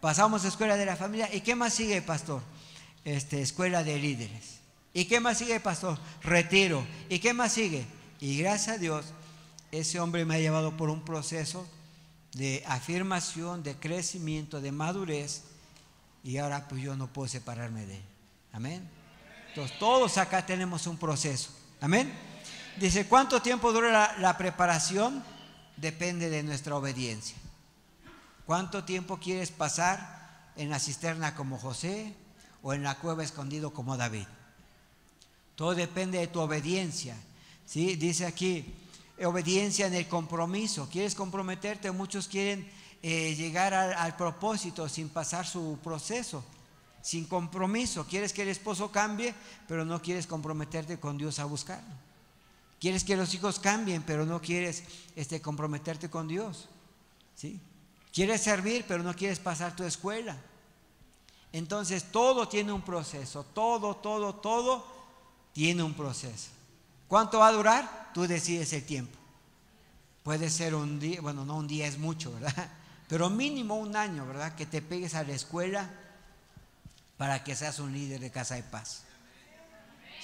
Pasamos 0.00 0.44
a 0.44 0.48
escuela 0.48 0.76
de 0.76 0.86
la 0.86 0.96
familia. 0.96 1.32
¿Y 1.32 1.42
qué 1.42 1.54
más 1.54 1.74
sigue, 1.74 2.00
pastor? 2.00 2.42
Este, 3.04 3.42
escuela 3.42 3.84
de 3.84 3.98
líderes. 3.98 4.58
¿Y 4.94 5.04
qué 5.04 5.20
más 5.20 5.38
sigue, 5.38 5.60
pastor? 5.60 5.98
Retiro. 6.22 6.84
¿Y 7.10 7.18
qué 7.18 7.34
más 7.34 7.52
sigue? 7.52 7.84
Y 8.20 8.38
gracias 8.38 8.76
a 8.76 8.78
Dios, 8.78 9.06
ese 9.70 10.00
hombre 10.00 10.24
me 10.24 10.36
ha 10.36 10.38
llevado 10.38 10.76
por 10.76 10.88
un 10.88 11.04
proceso 11.04 11.66
de 12.32 12.62
afirmación, 12.66 13.62
de 13.62 13.76
crecimiento, 13.76 14.60
de 14.60 14.72
madurez. 14.72 15.44
Y 16.22 16.38
ahora 16.38 16.68
pues 16.68 16.82
yo 16.82 16.96
no 16.96 17.06
puedo 17.06 17.28
separarme 17.28 17.86
de 17.86 17.96
él. 17.96 18.04
Amén. 18.52 18.88
Entonces 19.48 19.78
todos 19.78 20.18
acá 20.18 20.44
tenemos 20.44 20.86
un 20.86 20.96
proceso. 20.96 21.50
Amén. 21.80 22.12
Dice, 22.78 23.06
¿cuánto 23.06 23.42
tiempo 23.42 23.72
dura 23.72 23.90
la, 23.90 24.18
la 24.18 24.38
preparación? 24.38 25.22
Depende 25.76 26.28
de 26.28 26.42
nuestra 26.42 26.76
obediencia. 26.76 27.36
¿Cuánto 28.46 28.84
tiempo 28.84 29.18
quieres 29.18 29.50
pasar 29.50 30.52
en 30.56 30.70
la 30.70 30.78
cisterna 30.78 31.34
como 31.34 31.58
José 31.58 32.14
o 32.62 32.72
en 32.72 32.82
la 32.82 32.96
cueva 32.98 33.24
escondido 33.24 33.72
como 33.72 33.96
David? 33.96 34.26
Todo 35.54 35.74
depende 35.74 36.18
de 36.18 36.28
tu 36.28 36.40
obediencia. 36.40 37.16
¿sí? 37.66 37.96
Dice 37.96 38.26
aquí, 38.26 38.74
obediencia 39.24 39.86
en 39.86 39.94
el 39.94 40.08
compromiso. 40.08 40.88
¿Quieres 40.90 41.14
comprometerte? 41.14 41.90
Muchos 41.90 42.28
quieren 42.28 42.68
eh, 43.02 43.34
llegar 43.36 43.74
al, 43.74 44.16
propósito 44.16 44.88
sin 44.88 45.08
pasar 45.08 45.46
su 45.46 45.78
proceso, 45.82 46.44
sin 47.02 47.24
compromiso. 47.26 48.06
Quieres 48.06 48.32
que 48.32 48.42
el 48.42 48.48
esposo 48.48 48.90
cambie, 48.90 49.34
pero 49.66 49.84
no 49.84 50.00
quieres 50.02 50.26
comprometerte 50.26 50.98
con 50.98 51.18
Dios 51.18 51.38
a 51.38 51.44
buscarlo. 51.44 51.94
Quieres 52.80 53.04
que 53.04 53.16
los 53.16 53.34
hijos 53.34 53.58
cambien, 53.58 54.02
pero 54.02 54.24
no 54.24 54.40
quieres 54.40 54.84
este, 55.16 55.40
comprometerte 55.40 56.10
con 56.10 56.28
Dios. 56.28 56.68
¿sí? 57.34 57.60
Quieres 58.12 58.40
servir, 58.40 58.84
pero 58.86 59.02
no 59.02 59.14
quieres 59.14 59.38
pasar 59.38 59.74
tu 59.74 59.84
escuela. 59.84 60.36
Entonces 61.52 62.04
todo 62.12 62.48
tiene 62.48 62.72
un 62.72 62.82
proceso, 62.82 63.44
todo, 63.44 63.96
todo, 63.96 64.34
todo 64.34 64.86
tiene 65.52 65.82
un 65.82 65.94
proceso. 65.94 66.50
¿Cuánto 67.08 67.38
va 67.38 67.48
a 67.48 67.52
durar? 67.52 68.07
Tú 68.18 68.26
decides 68.26 68.72
el 68.72 68.82
tiempo. 68.82 69.16
Puede 70.24 70.50
ser 70.50 70.74
un 70.74 70.98
día, 70.98 71.20
bueno, 71.20 71.44
no 71.44 71.56
un 71.56 71.68
día 71.68 71.86
es 71.86 71.98
mucho, 71.98 72.32
¿verdad? 72.32 72.68
Pero 73.08 73.30
mínimo 73.30 73.76
un 73.76 73.94
año, 73.94 74.26
¿verdad? 74.26 74.56
Que 74.56 74.66
te 74.66 74.82
pegues 74.82 75.14
a 75.14 75.22
la 75.22 75.34
escuela 75.34 75.88
para 77.16 77.44
que 77.44 77.54
seas 77.54 77.78
un 77.78 77.92
líder 77.92 78.18
de 78.18 78.32
casa 78.32 78.56
de 78.56 78.64
paz. 78.64 79.04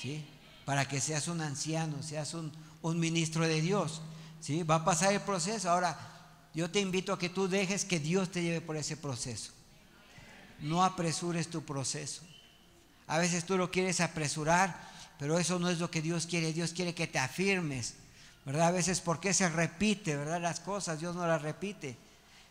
¿Sí? 0.03 0.27
Para 0.65 0.89
que 0.89 1.01
seas 1.01 1.29
un 1.29 1.41
anciano, 1.41 2.03
seas 2.03 2.35
un, 2.35 2.51
un 2.83 2.99
ministro 2.99 3.47
de 3.47 3.61
Dios. 3.61 4.03
¿Sí? 4.41 4.65
Va 4.65 4.75
a 4.75 4.85
pasar 4.85 5.13
el 5.13 5.21
proceso. 5.21 5.71
Ahora, 5.71 5.97
yo 6.53 6.73
te 6.73 6.81
invito 6.81 7.13
a 7.13 7.19
que 7.21 7.29
tú 7.29 7.47
dejes 7.47 7.85
que 7.85 8.01
Dios 8.01 8.29
te 8.33 8.43
lleve 8.43 8.61
por 8.61 8.77
ese 8.77 8.97
proceso. 8.97 9.53
No 10.59 10.83
apresures 10.83 11.49
tu 11.49 11.65
proceso. 11.65 12.23
A 13.07 13.19
veces 13.19 13.45
tú 13.45 13.57
lo 13.57 13.71
quieres 13.71 14.01
apresurar, 14.01 14.94
pero 15.19 15.39
eso 15.39 15.59
no 15.59 15.71
es 15.71 15.79
lo 15.79 15.91
que 15.91 16.03
Dios 16.03 16.27
quiere. 16.27 16.53
Dios 16.53 16.73
quiere 16.73 16.95
que 16.95 17.07
te 17.07 17.19
afirmes, 17.19 17.95
¿verdad? 18.45 18.69
A 18.69 18.73
veces, 18.73 19.01
¿por 19.01 19.21
qué 19.21 19.33
se 19.33 19.49
repite, 19.49 20.17
verdad? 20.17 20.41
Las 20.41 20.61
cosas, 20.61 21.01
Dios 21.01 21.15
no 21.15 21.27
las 21.27 21.43
repite. 21.43 21.97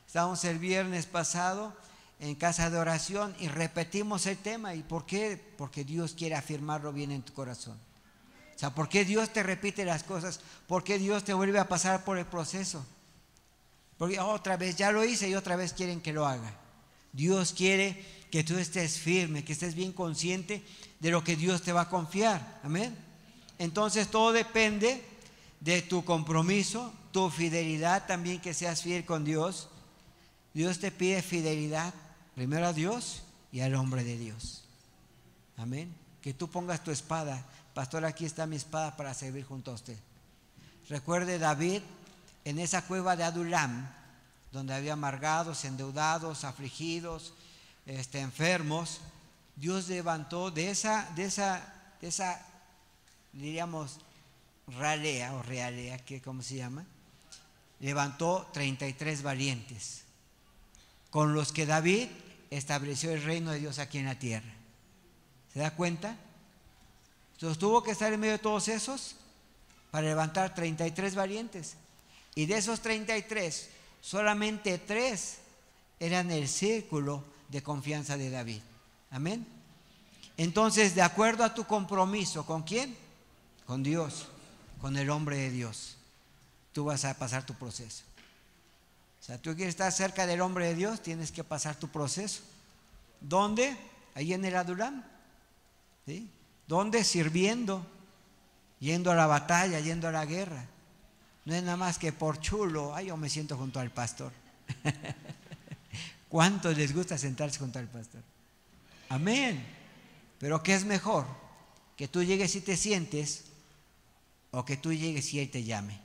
Estábamos 0.07 0.43
el 0.45 0.59
viernes 0.59 1.05
pasado 1.05 1.76
en 2.20 2.36
casa 2.36 2.70
de 2.70 2.78
oración 2.78 3.36
y 3.39 3.47
repetimos 3.47 4.26
el 4.28 4.38
tema. 4.38 4.76
¿Y 4.76 4.84
por 4.84 5.05
qué? 5.05 5.41
Porque 5.57 5.84
Dios 5.84 6.14
quiere 6.14 6.36
afirmarlo 6.36 6.93
bien 6.93 7.11
en 7.11 7.22
tu 7.22 7.34
corazón. 7.34 7.78
O 8.55 8.59
sea, 8.59 8.74
¿por 8.74 8.88
qué 8.88 9.03
Dios 9.03 9.32
te 9.32 9.43
repite 9.43 9.84
las 9.84 10.03
cosas? 10.03 10.39
¿Por 10.68 10.84
qué 10.84 10.99
Dios 10.99 11.24
te 11.24 11.34
vuelve 11.34 11.59
a 11.59 11.68
pasar 11.68 12.03
por 12.05 12.18
el 12.18 12.26
proceso? 12.26 12.86
Porque 13.97 14.20
otra 14.20 14.57
vez 14.57 14.76
ya 14.76 14.91
lo 14.91 15.03
hice 15.03 15.28
y 15.30 15.36
otra 15.36 15.55
vez 15.55 15.74
quieren 15.74 16.01
que 16.01 16.14
lo 16.14 16.26
haga. 16.26 16.53
Dios 17.11 17.53
quiere 17.53 18.03
que 18.32 18.43
tú 18.43 18.57
estés 18.57 18.97
firme, 18.97 19.43
que 19.43 19.53
estés 19.53 19.76
bien 19.76 19.93
consciente 19.93 20.64
de 21.04 21.12
lo 21.12 21.22
que 21.22 21.36
Dios 21.36 21.62
te 21.62 21.74
va 21.74 21.82
a 21.82 21.89
confiar. 21.89 22.62
Amén. 22.64 22.97
Entonces 23.60 24.08
todo 24.08 24.32
depende 24.32 25.04
de 25.60 25.82
tu 25.82 26.06
compromiso, 26.06 26.93
tu 27.12 27.30
fidelidad 27.30 28.08
también, 28.08 28.39
que 28.39 28.54
seas 28.54 28.82
fiel 28.82 29.04
con 29.06 29.26
Dios. 29.26 29.68
Dios 30.54 30.80
te 30.80 30.91
pide 30.91 31.22
fidelidad 31.22 31.93
primero 32.36 32.68
a 32.68 32.74
Dios 32.74 33.24
y 33.51 33.60
al 33.60 33.76
hombre 33.76 34.06
de 34.06 34.18
Dios. 34.18 34.64
Amén. 35.58 35.93
Que 36.22 36.34
tú 36.34 36.47
pongas 36.49 36.86
tu 36.86 36.91
espada. 36.91 37.45
Pastor, 37.74 38.06
aquí 38.06 38.24
está 38.24 38.47
mi 38.47 38.56
espada 38.56 38.95
para 38.95 39.14
servir 39.14 39.43
junto 39.43 39.72
a 39.72 39.76
usted. 39.76 39.97
Recuerde 40.88 41.38
David 41.38 41.82
en 42.45 42.60
esa 42.60 42.82
cueva 42.82 43.18
de 43.18 43.26
Adulam, 43.26 43.89
donde 44.54 44.74
había 44.74 44.93
amargados, 44.93 45.66
endeudados, 45.66 46.45
afligidos, 46.45 47.34
este, 47.86 48.22
enfermos, 48.22 49.01
Dios 49.56 49.88
levantó 49.88 50.51
de 50.51 50.70
esa, 50.70 51.10
de 51.16 51.26
esa, 51.26 51.95
de 52.01 52.08
esa, 52.08 52.45
diríamos, 53.32 53.99
ralea 54.68 55.34
o 55.34 55.43
realea, 55.43 55.97
que 55.99 56.22
cómo 56.22 56.41
se 56.41 56.56
llama, 56.56 56.86
levantó 57.80 58.49
33 58.54 59.24
valientes, 59.24 60.04
con 61.10 61.34
los 61.34 61.51
que 61.51 61.66
David 61.66 62.08
estableció 62.49 63.12
el 63.12 63.24
reino 63.24 63.51
de 63.51 63.60
Dios 63.60 63.80
aquí 63.80 63.99
en 63.99 64.06
la 64.06 64.18
tierra. 64.18 64.54
¿Se 65.54 65.60
da 65.60 65.76
cuenta? 65.76 66.18
Entonces 67.34 67.60
tuvo 67.60 67.84
que 67.84 67.91
estar 67.91 68.12
en 68.12 68.20
medio 68.20 68.34
de 68.34 68.39
todos 68.39 68.68
esos 68.68 69.16
para 69.91 70.08
levantar 70.08 70.56
33 70.56 71.14
valientes. 71.14 71.76
Y 72.36 72.45
de 72.47 72.58
esos 72.58 72.80
33, 72.82 73.70
solamente 74.01 74.78
tres 74.80 75.38
eran 75.99 76.32
el 76.32 76.47
círculo 76.47 77.24
de 77.49 77.62
confianza 77.62 78.18
de 78.18 78.30
David. 78.30 78.62
Amén. 79.14 79.45
Entonces, 80.38 80.95
de 80.95 81.03
acuerdo 81.03 81.43
a 81.43 81.53
tu 81.53 81.66
compromiso, 81.66 82.47
¿con 82.47 82.64
quién? 82.64 82.97
Con 83.68 83.84
Dios, 83.84 84.26
con 84.82 84.97
el 84.97 85.11
hombre 85.11 85.38
de 85.38 85.51
Dios. 85.51 85.97
Tú 86.72 86.86
vas 86.86 87.05
a 87.05 87.14
pasar 87.14 87.45
tu 87.45 87.53
proceso. 87.53 88.03
O 89.22 89.24
sea, 89.24 89.38
tú 89.38 89.55
quieres 89.55 89.76
estar 89.76 89.91
cerca 89.91 90.26
del 90.26 90.41
hombre 90.41 90.66
de 90.66 90.76
Dios, 90.76 91.03
tienes 91.03 91.32
que 91.32 91.43
pasar 91.43 91.76
tu 91.76 91.89
proceso. 91.89 92.41
¿Dónde? 93.22 93.78
Ahí 94.16 94.34
en 94.34 94.43
el 94.45 94.55
Adulam. 94.55 95.03
¿Sí? 96.07 96.28
¿Dónde? 96.68 97.03
Sirviendo, 97.03 97.86
yendo 98.80 99.11
a 99.11 99.16
la 99.16 99.28
batalla, 99.28 99.80
yendo 99.80 100.07
a 100.07 100.11
la 100.11 100.26
guerra. 100.26 100.66
No 101.45 101.53
es 101.53 101.61
nada 101.61 101.78
más 101.78 101.99
que 101.99 102.11
por 102.11 102.39
chulo, 102.39 102.95
ay, 102.95 103.07
yo 103.07 103.18
me 103.18 103.30
siento 103.30 103.57
junto 103.57 103.80
al 103.80 103.91
pastor. 103.91 104.32
¿Cuántos 106.30 106.76
les 106.76 106.95
gusta 106.95 107.16
sentarse 107.16 107.59
junto 107.59 107.78
al 107.78 107.88
pastor? 107.88 108.33
Amén. 109.14 109.64
Pero 110.39 110.64
¿qué 110.64 110.74
es 110.74 110.86
mejor? 110.86 111.26
Que 111.95 112.07
tú 112.07 112.24
llegues 112.24 112.55
y 112.55 112.61
te 112.61 112.76
sientes 112.78 113.45
o 114.51 114.66
que 114.66 114.78
tú 114.78 114.91
llegues 114.93 115.34
y 115.34 115.39
Él 115.39 115.49
te 115.49 115.64
llame. 115.64 115.99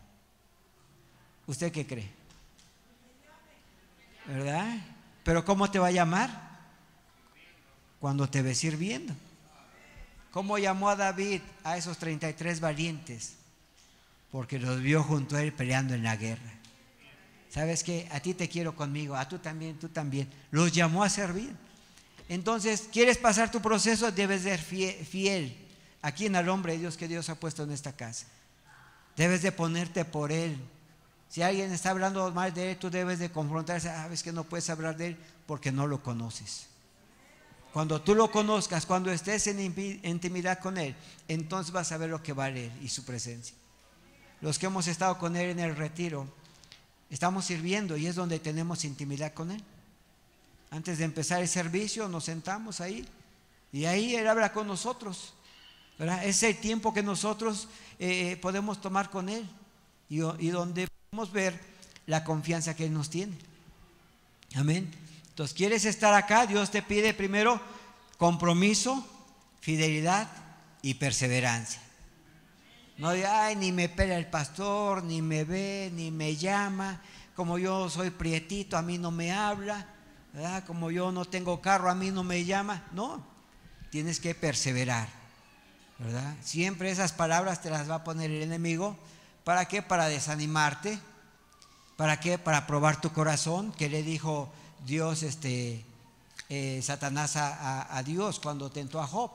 ¿Usted 1.46 1.72
qué 1.72 1.86
cree? 1.86 2.10
¿Verdad? 4.26 4.78
Pero 5.24 5.44
¿cómo 5.44 5.70
te 5.70 5.78
va 5.78 5.88
a 5.88 5.92
llamar? 5.92 6.58
Cuando 8.00 8.28
te 8.28 8.42
ve 8.42 8.54
sirviendo. 8.54 9.14
¿Cómo 10.30 10.58
llamó 10.58 10.90
a 10.90 10.96
David 10.96 11.40
a 11.64 11.76
esos 11.76 11.98
33 11.98 12.60
valientes? 12.60 13.38
porque 14.30 14.58
los 14.58 14.80
vio 14.80 15.02
junto 15.02 15.36
a 15.36 15.42
él 15.42 15.52
peleando 15.52 15.94
en 15.94 16.02
la 16.02 16.16
guerra. 16.16 16.52
¿Sabes 17.48 17.82
qué? 17.82 18.08
A 18.12 18.20
ti 18.20 18.34
te 18.34 18.48
quiero 18.48 18.74
conmigo, 18.76 19.16
a 19.16 19.26
tú 19.26 19.38
también, 19.38 19.78
tú 19.78 19.88
también. 19.88 20.28
Los 20.50 20.72
llamó 20.72 21.02
a 21.02 21.08
servir. 21.08 21.50
Entonces, 22.28 22.88
¿quieres 22.92 23.18
pasar 23.18 23.50
tu 23.50 23.60
proceso? 23.60 24.12
Debes 24.12 24.42
ser 24.42 24.60
fiel, 24.60 25.56
a 26.02 26.12
quien 26.12 26.36
al 26.36 26.48
hombre 26.48 26.72
de 26.74 26.80
Dios 26.80 26.96
que 26.96 27.08
Dios 27.08 27.28
ha 27.30 27.36
puesto 27.36 27.62
en 27.62 27.72
esta 27.72 27.92
casa. 27.92 28.26
Debes 29.16 29.42
de 29.42 29.50
ponerte 29.50 30.04
por 30.04 30.30
él. 30.30 30.56
Si 31.28 31.42
alguien 31.42 31.72
está 31.72 31.90
hablando 31.90 32.30
mal 32.32 32.54
de 32.54 32.72
él, 32.72 32.76
tú 32.78 32.90
debes 32.90 33.18
de 33.18 33.30
confrontarse. 33.30 33.88
Sabes 33.88 34.22
que 34.22 34.32
no 34.32 34.44
puedes 34.44 34.70
hablar 34.70 34.96
de 34.96 35.08
él 35.08 35.16
porque 35.46 35.72
no 35.72 35.86
lo 35.86 36.02
conoces. 36.02 36.68
Cuando 37.72 38.00
tú 38.00 38.14
lo 38.14 38.30
conozcas, 38.30 38.86
cuando 38.86 39.12
estés 39.12 39.46
en 39.46 39.60
intimidad 39.60 40.58
con 40.58 40.78
Él, 40.78 40.94
entonces 41.28 41.72
vas 41.72 41.92
a 41.92 41.98
ver 41.98 42.10
lo 42.10 42.22
que 42.22 42.32
vale 42.32 42.66
Él 42.66 42.72
y 42.82 42.88
su 42.88 43.04
presencia. 43.04 43.54
Los 44.40 44.58
que 44.58 44.66
hemos 44.66 44.88
estado 44.88 45.18
con 45.18 45.36
Él 45.36 45.50
en 45.50 45.58
el 45.58 45.76
retiro, 45.76 46.26
estamos 47.10 47.44
sirviendo 47.44 47.96
y 47.96 48.06
es 48.06 48.14
donde 48.14 48.38
tenemos 48.38 48.84
intimidad 48.84 49.34
con 49.34 49.50
Él. 49.50 49.62
Antes 50.70 50.98
de 50.98 51.04
empezar 51.04 51.40
el 51.40 51.48
servicio 51.48 52.08
nos 52.08 52.24
sentamos 52.24 52.80
ahí 52.80 53.06
y 53.72 53.84
ahí 53.84 54.14
Él 54.14 54.28
habla 54.28 54.52
con 54.52 54.66
nosotros. 54.66 55.34
Es 56.22 56.42
el 56.42 56.56
tiempo 56.58 56.94
que 56.94 57.02
nosotros 57.02 57.68
eh, 57.98 58.38
podemos 58.40 58.80
tomar 58.80 59.10
con 59.10 59.28
Él 59.28 59.48
y, 60.08 60.20
y 60.38 60.50
donde 60.50 60.88
podemos 61.10 61.32
ver 61.32 61.58
la 62.06 62.24
confianza 62.24 62.76
que 62.76 62.86
Él 62.86 62.92
nos 62.92 63.10
tiene. 63.10 63.36
Amén. 64.54 64.90
Entonces, 65.28 65.56
¿quieres 65.56 65.84
estar 65.84 66.14
acá? 66.14 66.46
Dios 66.46 66.70
te 66.70 66.82
pide 66.82 67.14
primero 67.14 67.60
compromiso, 68.16 69.06
fidelidad 69.60 70.28
y 70.82 70.94
perseverancia. 70.94 71.80
No 72.96 73.10
de, 73.10 73.24
ay, 73.24 73.54
ni 73.54 73.70
me 73.70 73.88
pela 73.88 74.18
el 74.18 74.26
pastor, 74.26 75.04
ni 75.04 75.22
me 75.22 75.44
ve, 75.44 75.90
ni 75.94 76.10
me 76.10 76.34
llama. 76.34 77.00
Como 77.36 77.58
yo 77.58 77.88
soy 77.88 78.10
prietito, 78.10 78.76
a 78.76 78.82
mí 78.82 78.98
no 78.98 79.12
me 79.12 79.32
habla. 79.32 79.86
¿Verdad? 80.32 80.64
Como 80.66 80.90
yo 80.90 81.12
no 81.12 81.24
tengo 81.24 81.60
carro, 81.60 81.90
a 81.90 81.94
mí 81.94 82.10
no 82.10 82.24
me 82.24 82.44
llama. 82.44 82.86
No, 82.92 83.24
tienes 83.90 84.20
que 84.20 84.34
perseverar. 84.34 85.08
¿verdad? 85.98 86.36
Siempre 86.42 86.90
esas 86.90 87.12
palabras 87.12 87.60
te 87.60 87.70
las 87.70 87.90
va 87.90 87.96
a 87.96 88.04
poner 88.04 88.30
el 88.30 88.42
enemigo. 88.42 88.96
¿Para 89.44 89.66
qué? 89.66 89.82
Para 89.82 90.08
desanimarte. 90.08 90.98
¿Para 91.96 92.20
qué? 92.20 92.38
Para 92.38 92.66
probar 92.66 93.00
tu 93.00 93.12
corazón. 93.12 93.72
Que 93.72 93.88
le 93.88 94.02
dijo 94.02 94.50
Dios, 94.86 95.22
este, 95.22 95.84
eh, 96.48 96.80
Satanás 96.82 97.34
a, 97.36 98.02
Dios 98.04 98.38
cuando 98.38 98.70
tentó 98.70 99.00
a 99.00 99.06
Job. 99.06 99.32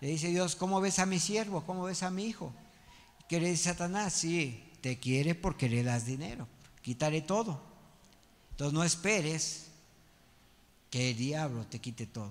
Le 0.00 0.08
dice 0.08 0.28
Dios, 0.28 0.56
¿cómo 0.56 0.80
ves 0.80 0.98
a 1.00 1.06
mi 1.06 1.18
siervo? 1.18 1.64
¿Cómo 1.64 1.84
ves 1.84 2.02
a 2.02 2.10
mi 2.10 2.24
hijo? 2.24 2.52
¿Qué 3.28 3.40
le 3.40 3.50
dice 3.50 3.64
Satanás? 3.64 4.14
Sí, 4.14 4.72
te 4.80 4.98
quiere 4.98 5.34
porque 5.34 5.68
le 5.68 5.82
das 5.82 6.06
dinero. 6.06 6.46
Quitaré 6.82 7.20
todo. 7.20 7.60
Entonces 8.52 8.72
no 8.72 8.84
esperes 8.84 9.67
que 10.90 11.10
el 11.10 11.16
diablo 11.16 11.64
te 11.66 11.78
quite 11.78 12.06
todo. 12.06 12.30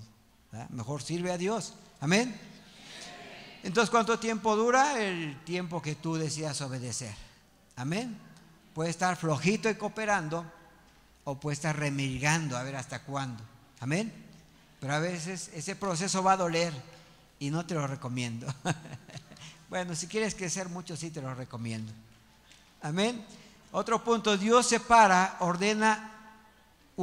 Mejor 0.70 1.02
sirve 1.02 1.32
a 1.32 1.38
Dios. 1.38 1.74
Amén. 2.00 2.34
Entonces, 3.62 3.90
¿cuánto 3.90 4.18
tiempo 4.18 4.56
dura? 4.56 5.02
El 5.02 5.38
tiempo 5.44 5.82
que 5.82 5.94
tú 5.94 6.16
decidas 6.16 6.60
obedecer. 6.60 7.14
Amén. 7.76 8.16
Puede 8.74 8.90
estar 8.90 9.16
flojito 9.16 9.68
y 9.68 9.74
cooperando 9.74 10.44
o 11.24 11.38
puede 11.38 11.54
estar 11.54 11.76
remilgando 11.76 12.56
a 12.56 12.62
ver 12.62 12.76
hasta 12.76 13.02
cuándo. 13.02 13.42
Amén. 13.80 14.12
Pero 14.80 14.94
a 14.94 14.98
veces 14.98 15.50
ese 15.54 15.76
proceso 15.76 16.22
va 16.22 16.32
a 16.32 16.36
doler 16.36 16.72
y 17.38 17.50
no 17.50 17.66
te 17.66 17.74
lo 17.74 17.86
recomiendo. 17.86 18.46
bueno, 19.70 19.94
si 19.94 20.06
quieres 20.06 20.34
crecer 20.34 20.68
mucho, 20.68 20.96
sí 20.96 21.10
te 21.10 21.20
lo 21.20 21.34
recomiendo. 21.34 21.92
Amén. 22.80 23.24
Otro 23.72 24.02
punto, 24.02 24.36
Dios 24.36 24.66
separa, 24.66 25.36
ordena 25.40 26.17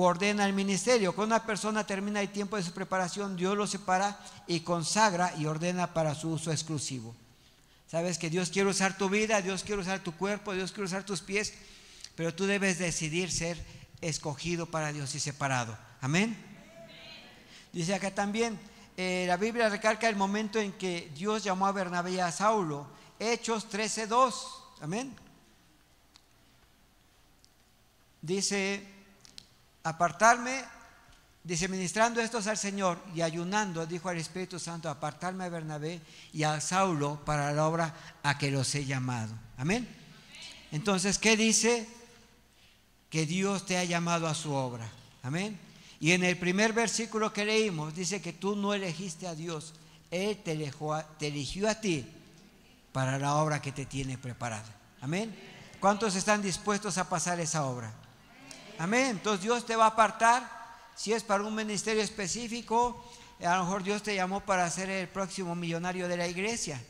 ordena 0.04 0.46
el 0.46 0.54
ministerio. 0.54 1.16
Cuando 1.16 1.36
una 1.36 1.46
persona 1.46 1.86
termina 1.86 2.22
el 2.22 2.30
tiempo 2.30 2.58
de 2.58 2.64
su 2.64 2.74
preparación, 2.74 3.36
Dios 3.36 3.56
lo 3.56 3.66
separa 3.66 4.20
y 4.48 4.60
consagra 4.60 5.34
y 5.38 5.46
ordena 5.46 5.94
para 5.94 6.16
su 6.16 6.30
uso 6.30 6.52
exclusivo. 6.52 7.16
Sabes 7.88 8.18
que 8.18 8.30
Dios 8.30 8.50
quiere 8.50 8.70
usar 8.70 8.98
tu 8.98 9.10
vida, 9.10 9.42
Dios 9.42 9.64
quiere 9.64 9.82
usar 9.82 10.02
tu 10.02 10.12
cuerpo, 10.14 10.54
Dios 10.54 10.72
quiere 10.72 10.86
usar 10.86 11.06
tus 11.06 11.22
pies, 11.22 11.54
pero 12.16 12.34
tú 12.34 12.46
debes 12.46 12.78
decidir 12.78 13.32
ser 13.32 13.64
escogido 14.02 14.66
para 14.66 14.92
Dios 14.92 15.16
y 15.16 15.20
separado. 15.20 15.78
Amén. 16.02 16.36
Dice 17.72 17.94
acá 17.94 18.14
también, 18.14 18.60
eh, 18.98 19.26
la 19.28 19.38
Biblia 19.38 19.70
recalca 19.70 20.10
el 20.10 20.16
momento 20.16 20.60
en 20.60 20.74
que 20.74 21.12
Dios 21.16 21.44
llamó 21.44 21.68
a 21.68 21.72
Bernabé 21.72 22.12
y 22.12 22.20
a 22.20 22.32
Saulo. 22.32 22.88
Hechos 23.20 23.70
13.2. 23.70 24.34
Amén. 24.82 25.16
Dice, 28.22 28.95
apartarme, 29.86 30.64
dice, 31.44 31.68
ministrando 31.68 32.20
estos 32.20 32.48
al 32.48 32.58
Señor 32.58 33.00
y 33.14 33.22
ayunando, 33.22 33.86
dijo 33.86 34.10
al 34.10 34.18
Espíritu 34.18 34.60
Santo, 34.60 34.90
apartarme 34.90 35.46
a 35.46 35.50
Bernabé 35.50 36.02
y 36.34 36.42
a 36.42 36.60
Saulo 36.60 37.24
para 37.24 37.54
la 37.54 37.68
obra 37.68 37.94
a 38.24 38.38
que 38.38 38.50
los 38.50 38.74
he 38.74 38.86
llamado. 38.86 39.34
Amén. 39.58 39.88
Entonces, 40.72 41.20
¿qué 41.20 41.38
dice? 41.38 41.88
Que 43.12 43.28
Dios 43.28 43.68
te 43.68 43.78
ha 43.78 43.84
llamado 43.84 44.28
a 44.28 44.34
su 44.34 44.54
obra. 44.54 44.90
Amén. 45.22 45.58
Y 46.00 46.14
en 46.14 46.24
el 46.24 46.36
primer 46.38 46.74
versículo 46.74 47.32
que 47.32 47.46
leímos 47.46 47.96
dice 47.96 48.22
que 48.22 48.34
tú 48.34 48.56
no 48.56 48.74
elegiste 48.74 49.28
a 49.28 49.36
Dios, 49.36 49.76
Él 50.10 50.42
te 50.44 50.52
eligió, 50.52 51.70
a 51.70 51.76
ti 51.76 52.08
para 52.92 53.20
la 53.20 53.36
obra 53.36 53.62
que 53.62 53.72
te 53.72 53.86
tiene 53.86 54.18
preparada. 54.18 54.76
Amén. 55.00 55.34
¿Cuántos 55.80 56.16
están 56.16 56.42
dispuestos 56.42 56.98
a 56.98 57.08
pasar 57.08 57.40
esa 57.40 57.66
obra? 57.66 57.94
Amén. 58.78 59.12
Entonces 59.12 59.44
Dios 59.44 59.66
te 59.66 59.76
va 59.76 59.86
a 59.86 59.90
apartar. 59.90 60.50
Si 60.96 61.14
es 61.14 61.24
para 61.24 61.44
un 61.44 61.56
ministerio 61.56 62.02
específico, 62.02 63.04
a 63.44 63.58
lo 63.58 63.66
mejor 63.66 63.84
Dios 63.84 64.02
te 64.02 64.16
llamó 64.16 64.40
para 64.42 64.70
ser 64.70 64.90
el 64.90 65.08
próximo 65.08 65.56
millonario 65.56 66.08
de 66.08 66.18
la 66.18 66.28
iglesia. 66.28 66.82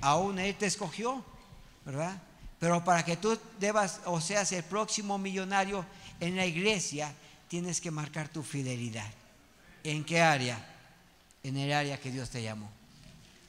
Aún 0.00 0.38
Él 0.38 0.54
te 0.56 0.66
escogió, 0.66 1.24
¿verdad? 1.84 2.20
Pero 2.58 2.84
para 2.84 3.04
que 3.04 3.16
tú 3.16 3.38
debas 3.58 4.00
o 4.04 4.20
seas 4.20 4.52
el 4.52 4.62
próximo 4.64 5.18
millonario 5.18 5.84
en 6.20 6.36
la 6.36 6.44
iglesia, 6.44 7.14
tienes 7.48 7.80
que 7.80 7.90
marcar 7.90 8.28
tu 8.28 8.42
fidelidad. 8.42 9.10
¿En 9.84 10.04
qué 10.04 10.20
área? 10.20 10.64
En 11.42 11.56
el 11.56 11.72
área 11.72 12.00
que 12.00 12.10
Dios 12.10 12.30
te 12.30 12.42
llamó. 12.42 12.70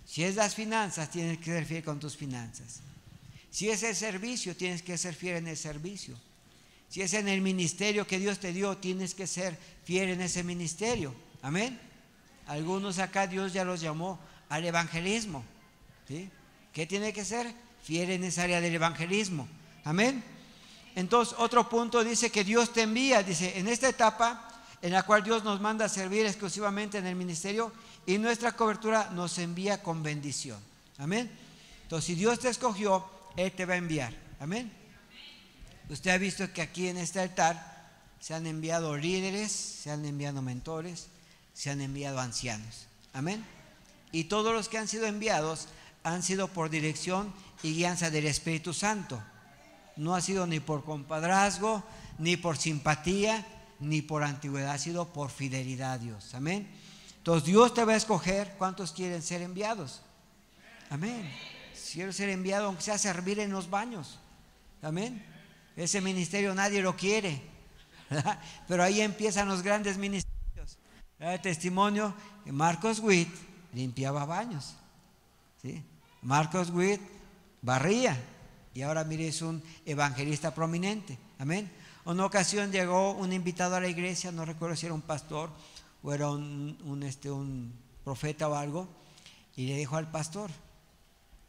Si 0.06 0.24
es 0.24 0.36
las 0.36 0.56
finanzas, 0.56 1.10
tienes 1.10 1.38
que 1.40 1.46
ser 1.46 1.66
fiel 1.66 1.84
con 1.84 2.00
tus 2.00 2.16
finanzas. 2.16 2.82
Si 3.52 3.70
es 3.70 3.84
el 3.84 3.96
servicio, 3.96 4.56
tienes 4.56 4.82
que 4.82 4.98
ser 4.98 5.14
fiel 5.14 5.38
en 5.38 5.48
el 5.48 5.58
servicio. 5.58 6.16
Si 6.90 7.02
es 7.02 7.14
en 7.14 7.28
el 7.28 7.42
ministerio 7.42 8.08
que 8.08 8.20
Dios 8.20 8.40
te 8.40 8.52
dio, 8.52 8.78
tienes 8.78 9.14
que 9.14 9.28
ser 9.28 9.58
fiel 9.84 10.10
en 10.10 10.22
ese 10.22 10.44
ministerio. 10.44 11.14
Amén. 11.42 11.80
Algunos 12.48 12.98
acá 12.98 13.28
Dios 13.28 13.54
ya 13.54 13.64
los 13.64 13.80
llamó 13.80 14.20
al 14.50 14.66
evangelismo. 14.66 15.44
¿sí? 16.08 16.30
¿Qué 16.74 16.88
tiene 16.88 17.14
que 17.14 17.24
ser? 17.24 17.54
Fiel 17.84 18.10
en 18.10 18.24
esa 18.24 18.44
área 18.44 18.60
del 18.60 18.74
evangelismo. 18.74 19.48
Amén. 19.84 20.24
Entonces, 20.96 21.36
otro 21.38 21.70
punto 21.70 22.04
dice 22.04 22.32
que 22.32 22.44
Dios 22.44 22.74
te 22.74 22.82
envía, 22.82 23.22
dice, 23.22 23.58
en 23.60 23.68
esta 23.68 23.88
etapa 23.88 24.50
en 24.82 24.92
la 24.92 25.04
cual 25.04 25.24
Dios 25.24 25.44
nos 25.44 25.62
manda 25.62 25.86
a 25.86 25.90
servir 25.90 26.26
exclusivamente 26.26 26.98
en 26.98 27.06
el 27.06 27.16
ministerio 27.16 27.72
y 28.06 28.18
nuestra 28.18 28.54
cobertura 28.54 29.12
nos 29.12 29.38
envía 29.38 29.84
con 29.84 30.02
bendición. 30.02 30.60
Amén. 30.98 31.30
Entonces, 31.84 32.06
si 32.06 32.16
Dios 32.16 32.40
te 32.40 32.50
escogió, 32.50 33.06
Él 33.36 33.52
te 33.52 33.66
va 33.66 33.76
a 33.76 33.78
enviar. 33.78 34.14
Amén. 34.40 34.79
Usted 35.90 36.12
ha 36.12 36.18
visto 36.18 36.52
que 36.54 36.62
aquí 36.62 36.88
en 36.88 36.98
este 36.98 37.20
altar 37.20 37.80
se 38.20 38.34
han 38.34 38.46
enviado 38.46 38.96
líderes, 38.96 39.52
se 39.52 39.92
han 39.92 40.06
enviado 40.06 40.42
mentores, 40.42 41.08
se 41.54 41.70
han 41.70 41.82
enviado 41.82 42.20
ancianos. 42.20 42.88
Amén. 43.14 43.44
Y 44.12 44.26
todos 44.26 44.54
los 44.54 44.70
que 44.70 44.78
han 44.78 44.88
sido 44.88 45.08
enviados 45.08 45.68
han 46.04 46.24
sido 46.24 46.48
por 46.48 46.70
dirección 46.70 47.34
y 47.64 47.74
guianza 47.74 48.10
del 48.10 48.26
Espíritu 48.26 48.74
Santo 48.74 49.22
no 50.00 50.16
ha 50.16 50.22
sido 50.22 50.48
ni 50.48 50.60
por 50.60 50.86
compadrazgo, 50.86 51.84
ni 52.18 52.38
por 52.38 52.58
simpatía, 52.58 53.46
ni 53.80 54.02
por 54.02 54.24
antigüedad, 54.24 54.72
ha 54.72 54.78
sido 54.78 55.10
por 55.10 55.30
fidelidad 55.30 55.94
a 55.94 55.98
Dios. 55.98 56.34
Amén. 56.34 56.70
Entonces 57.18 57.46
Dios 57.46 57.74
te 57.74 57.84
va 57.84 57.94
a 57.94 57.98
escoger 57.98 58.56
cuántos 58.58 58.94
quieren 58.94 59.22
ser 59.22 59.42
enviados. 59.42 60.02
Amén. 60.90 61.30
Quiero 61.92 62.14
ser 62.14 62.30
enviado 62.30 62.68
aunque 62.68 62.84
sea 62.84 62.98
servir 62.98 63.40
en 63.40 63.52
los 63.52 63.70
baños. 63.70 64.20
Amén. 64.82 65.24
Ese 65.80 66.02
ministerio 66.02 66.54
nadie 66.54 66.82
lo 66.82 66.98
quiere. 66.98 67.42
Pero 68.68 68.84
ahí 68.84 69.00
empiezan 69.00 69.48
los 69.48 69.62
grandes 69.62 69.98
ministerios. 69.98 70.78
El 71.18 71.40
testimonio 71.40 72.14
Marcos 72.48 73.00
Witt 73.00 73.30
limpiaba 73.74 74.26
baños. 74.26 74.76
Marcos 76.22 76.70
Witt 76.72 77.00
barría 77.62 78.18
y 78.74 78.82
ahora 78.82 79.06
mire, 79.06 79.30
es 79.30 79.42
un 79.42 79.64
evangelista 79.86 80.54
prominente. 80.54 81.18
Amén. 81.38 81.72
Una 82.04 82.26
ocasión 82.26 82.74
llegó 82.74 83.14
un 83.14 83.32
invitado 83.32 83.76
a 83.76 83.80
la 83.80 83.88
iglesia, 83.88 84.34
no 84.34 84.44
recuerdo 84.44 84.76
si 84.76 84.86
era 84.86 84.96
un 84.96 85.02
pastor 85.02 85.50
o 86.04 86.14
era 86.14 86.28
este, 87.06 87.32
un 87.32 87.74
profeta 88.04 88.50
o 88.50 88.56
algo, 88.56 88.90
y 89.56 89.68
le 89.68 89.78
dijo 89.78 89.96
al 89.96 90.12
pastor, 90.12 90.50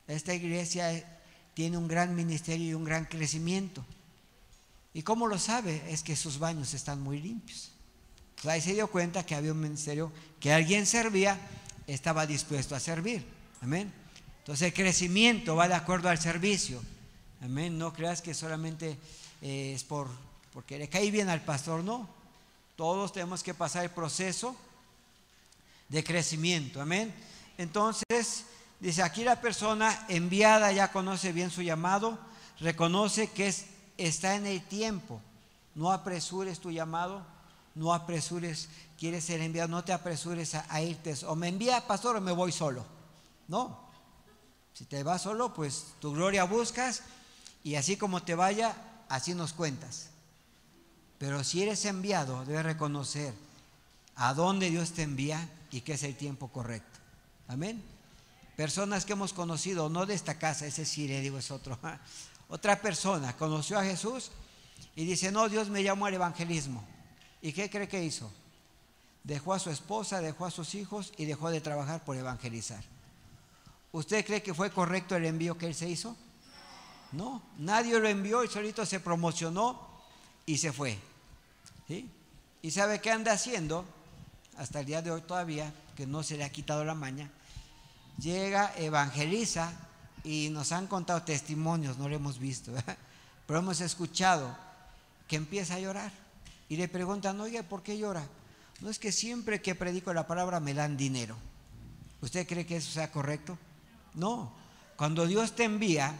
esta 0.07 0.35
iglesia 0.35 1.21
tiene 1.55 1.77
un 1.77 1.89
gran 1.89 2.15
ministerio 2.15 2.71
y 2.71 2.75
un 2.75 2.85
gran 2.85 3.07
crecimiento. 3.07 3.85
¿Y 4.93 5.03
cómo 5.03 5.27
lo 5.27 5.39
sabe? 5.39 5.83
Es 5.89 6.03
que 6.03 6.17
sus 6.17 6.39
baños 6.39 6.75
están 6.75 7.01
muy 7.01 7.21
limpios. 7.21 7.71
ahí 8.45 8.61
se 8.61 8.75
dio 8.75 8.89
cuenta 8.89 9.25
que 9.25 9.35
había 9.35 9.53
un 9.53 9.61
ministerio 9.61 10.13
que 10.41 10.53
alguien 10.53 10.87
servía, 10.87 11.39
estaba 11.87 12.27
dispuesto 12.27 12.75
a 12.75 12.81
servir. 12.81 13.25
Amén. 13.61 13.93
Entonces 14.39 14.69
el 14.69 14.75
crecimiento 14.75 15.57
va 15.57 15.69
de 15.69 15.75
acuerdo 15.75 16.09
al 16.09 16.19
servicio. 16.19 16.83
Amén. 17.43 17.79
No 17.79 17.93
creas 17.93 18.23
que 18.23 18.35
solamente 18.35 18.99
eh, 19.43 19.73
es 19.75 19.85
por 19.85 20.09
porque 20.53 20.79
le 20.79 20.89
cae 20.89 21.11
bien 21.11 21.29
al 21.29 21.43
pastor, 21.43 21.85
no. 21.85 22.09
Todos 22.77 23.13
tenemos 23.13 23.43
que 23.43 23.55
pasar 23.55 23.85
el 23.85 23.91
proceso 23.91 24.57
de 25.89 26.03
crecimiento. 26.03 26.81
Amén. 26.81 27.15
Entonces, 27.59 28.47
dice 28.81 29.03
aquí 29.03 29.23
la 29.23 29.41
persona 29.41 30.07
enviada 30.09 30.73
ya 30.73 30.91
conoce 30.91 31.33
bien 31.33 31.51
su 31.51 31.63
llamado, 31.63 32.19
reconoce 32.59 33.31
que 33.31 33.49
es, 33.49 33.67
está 34.07 34.35
en 34.35 34.47
el 34.47 34.63
tiempo. 34.63 35.21
No 35.75 35.93
apresures 35.93 36.59
tu 36.59 36.71
llamado, 36.71 37.25
no 37.75 37.95
apresures, 37.95 38.69
quieres 38.99 39.25
ser 39.25 39.41
enviado, 39.41 39.69
no 39.69 39.85
te 39.85 39.93
apresures 39.93 40.55
a, 40.55 40.83
irte. 40.83 41.15
O 41.27 41.37
me 41.37 41.49
envía 41.49 41.87
pastor 41.87 42.17
o 42.17 42.21
me 42.21 42.33
voy 42.33 42.53
solo. 42.53 42.85
No. 43.49 43.79
Si 44.75 44.85
te 44.85 45.03
vas 45.03 45.23
solo, 45.23 45.53
pues 45.55 45.95
tu 46.01 46.13
gloria 46.13 46.45
buscas 46.45 47.03
y 47.63 47.75
así 47.75 47.97
como 47.97 48.23
te 48.23 48.35
vaya, 48.35 48.75
así 49.09 49.35
nos 49.35 49.53
cuentas. 49.53 50.11
Pero 51.19 51.45
si 51.45 51.63
eres 51.63 51.85
enviado, 51.85 52.45
debes 52.45 52.65
reconocer 52.65 53.35
a 54.17 54.35
dónde 54.35 54.71
Dios 54.71 54.93
te 54.93 55.03
envía 55.03 55.49
y 55.71 55.83
que 55.83 55.95
es 55.95 56.03
el 56.03 56.17
tiempo 56.17 56.49
correcto. 56.49 56.99
Amén. 57.49 57.83
Personas 58.57 59.05
que 59.05 59.15
hemos 59.15 59.33
conocido, 59.33 59.89
no 59.89 60.07
de 60.07 60.15
esta 60.15 60.39
casa, 60.39 60.67
ese 60.67 60.85
sí 60.85 61.09
le 61.09 61.21
digo 61.21 61.39
es 61.39 61.51
otro. 61.51 61.79
Otra 62.51 62.81
persona 62.81 63.37
conoció 63.37 63.79
a 63.79 63.85
Jesús 63.85 64.33
y 64.97 65.05
dice, 65.05 65.31
no, 65.31 65.49
Dios 65.49 65.71
me 65.71 65.85
llamó 65.85 66.07
al 66.07 66.15
evangelismo. 66.15 66.85
¿Y 67.41 67.53
qué 67.53 67.71
cree 67.71 67.89
que 67.89 68.05
hizo? 68.05 68.31
Dejó 69.23 69.55
a 69.55 69.61
su 69.61 69.71
esposa, 69.71 70.21
dejó 70.21 70.47
a 70.47 70.51
sus 70.51 70.75
hijos 70.75 71.13
y 71.17 71.27
dejó 71.27 71.51
de 71.51 71.61
trabajar 71.61 72.05
por 72.05 72.17
evangelizar. 72.17 72.83
¿Usted 73.93 74.27
cree 74.27 74.43
que 74.43 74.53
fue 74.53 74.71
correcto 74.71 75.15
el 75.15 75.27
envío 75.27 75.57
que 75.57 75.67
él 75.67 75.75
se 75.75 75.89
hizo? 75.89 76.17
No, 77.13 77.43
nadie 77.59 77.99
lo 77.99 78.09
envió 78.09 78.43
y 78.43 78.49
solito 78.49 78.85
se 78.85 79.01
promocionó 79.01 79.81
y 80.45 80.59
se 80.59 80.73
fue. 80.73 80.99
¿Y 82.63 82.71
sabe 82.71 83.01
qué 83.01 83.11
anda 83.11 83.33
haciendo? 83.33 83.85
Hasta 84.57 84.81
el 84.81 84.87
día 84.87 85.03
de 85.03 85.11
hoy 85.11 85.23
todavía, 85.23 85.73
que 85.97 86.07
no 86.07 86.23
se 86.23 86.37
le 86.37 86.45
ha 86.45 86.51
quitado 86.51 86.85
la 86.85 86.95
maña. 86.95 87.31
Llega, 88.19 88.73
evangeliza 88.77 89.73
y 90.25 90.49
nos 90.51 90.73
han 90.73 90.87
contado 90.87 91.23
testimonios, 91.23 91.99
no 91.99 92.09
lo 92.09 92.17
hemos 92.17 92.39
visto, 92.39 92.73
pero 93.47 93.59
hemos 93.59 93.81
escuchado 93.81 94.57
que 95.27 95.37
empieza 95.37 95.75
a 95.75 95.81
llorar 95.81 96.13
y 96.69 96.77
le 96.77 96.89
preguntan, 96.89 97.41
oye, 97.41 97.63
¿por 97.63 97.83
qué 97.83 97.99
llora? 97.99 98.27
No 98.81 98.91
es 98.91 98.99
que 98.99 99.13
siempre 99.13 99.61
que 99.61 99.75
predico 99.75 100.13
la 100.15 100.27
palabra 100.27 100.61
me 100.61 100.75
dan 100.75 100.97
dinero. 100.97 101.37
¿Usted 102.23 102.47
cree 102.47 102.67
que 102.67 102.77
eso 102.77 102.91
sea 102.91 103.11
correcto? 103.11 103.59
No. 104.15 104.53
Cuando 104.97 105.27
Dios 105.27 105.55
te 105.55 105.65
envía, 105.65 106.15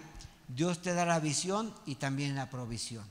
Dios 0.49 0.83
te 0.83 0.95
da 0.95 1.05
la 1.05 1.21
visión 1.21 1.75
y 1.87 1.97
también 1.97 2.35
la 2.35 2.51
provisión. 2.51 3.05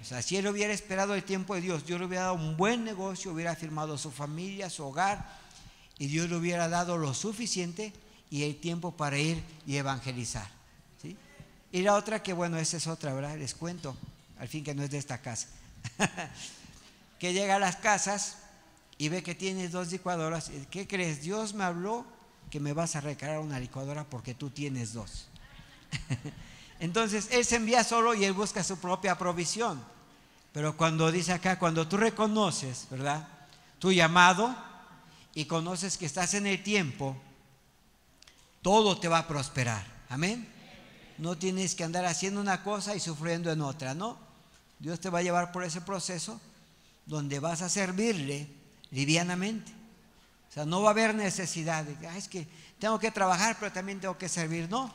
O 0.00 0.04
sea, 0.04 0.22
si 0.22 0.36
él 0.36 0.46
hubiera 0.46 0.72
esperado 0.72 1.14
el 1.14 1.24
tiempo 1.24 1.54
de 1.54 1.60
Dios, 1.60 1.84
Dios 1.84 1.98
le 1.98 2.06
hubiera 2.06 2.24
dado 2.24 2.34
un 2.34 2.56
buen 2.56 2.84
negocio, 2.84 3.32
hubiera 3.32 3.56
firmado 3.56 3.98
su 3.98 4.10
familia, 4.10 4.70
su 4.70 4.84
hogar, 4.84 5.28
y 5.98 6.06
Dios 6.06 6.30
le 6.30 6.36
hubiera 6.36 6.68
dado 6.68 6.96
lo 6.96 7.14
suficiente 7.14 7.92
y 8.30 8.44
el 8.44 8.56
tiempo 8.56 8.92
para 8.92 9.18
ir 9.18 9.42
y 9.66 9.76
evangelizar. 9.76 10.48
¿sí? 11.00 11.16
Y 11.72 11.82
la 11.82 11.94
otra 11.94 12.22
que, 12.22 12.32
bueno, 12.32 12.58
esa 12.58 12.76
es 12.76 12.86
otra, 12.86 13.12
¿verdad? 13.12 13.36
Les 13.36 13.54
cuento, 13.54 13.96
al 14.38 14.48
fin 14.48 14.64
que 14.64 14.74
no 14.74 14.82
es 14.82 14.90
de 14.90 14.98
esta 14.98 15.18
casa. 15.18 15.48
que 17.18 17.32
llega 17.32 17.56
a 17.56 17.58
las 17.58 17.76
casas 17.76 18.38
y 18.96 19.08
ve 19.08 19.22
que 19.22 19.34
tienes 19.34 19.72
dos 19.72 19.90
licuadoras. 19.90 20.50
¿Qué 20.70 20.86
crees? 20.86 21.22
Dios 21.22 21.54
me 21.54 21.64
habló 21.64 22.04
que 22.50 22.60
me 22.60 22.72
vas 22.72 22.96
a 22.96 23.00
recargar 23.00 23.40
una 23.40 23.60
licuadora 23.60 24.04
porque 24.04 24.34
tú 24.34 24.50
tienes 24.50 24.92
dos. 24.92 25.28
Entonces, 26.80 27.28
Él 27.30 27.44
se 27.44 27.56
envía 27.56 27.84
solo 27.84 28.14
y 28.14 28.24
Él 28.24 28.32
busca 28.32 28.62
su 28.62 28.78
propia 28.78 29.18
provisión. 29.18 29.82
Pero 30.52 30.76
cuando 30.76 31.12
dice 31.12 31.32
acá, 31.32 31.58
cuando 31.58 31.86
tú 31.86 31.96
reconoces, 31.96 32.86
¿verdad? 32.90 33.26
Tu 33.78 33.92
llamado 33.92 34.54
y 35.34 35.44
conoces 35.44 35.98
que 35.98 36.06
estás 36.06 36.34
en 36.34 36.46
el 36.46 36.62
tiempo, 36.62 37.16
todo 38.62 38.98
te 38.98 39.08
va 39.08 39.18
a 39.18 39.28
prosperar. 39.28 39.84
Amén. 40.08 40.48
No 41.18 41.36
tienes 41.36 41.74
que 41.74 41.84
andar 41.84 42.04
haciendo 42.04 42.40
una 42.40 42.62
cosa 42.62 42.94
y 42.94 43.00
sufriendo 43.00 43.50
en 43.50 43.60
otra, 43.60 43.94
¿no? 43.94 44.18
Dios 44.78 45.00
te 45.00 45.10
va 45.10 45.18
a 45.18 45.22
llevar 45.22 45.50
por 45.50 45.64
ese 45.64 45.80
proceso 45.80 46.40
donde 47.06 47.40
vas 47.40 47.62
a 47.62 47.68
servirle 47.68 48.48
livianamente. 48.90 49.72
O 50.48 50.52
sea, 50.52 50.64
no 50.64 50.82
va 50.82 50.88
a 50.88 50.92
haber 50.92 51.14
necesidad 51.14 51.84
de, 51.84 52.06
ah, 52.06 52.16
es 52.16 52.28
que 52.28 52.46
tengo 52.78 52.98
que 52.98 53.10
trabajar, 53.10 53.56
pero 53.58 53.72
también 53.72 54.00
tengo 54.00 54.16
que 54.16 54.28
servir. 54.28 54.68
No, 54.70 54.92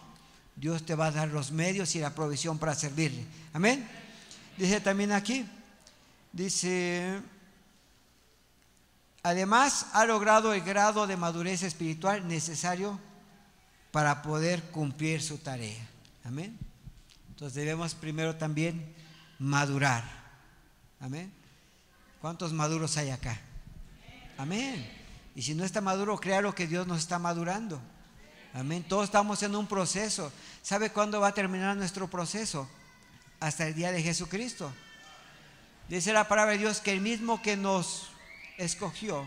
Dios 0.55 0.85
te 0.85 0.95
va 0.95 1.07
a 1.07 1.11
dar 1.11 1.27
los 1.29 1.51
medios 1.51 1.95
y 1.95 1.99
la 1.99 2.15
provisión 2.15 2.57
para 2.57 2.75
servirle. 2.75 3.25
Amén. 3.51 3.87
Dice 4.57 4.79
también 4.79 5.11
aquí, 5.11 5.45
dice, 6.31 7.21
además 9.23 9.87
ha 9.93 10.05
logrado 10.05 10.53
el 10.53 10.61
grado 10.61 11.07
de 11.07 11.17
madurez 11.17 11.63
espiritual 11.63 12.27
necesario 12.27 12.99
para 13.93 14.23
poder 14.23 14.63
cumplir 14.71 15.21
su 15.21 15.37
tarea. 15.37 15.87
Amén. 16.23 16.57
Entonces 17.29 17.53
debemos 17.53 17.93
primero 17.93 18.35
también 18.35 18.91
madurar. 19.37 20.03
Amén. 20.99 21.31
¿Cuántos 22.19 22.53
maduros 22.53 22.97
hay 22.97 23.11
acá? 23.11 23.39
Amén. 24.35 24.83
Y 25.35 25.43
si 25.43 25.53
no 25.53 25.63
está 25.63 25.79
maduro, 25.79 26.17
créalo 26.17 26.55
que 26.55 26.65
Dios 26.65 26.87
nos 26.87 26.97
está 26.97 27.19
madurando. 27.19 27.79
Amén. 28.55 28.83
Todos 28.83 29.05
estamos 29.05 29.43
en 29.43 29.55
un 29.55 29.67
proceso. 29.67 30.33
¿Sabe 30.63 30.89
cuándo 30.89 31.21
va 31.21 31.27
a 31.27 31.33
terminar 31.35 31.77
nuestro 31.77 32.09
proceso? 32.09 32.67
Hasta 33.39 33.67
el 33.67 33.75
día 33.75 33.91
de 33.91 34.01
Jesucristo. 34.01 34.73
Dice 35.87 36.13
la 36.13 36.27
palabra 36.27 36.53
de 36.53 36.57
Dios 36.57 36.79
que 36.79 36.93
el 36.93 37.01
mismo 37.01 37.43
que 37.43 37.57
nos 37.57 38.09
escogió 38.57 39.23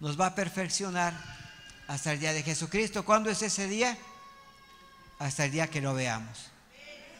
nos 0.00 0.20
va 0.20 0.26
a 0.26 0.34
perfeccionar 0.34 1.14
hasta 1.88 2.12
el 2.12 2.20
día 2.20 2.32
de 2.32 2.42
Jesucristo. 2.42 3.04
¿Cuándo 3.04 3.30
es 3.30 3.42
ese 3.42 3.68
día? 3.68 3.96
Hasta 5.18 5.44
el 5.44 5.52
día 5.52 5.68
que 5.68 5.80
lo 5.80 5.94
veamos. 5.94 6.50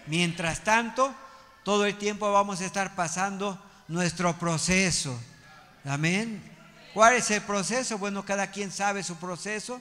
Mientras 0.07 0.65
tanto, 0.65 1.15
todo 1.63 1.87
el 1.87 1.97
tiempo 1.97 2.31
vamos 2.33 2.61
a 2.61 2.67
estar 2.67 2.95
pasando 2.95 3.61
nuestro 3.89 4.39
proceso. 4.39 5.19
Amén. 5.85 6.43
¿Cuál 6.93 7.15
es 7.15 7.31
el 7.31 7.43
proceso? 7.43 7.99
Bueno, 7.99 8.25
cada 8.25 8.51
quien 8.51 8.71
sabe 8.71 9.03
su 9.03 9.17
proceso. 9.17 9.81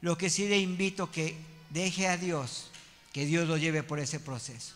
Lo 0.00 0.16
que 0.16 0.30
sí 0.30 0.48
le 0.48 0.58
invito 0.58 1.10
que 1.10 1.36
deje 1.70 2.08
a 2.08 2.16
Dios, 2.16 2.70
que 3.12 3.26
Dios 3.26 3.48
lo 3.48 3.56
lleve 3.56 3.82
por 3.82 3.98
ese 3.98 4.20
proceso. 4.20 4.74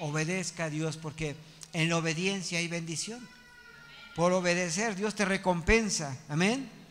Obedezca 0.00 0.64
a 0.64 0.70
Dios 0.70 0.96
porque 0.96 1.36
en 1.72 1.88
la 1.88 1.96
obediencia 1.96 2.58
hay 2.58 2.68
bendición. 2.68 3.26
Por 4.14 4.32
obedecer 4.32 4.94
Dios 4.94 5.14
te 5.14 5.24
recompensa. 5.24 6.16
Amén. 6.28 6.81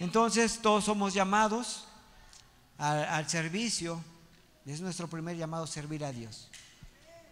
Entonces 0.00 0.60
todos 0.62 0.84
somos 0.84 1.14
llamados 1.14 1.86
al, 2.78 3.28
servicio. 3.28 4.02
Es 4.64 4.80
nuestro 4.80 5.08
primer 5.08 5.36
llamado 5.36 5.66
servir 5.66 6.04
a 6.04 6.12
Dios. 6.12 6.48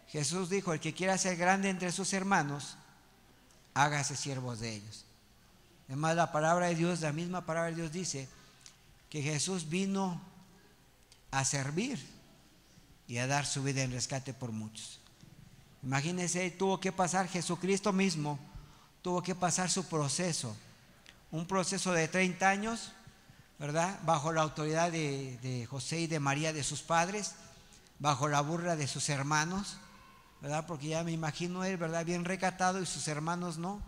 Jesús 0.09 0.49
dijo, 0.49 0.73
el 0.73 0.81
que 0.81 0.95
quiera 0.95 1.19
ser 1.19 1.37
grande 1.37 1.69
entre 1.69 1.93
sus 1.93 2.13
hermanos, 2.13 2.77
hágase 3.75 4.17
siervos 4.17 4.61
de 4.61 4.75
ellos. 4.75 5.05
Además, 5.89 6.17
la 6.17 6.33
palabra 6.33 6.67
de 6.67 6.75
Dios, 6.75 7.01
la 7.01 7.13
misma 7.13 7.45
palabra 7.45 7.71
de 7.71 7.77
Dios 7.77 7.93
dice, 7.93 8.29
que 9.11 9.23
Jesús 9.23 9.69
vino 9.69 10.21
a 11.31 11.45
servir 11.45 12.05
y 13.07 13.19
a 13.19 13.27
dar 13.27 13.47
su 13.47 13.63
vida 13.63 13.83
en 13.83 13.93
rescate 13.93 14.35
por 14.35 14.53
muchos. 14.53 15.01
Imagínense, 15.83 16.51
tuvo 16.51 16.81
que 16.81 16.91
pasar 16.91 17.29
Jesucristo 17.29 17.93
mismo, 17.93 18.39
tuvo 19.03 19.23
que 19.23 19.35
pasar 19.35 19.71
su 19.71 19.85
proceso, 19.85 20.57
un 21.31 21.47
proceso 21.47 21.93
de 21.93 22.09
30 22.09 22.49
años, 22.49 22.93
¿verdad? 23.59 23.99
Bajo 24.05 24.33
la 24.33 24.43
autoridad 24.43 24.93
de, 24.93 25.67
José 25.69 26.01
y 26.01 26.07
de 26.07 26.21
María, 26.21 26.53
de 26.53 26.63
sus 26.63 26.83
padres, 26.83 27.35
bajo 27.99 28.29
la 28.29 28.41
burla 28.41 28.77
de 28.77 28.87
sus 28.87 29.09
hermanos, 29.09 29.79
¿verdad? 30.41 30.67
Porque 30.67 30.89
ya 30.89 31.05
me 31.05 31.13
imagino 31.13 31.65
él, 31.65 31.77
¿verdad? 31.77 32.05
Bien 32.05 32.25
recatado 32.25 32.81
y 32.81 32.87
sus 32.87 33.09
hermanos 33.09 33.59
no, 33.59 33.81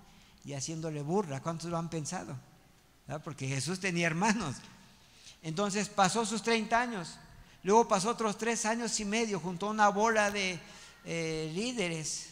y 0.45 0.55
haciéndole 0.55 1.03
burla. 1.03 1.41
¿Cuántos 1.41 1.71
lo 1.71 1.79
han 1.79 1.91
pensado? 1.91 2.37
Porque 3.25 3.49
Jesús 3.49 3.81
tenía 3.81 4.07
hermanos. 4.07 4.57
Entonces 5.43 5.89
pasó 5.89 6.27
sus 6.27 6.43
30 6.43 6.81
años. 6.81 7.19
Luego 7.63 7.89
pasó 7.89 8.11
otros 8.11 8.39
tres 8.39 8.65
años 8.67 8.99
y 9.01 9.05
medio 9.05 9.41
junto 9.41 9.67
a 9.67 9.71
una 9.71 9.89
bola 9.89 10.31
de 10.31 10.59
eh, 11.05 11.51
líderes 11.55 12.31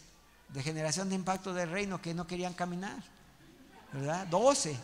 de 0.49 0.63
generación 0.63 1.09
de 1.09 1.15
impacto 1.15 1.53
del 1.53 1.71
reino 1.71 2.01
que 2.01 2.15
no 2.15 2.27
querían 2.27 2.55
caminar. 2.55 2.97
¿Verdad? 3.93 4.27
12. 4.27 4.77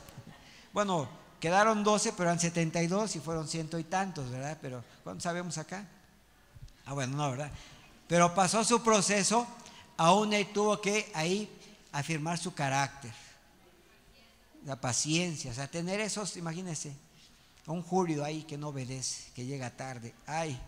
Bueno, 0.72 1.08
quedaron 1.40 1.84
12, 1.84 2.12
pero 2.12 2.30
eran 2.30 2.40
72 2.40 3.16
y 3.16 3.20
fueron 3.20 3.48
ciento 3.48 3.78
y 3.78 3.84
tantos, 3.84 4.30
¿verdad? 4.30 4.58
Pero 4.60 4.84
¿cuántos 5.04 5.24
sabemos 5.24 5.58
acá? 5.58 5.86
Ah, 6.86 6.94
bueno, 6.94 7.16
no, 7.16 7.30
¿verdad? 7.30 7.50
Pero 8.08 8.34
pasó 8.34 8.64
su 8.64 8.82
proceso, 8.82 9.46
aún 9.96 10.32
él 10.32 10.52
tuvo 10.52 10.80
que 10.80 11.10
ahí 11.14 11.50
afirmar 11.92 12.38
su 12.38 12.54
carácter, 12.54 13.12
la 14.64 14.80
paciencia, 14.80 15.50
o 15.50 15.54
sea, 15.54 15.68
tener 15.68 16.00
esos, 16.00 16.36
imagínense, 16.36 16.94
un 17.66 17.82
Julio 17.82 18.24
ahí 18.24 18.42
que 18.42 18.58
no 18.58 18.68
obedece, 18.68 19.30
que 19.34 19.44
llega 19.44 19.70
tarde. 19.70 20.14
Ay, 20.26 20.60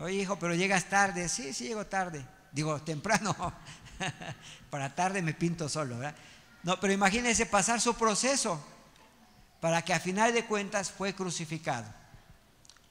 oye 0.00 0.16
hijo, 0.16 0.38
pero 0.38 0.54
llegas 0.54 0.88
tarde. 0.88 1.28
Sí, 1.28 1.52
sí, 1.52 1.68
llego 1.68 1.86
tarde. 1.86 2.24
Digo, 2.52 2.80
temprano. 2.82 3.34
Para 4.70 4.94
tarde 4.94 5.22
me 5.22 5.34
pinto 5.34 5.68
solo, 5.68 5.98
¿verdad? 5.98 6.14
No, 6.62 6.78
pero 6.78 6.92
imagínense 6.92 7.46
pasar 7.46 7.80
su 7.80 7.94
proceso. 7.94 8.62
Para 9.64 9.80
que 9.80 9.94
a 9.94 9.98
final 9.98 10.34
de 10.34 10.44
cuentas 10.44 10.90
fue 10.90 11.14
crucificado. 11.14 11.86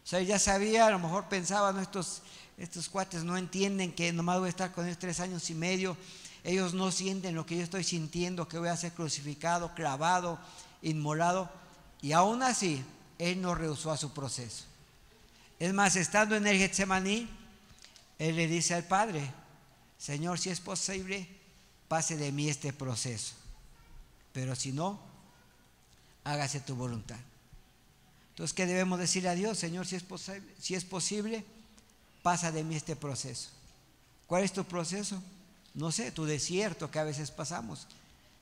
O 0.03 0.07
sea, 0.07 0.23
ya 0.23 0.39
sabía, 0.39 0.87
a 0.87 0.89
lo 0.89 0.97
mejor 0.97 1.29
pensaba, 1.29 1.71
¿no? 1.71 1.79
estos, 1.79 2.23
cuates 2.89 3.23
no 3.23 3.37
entienden 3.37 3.93
que 3.93 4.11
nomás 4.11 4.39
voy 4.39 4.47
a 4.47 4.49
estar 4.49 4.71
con 4.71 4.87
ellos 4.87 4.97
tres 4.97 5.19
años 5.19 5.47
y 5.51 5.53
medio, 5.53 5.95
ellos 6.43 6.73
no 6.73 6.91
sienten 6.91 7.35
lo 7.35 7.45
que 7.45 7.57
yo 7.57 7.63
estoy 7.63 7.83
sintiendo, 7.83 8.47
que 8.47 8.57
voy 8.57 8.69
a 8.69 8.75
ser 8.75 8.91
crucificado, 8.91 9.75
clavado, 9.75 10.39
inmolado, 10.81 11.47
y 12.01 12.13
aún 12.13 12.41
así, 12.41 12.83
él 13.19 13.39
no 13.39 13.53
rehusó 13.53 13.91
a 13.91 13.97
su 13.97 14.11
proceso. 14.11 14.63
Es 15.59 15.75
más, 15.75 15.95
estando 15.95 16.35
en 16.35 16.47
el 16.47 16.57
Getsemaní, 16.57 17.29
él 18.17 18.35
le 18.35 18.47
dice 18.47 18.73
al 18.73 18.85
Padre, 18.85 19.31
Señor, 19.99 20.39
si 20.39 20.49
es 20.49 20.59
posible, 20.59 21.29
pase 21.87 22.17
de 22.17 22.31
mí 22.31 22.49
este 22.49 22.73
proceso. 22.73 23.35
Pero 24.33 24.55
si 24.55 24.71
no, 24.71 25.12
hágase 26.23 26.59
tu 26.59 26.75
voluntad. 26.75 27.19
Entonces, 28.29 28.53
¿qué 28.53 28.65
debemos 28.65 28.99
decirle 28.99 29.29
a 29.29 29.35
Dios? 29.35 29.59
Señor, 29.59 29.85
si 29.85 29.95
es, 29.95 30.03
posible, 30.03 30.43
si 30.59 30.75
es 30.75 30.85
posible, 30.85 31.45
pasa 32.23 32.51
de 32.51 32.63
mí 32.63 32.75
este 32.75 32.95
proceso. 32.95 33.49
¿Cuál 34.25 34.43
es 34.43 34.53
tu 34.53 34.63
proceso? 34.63 35.21
No 35.73 35.91
sé, 35.91 36.11
tu 36.11 36.25
desierto 36.25 36.89
que 36.89 36.99
a 36.99 37.03
veces 37.03 37.29
pasamos. 37.29 37.87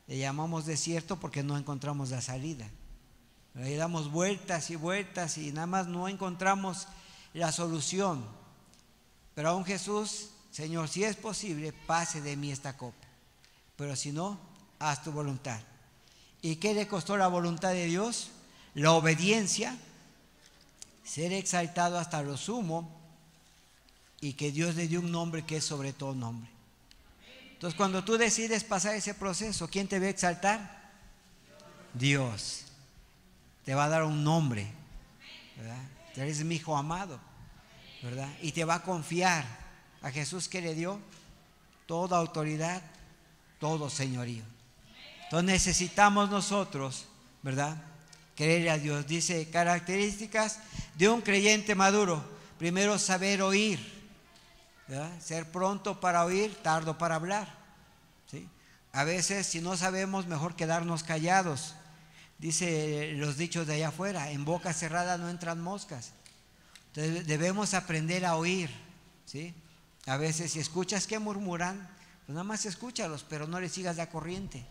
Le 0.08 0.18
llamamos 0.18 0.66
desierto 0.66 1.20
porque 1.20 1.44
no 1.44 1.58
encontramos 1.58 2.10
la 2.12 2.22
salida. 2.22 2.70
Le 3.54 3.76
damos 3.76 4.12
vueltas 4.12 4.70
y 4.70 4.76
vueltas 4.76 5.38
y 5.38 5.52
nada 5.52 5.68
más 5.68 5.88
no 5.88 6.08
encontramos 6.08 6.88
la 7.34 7.52
solución. 7.52 8.24
Pero 9.36 9.50
aún 9.50 9.66
Jesús, 9.66 10.30
Señor, 10.52 10.88
si 10.88 11.04
es 11.04 11.16
posible, 11.16 11.74
pase 11.74 12.22
de 12.22 12.38
mí 12.38 12.52
esta 12.52 12.78
copa. 12.78 13.08
Pero 13.76 13.96
si 13.96 14.12
no, 14.12 14.40
haz 14.80 15.04
tu 15.04 15.12
voluntad. 15.12 15.60
¿Y 16.42 16.56
qué 16.56 16.74
le 16.74 16.88
costó 16.88 17.18
la 17.18 17.28
voluntad 17.28 17.72
de 17.72 17.86
Dios? 17.86 18.32
La 18.74 18.94
obediencia, 18.94 19.78
ser 21.04 21.34
exaltado 21.34 22.00
hasta 22.00 22.24
lo 22.24 22.38
sumo 22.38 22.90
y 24.22 24.34
que 24.34 24.52
Dios 24.52 24.76
le 24.76 24.88
dio 24.88 25.02
un 25.02 25.12
nombre 25.12 25.44
que 25.46 25.58
es 25.58 25.66
sobre 25.66 25.94
todo 25.94 26.16
nombre. 26.16 26.50
Entonces 27.54 27.78
cuando 27.78 28.04
tú 28.04 28.18
decides 28.18 28.64
pasar 28.64 28.96
ese 28.96 29.14
proceso, 29.14 29.68
¿quién 29.68 29.88
te 29.88 30.00
va 30.00 30.06
a 30.06 30.10
exaltar? 30.10 30.92
Dios. 31.94 32.66
Te 33.66 33.76
va 33.76 33.86
a 33.86 33.90
dar 33.90 34.04
un 34.04 34.24
nombre, 34.24 34.66
¿verdad? 35.58 35.84
Eres 36.16 36.44
mi 36.44 36.56
hijo 36.56 36.76
amado, 36.76 37.20
¿verdad? 38.02 38.30
Y 38.42 38.52
te 38.52 38.66
va 38.66 38.76
a 38.76 38.84
confiar 38.84 39.46
a 40.02 40.10
Jesús 40.10 40.48
que 40.48 40.62
le 40.62 40.74
dio 40.74 41.00
toda 41.86 42.18
autoridad, 42.18 42.82
todo 43.60 43.90
señorío. 43.90 44.44
Entonces 45.32 45.50
necesitamos 45.50 46.30
nosotros, 46.30 47.06
¿verdad? 47.42 47.78
Creer 48.36 48.70
a 48.70 48.78
Dios. 48.78 49.08
Dice, 49.08 49.50
características 49.50 50.60
de 50.96 51.08
un 51.08 51.22
creyente 51.22 51.74
maduro. 51.74 52.22
Primero, 52.58 53.00
saber 53.00 53.42
oír. 53.42 53.80
Ser 55.22 55.50
pronto 55.50 56.02
para 56.02 56.26
oír, 56.26 56.54
tardo 56.62 56.98
para 56.98 57.16
hablar. 57.16 57.48
¿sí? 58.30 58.46
A 58.92 59.06
veces, 59.06 59.48
si 59.48 59.62
no 59.62 59.78
sabemos, 59.78 60.28
mejor 60.28 60.58
quedarnos 60.58 61.04
callados. 61.04 61.76
Dice 62.38 63.14
los 63.16 63.38
dichos 63.38 63.66
de 63.68 63.76
allá 63.76 63.88
afuera, 63.88 64.32
en 64.32 64.44
boca 64.44 64.74
cerrada 64.74 65.18
no 65.18 65.30
entran 65.30 65.62
moscas. 65.62 66.12
Entonces 66.88 67.26
debemos 67.26 67.74
aprender 67.74 68.26
a 68.26 68.36
oír. 68.36 68.70
¿sí? 69.26 69.54
A 70.08 70.18
veces 70.18 70.52
si 70.52 70.60
escuchas 70.60 71.08
que 71.08 71.20
murmuran, 71.20 71.90
pues 72.26 72.34
nada 72.34 72.44
más 72.44 72.66
escúchalos, 72.66 73.26
pero 73.30 73.48
no 73.48 73.62
le 73.62 73.70
sigas 73.70 73.96
la 73.96 74.10
corriente. 74.10 74.66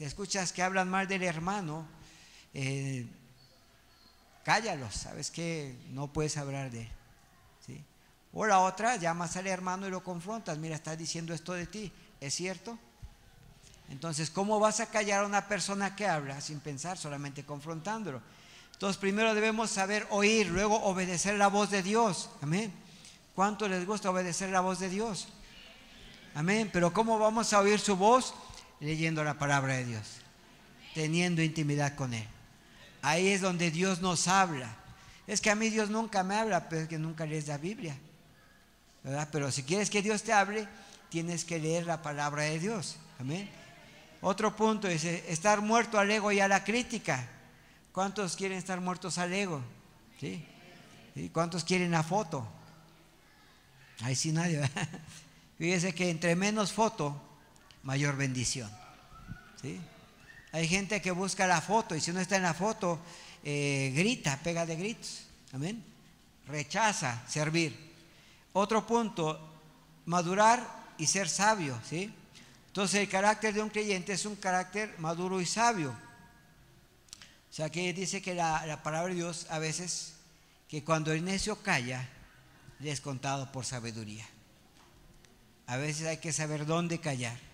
Si 0.00 0.06
escuchas 0.06 0.54
que 0.54 0.62
hablan 0.62 0.88
mal 0.88 1.06
del 1.06 1.22
hermano, 1.22 1.86
eh, 2.54 3.06
cállalos, 4.42 4.94
sabes 4.94 5.30
que 5.30 5.76
no 5.90 6.10
puedes 6.10 6.38
hablar 6.38 6.70
de 6.70 6.84
él. 6.84 6.88
¿sí? 7.66 7.84
O 8.32 8.46
la 8.46 8.60
otra, 8.60 8.96
llamas 8.96 9.36
al 9.36 9.46
hermano 9.46 9.86
y 9.86 9.90
lo 9.90 10.02
confrontas, 10.02 10.56
mira, 10.56 10.74
está 10.74 10.96
diciendo 10.96 11.34
esto 11.34 11.52
de 11.52 11.66
ti, 11.66 11.92
¿es 12.18 12.32
cierto? 12.32 12.78
Entonces, 13.90 14.30
¿cómo 14.30 14.58
vas 14.58 14.80
a 14.80 14.86
callar 14.86 15.22
a 15.22 15.26
una 15.26 15.46
persona 15.48 15.94
que 15.94 16.06
habla 16.06 16.40
sin 16.40 16.60
pensar, 16.60 16.96
solamente 16.96 17.44
confrontándolo? 17.44 18.22
Entonces, 18.72 18.96
primero 18.96 19.34
debemos 19.34 19.68
saber 19.68 20.06
oír, 20.08 20.46
luego 20.46 20.82
obedecer 20.82 21.34
la 21.34 21.48
voz 21.48 21.68
de 21.70 21.82
Dios. 21.82 22.30
Amén. 22.40 22.72
¿Cuánto 23.34 23.68
les 23.68 23.84
gusta 23.84 24.08
obedecer 24.08 24.48
la 24.48 24.62
voz 24.62 24.78
de 24.78 24.88
Dios? 24.88 25.28
Amén. 26.34 26.70
Pero 26.72 26.90
¿cómo 26.90 27.18
vamos 27.18 27.52
a 27.52 27.60
oír 27.60 27.78
su 27.78 27.96
voz? 27.96 28.32
Leyendo 28.80 29.22
la 29.22 29.38
palabra 29.38 29.74
de 29.74 29.84
Dios, 29.84 30.20
teniendo 30.94 31.42
intimidad 31.42 31.94
con 31.94 32.14
Él. 32.14 32.26
Ahí 33.02 33.28
es 33.28 33.40
donde 33.40 33.70
Dios 33.70 34.00
nos 34.00 34.28
habla. 34.28 34.76
Es 35.26 35.40
que 35.40 35.50
a 35.50 35.54
mí 35.54 35.70
Dios 35.70 35.90
nunca 35.90 36.22
me 36.22 36.34
habla, 36.34 36.68
pero 36.68 36.82
es 36.82 36.88
que 36.88 36.98
nunca 36.98 37.24
lees 37.26 37.48
la 37.48 37.58
Biblia. 37.58 37.96
¿verdad? 39.02 39.28
Pero 39.30 39.50
si 39.50 39.62
quieres 39.62 39.90
que 39.90 40.02
Dios 40.02 40.22
te 40.22 40.32
hable, 40.32 40.68
tienes 41.08 41.44
que 41.44 41.58
leer 41.58 41.86
la 41.86 42.02
palabra 42.02 42.44
de 42.44 42.58
Dios. 42.58 42.96
Amén. 43.18 43.48
Otro 44.22 44.54
punto 44.54 44.88
es 44.88 45.04
estar 45.04 45.62
muerto 45.62 45.98
al 45.98 46.10
ego 46.10 46.30
y 46.32 46.40
a 46.40 46.48
la 46.48 46.64
crítica. 46.64 47.26
¿Cuántos 47.92 48.36
quieren 48.36 48.58
estar 48.58 48.80
muertos 48.80 49.18
al 49.18 49.32
ego? 49.32 49.62
¿Sí? 50.18 50.44
¿Cuántos 51.32 51.64
quieren 51.64 51.90
la 51.90 52.02
foto? 52.02 52.46
Ahí 54.02 54.14
sí 54.14 54.32
nadie. 54.32 54.60
Fíjese 55.58 55.94
que 55.94 56.10
entre 56.10 56.36
menos 56.36 56.72
foto, 56.72 57.20
mayor 57.82 58.16
bendición. 58.16 58.70
¿sí? 59.60 59.80
Hay 60.52 60.66
gente 60.68 61.00
que 61.00 61.10
busca 61.10 61.46
la 61.46 61.60
foto 61.60 61.94
y 61.94 62.00
si 62.00 62.12
no 62.12 62.20
está 62.20 62.36
en 62.36 62.42
la 62.42 62.54
foto, 62.54 62.98
eh, 63.44 63.92
grita, 63.94 64.38
pega 64.42 64.66
de 64.66 64.76
gritos. 64.76 65.22
Amén. 65.52 65.82
Rechaza 66.46 67.22
servir. 67.28 67.76
Otro 68.52 68.86
punto, 68.86 69.38
madurar 70.06 70.66
y 70.98 71.06
ser 71.06 71.28
sabio. 71.28 71.80
¿sí? 71.88 72.12
Entonces 72.66 73.00
el 73.00 73.08
carácter 73.08 73.54
de 73.54 73.62
un 73.62 73.70
creyente 73.70 74.12
es 74.12 74.26
un 74.26 74.36
carácter 74.36 74.94
maduro 74.98 75.40
y 75.40 75.46
sabio. 75.46 75.90
O 75.90 77.52
sea 77.52 77.68
que 77.68 77.92
dice 77.92 78.22
que 78.22 78.34
la, 78.34 78.64
la 78.66 78.82
palabra 78.82 79.08
de 79.08 79.16
Dios 79.16 79.46
a 79.50 79.58
veces, 79.58 80.14
que 80.68 80.84
cuando 80.84 81.12
el 81.12 81.24
necio 81.24 81.56
calla, 81.62 82.08
le 82.78 82.90
es 82.90 83.00
contado 83.00 83.50
por 83.52 83.64
sabiduría. 83.64 84.26
A 85.66 85.76
veces 85.76 86.06
hay 86.06 86.16
que 86.18 86.32
saber 86.32 86.66
dónde 86.66 86.98
callar. 86.98 87.49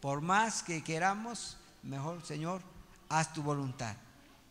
Por 0.00 0.20
más 0.20 0.62
que 0.62 0.82
queramos, 0.82 1.56
mejor 1.82 2.24
Señor, 2.24 2.62
haz 3.08 3.32
tu 3.32 3.42
voluntad. 3.42 3.96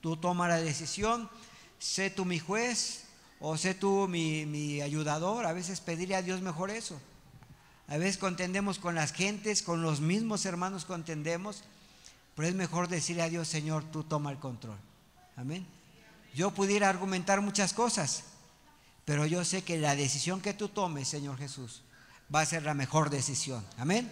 Tú 0.02 0.16
toma 0.16 0.48
la 0.48 0.58
decisión, 0.58 1.30
sé 1.78 2.10
tú 2.10 2.24
mi 2.26 2.40
juez 2.40 3.06
o 3.40 3.58
sé 3.58 3.74
tú 3.74 4.08
mi, 4.08 4.46
mi 4.46 4.82
ayudador. 4.82 5.46
A 5.46 5.54
veces 5.54 5.82
pedirle 5.82 6.16
a 6.16 6.22
Dios 6.22 6.42
mejor 6.42 6.70
eso. 6.70 7.00
A 7.88 7.98
veces 7.98 8.18
contendemos 8.18 8.80
con 8.80 8.96
las 8.96 9.12
gentes, 9.12 9.64
con 9.64 9.82
los 9.82 10.00
mismos 10.00 10.46
hermanos 10.46 10.86
contendemos, 10.86 11.64
pero 12.36 12.48
es 12.48 12.56
mejor 12.56 12.88
decirle 12.88 13.24
a 13.24 13.30
Dios, 13.30 13.48
Señor, 13.48 13.84
tú 13.92 14.04
toma 14.04 14.32
el 14.32 14.38
control. 14.38 14.78
Amén. 15.36 15.66
Yo 16.36 16.52
pudiera 16.52 16.88
argumentar 16.88 17.42
muchas 17.42 17.74
cosas, 17.74 18.26
pero 19.06 19.26
yo 19.26 19.44
sé 19.44 19.64
que 19.64 19.80
la 19.80 19.96
decisión 19.96 20.40
que 20.40 20.54
tú 20.54 20.70
tomes, 20.70 21.08
Señor 21.08 21.38
Jesús, 21.38 21.82
va 22.34 22.42
a 22.42 22.46
ser 22.46 22.64
la 22.64 22.76
mejor 22.76 23.10
decisión. 23.10 23.66
Amén. 23.78 24.08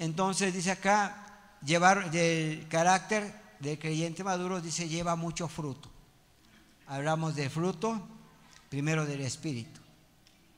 Entonces 0.00 0.54
dice 0.54 0.70
acá, 0.70 1.58
llevar 1.62 2.10
el 2.16 2.66
carácter 2.68 3.38
del 3.60 3.78
creyente 3.78 4.24
maduro, 4.24 4.62
dice, 4.62 4.88
lleva 4.88 5.14
mucho 5.14 5.46
fruto. 5.46 5.90
Hablamos 6.86 7.36
de 7.36 7.50
fruto, 7.50 8.00
primero 8.70 9.04
del 9.04 9.20
Espíritu, 9.20 9.78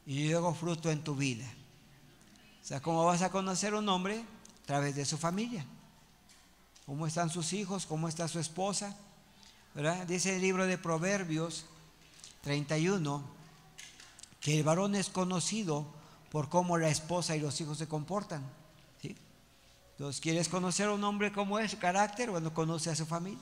y 0.07 0.31
luego 0.31 0.55
fruto 0.55 0.93
en 0.93 1.03
tu 1.03 1.17
vida. 1.17 1.45
O 2.63 2.65
sea, 2.65 2.81
¿cómo 2.81 3.05
vas 3.05 3.23
a 3.23 3.31
conocer 3.31 3.75
un 3.75 3.89
hombre? 3.89 4.25
A 4.63 4.67
través 4.67 4.95
de 4.95 5.05
su 5.05 5.19
familia. 5.19 5.67
¿Cómo 6.87 7.09
están 7.09 7.29
sus 7.29 7.53
hijos? 7.53 7.85
¿Cómo 7.85 8.07
está 8.07 8.29
su 8.29 8.39
esposa? 8.39 8.97
Dice 10.07 10.37
el 10.37 10.43
libro 10.43 10.67
de 10.67 10.79
Proverbios 10.79 11.67
31 12.43 13.25
que 14.41 14.59
el 14.59 14.63
varón 14.63 14.95
es 14.95 15.09
conocido 15.09 15.85
por 16.31 16.49
cómo 16.49 16.79
la 16.79 16.91
esposa 16.91 17.35
y 17.35 17.41
los 17.41 17.61
hijos 17.61 17.79
se 17.79 17.89
comportan. 17.89 18.62
Entonces, 20.03 20.21
¿quieres 20.21 20.49
conocer 20.49 20.89
a 20.89 20.95
un 20.95 21.05
hombre 21.05 21.31
como 21.31 21.61
es, 21.61 21.71
su 21.71 21.79
carácter? 21.79 22.29
Bueno, 22.29 22.53
conoce 22.53 22.91
a 22.91 22.97
su 22.97 23.07
familia. 23.07 23.39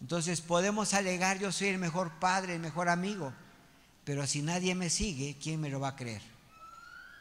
Entonces, 0.00 0.40
podemos 0.40 0.92
alegar, 0.92 1.38
yo 1.38 1.52
soy 1.52 1.68
el 1.68 1.78
mejor 1.78 2.10
padre, 2.18 2.54
el 2.54 2.60
mejor 2.60 2.88
amigo, 2.88 3.32
pero 4.02 4.26
si 4.26 4.42
nadie 4.42 4.74
me 4.74 4.90
sigue, 4.90 5.36
¿quién 5.40 5.60
me 5.60 5.70
lo 5.70 5.78
va 5.78 5.90
a 5.90 5.94
creer? 5.94 6.20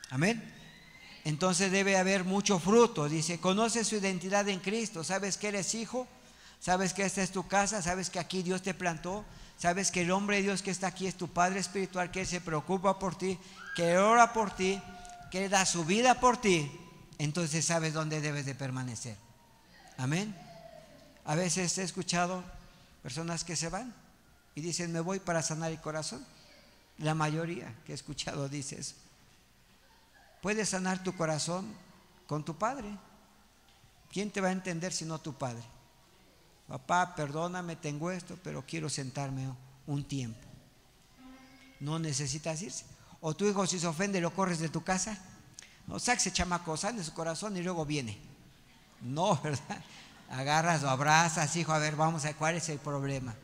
Amén. 0.09 0.43
Entonces 1.23 1.71
debe 1.71 1.97
haber 1.97 2.23
mucho 2.23 2.57
fruto. 2.57 3.07
Dice, 3.07 3.39
conoce 3.39 3.83
su 3.83 3.97
identidad 3.97 4.49
en 4.49 4.59
Cristo. 4.59 5.03
¿Sabes 5.03 5.37
que 5.37 5.49
eres 5.49 5.75
hijo? 5.75 6.07
¿Sabes 6.59 6.95
que 6.95 7.03
esta 7.05 7.21
es 7.21 7.29
tu 7.29 7.47
casa? 7.47 7.83
¿Sabes 7.83 8.09
que 8.09 8.17
aquí 8.17 8.41
Dios 8.41 8.63
te 8.63 8.73
plantó? 8.73 9.23
¿Sabes 9.59 9.91
que 9.91 10.01
el 10.01 10.09
hombre 10.09 10.37
de 10.37 10.41
Dios 10.41 10.63
que 10.63 10.71
está 10.71 10.87
aquí 10.87 11.05
es 11.05 11.13
tu 11.13 11.27
Padre 11.27 11.59
Espiritual, 11.59 12.09
que 12.09 12.25
se 12.25 12.41
preocupa 12.41 12.97
por 12.97 13.15
ti, 13.15 13.37
que 13.75 13.99
ora 13.99 14.33
por 14.33 14.49
ti, 14.49 14.81
que 15.29 15.47
da 15.47 15.63
su 15.67 15.85
vida 15.85 16.19
por 16.19 16.37
ti? 16.37 16.81
Entonces 17.17 17.65
sabes 17.65 17.93
dónde 17.93 18.21
debes 18.21 18.45
de 18.45 18.55
permanecer. 18.55 19.17
Amén. 19.97 20.35
A 21.23 21.35
veces 21.35 21.77
he 21.77 21.83
escuchado 21.83 22.43
personas 23.01 23.43
que 23.43 23.55
se 23.55 23.69
van 23.69 23.93
y 24.53 24.61
dicen, 24.61 24.91
me 24.91 24.99
voy 24.99 25.19
para 25.19 25.41
sanar 25.41 25.71
el 25.71 25.81
corazón. 25.81 26.25
La 26.97 27.13
mayoría 27.13 27.73
que 27.85 27.91
he 27.91 27.95
escuchado 27.95 28.47
dice 28.47 28.79
eso. 28.79 28.95
Puedes 30.41 30.69
sanar 30.69 31.03
tu 31.03 31.15
corazón 31.15 31.73
con 32.27 32.45
tu 32.45 32.55
padre. 32.57 32.87
¿Quién 34.11 34.31
te 34.31 34.41
va 34.41 34.49
a 34.49 34.51
entender 34.51 34.93
si 34.93 35.05
no 35.05 35.19
tu 35.19 35.33
padre? 35.33 35.63
Papá, 36.67 37.15
perdóname, 37.15 37.75
tengo 37.75 38.11
esto, 38.11 38.37
pero 38.43 38.63
quiero 38.65 38.89
sentarme 38.89 39.47
un 39.87 40.03
tiempo. 40.03 40.47
No 41.79 41.99
necesitas 41.99 42.61
irse. 42.61 42.85
O 43.21 43.35
tu 43.35 43.45
hijo 43.45 43.67
si 43.67 43.79
se 43.79 43.87
ofende 43.87 44.21
lo 44.21 44.33
corres 44.33 44.59
de 44.59 44.69
tu 44.69 44.83
casa. 44.83 45.17
No, 45.87 45.99
saque 45.99 46.31
chamaco, 46.31 46.75
sale 46.77 46.99
de 46.99 47.03
su 47.03 47.13
corazón 47.13 47.55
y 47.57 47.61
luego 47.61 47.85
viene. 47.85 48.17
No, 49.01 49.35
¿verdad? 49.43 49.83
Agarras 50.29 50.83
o 50.83 50.89
abrazas, 50.89 51.55
hijo, 51.55 51.71
a 51.71 51.77
ver, 51.77 51.95
vamos 51.95 52.23
a 52.23 52.27
ver 52.27 52.35
cuál 52.35 52.55
es 52.55 52.69
el 52.69 52.79
problema. 52.79 53.35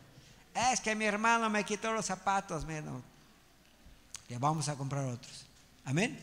Es 0.54 0.82
que 0.82 0.96
mi 0.96 1.06
hermano 1.06 1.50
me 1.50 1.64
quitó 1.64 1.94
los 1.94 2.06
zapatos, 2.06 2.66
menos. 2.66 3.02
Le 4.28 4.38
vamos 4.38 4.68
a 4.70 4.76
comprar 4.76 5.06
otros. 5.06 5.46
Amén. 5.86 6.20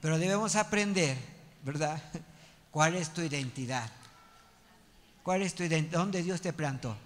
Pero 0.00 0.18
debemos 0.18 0.56
aprender, 0.56 1.16
¿verdad? 1.62 2.02
¿Cuál 2.70 2.96
es 2.96 3.10
tu 3.10 3.22
identidad? 3.22 3.90
¿Cuál 5.22 5.42
es 5.42 5.54
tu 5.54 5.62
identidad? 5.62 6.00
¿Dónde 6.00 6.22
Dios 6.22 6.40
te 6.40 6.52
plantó? 6.52 6.96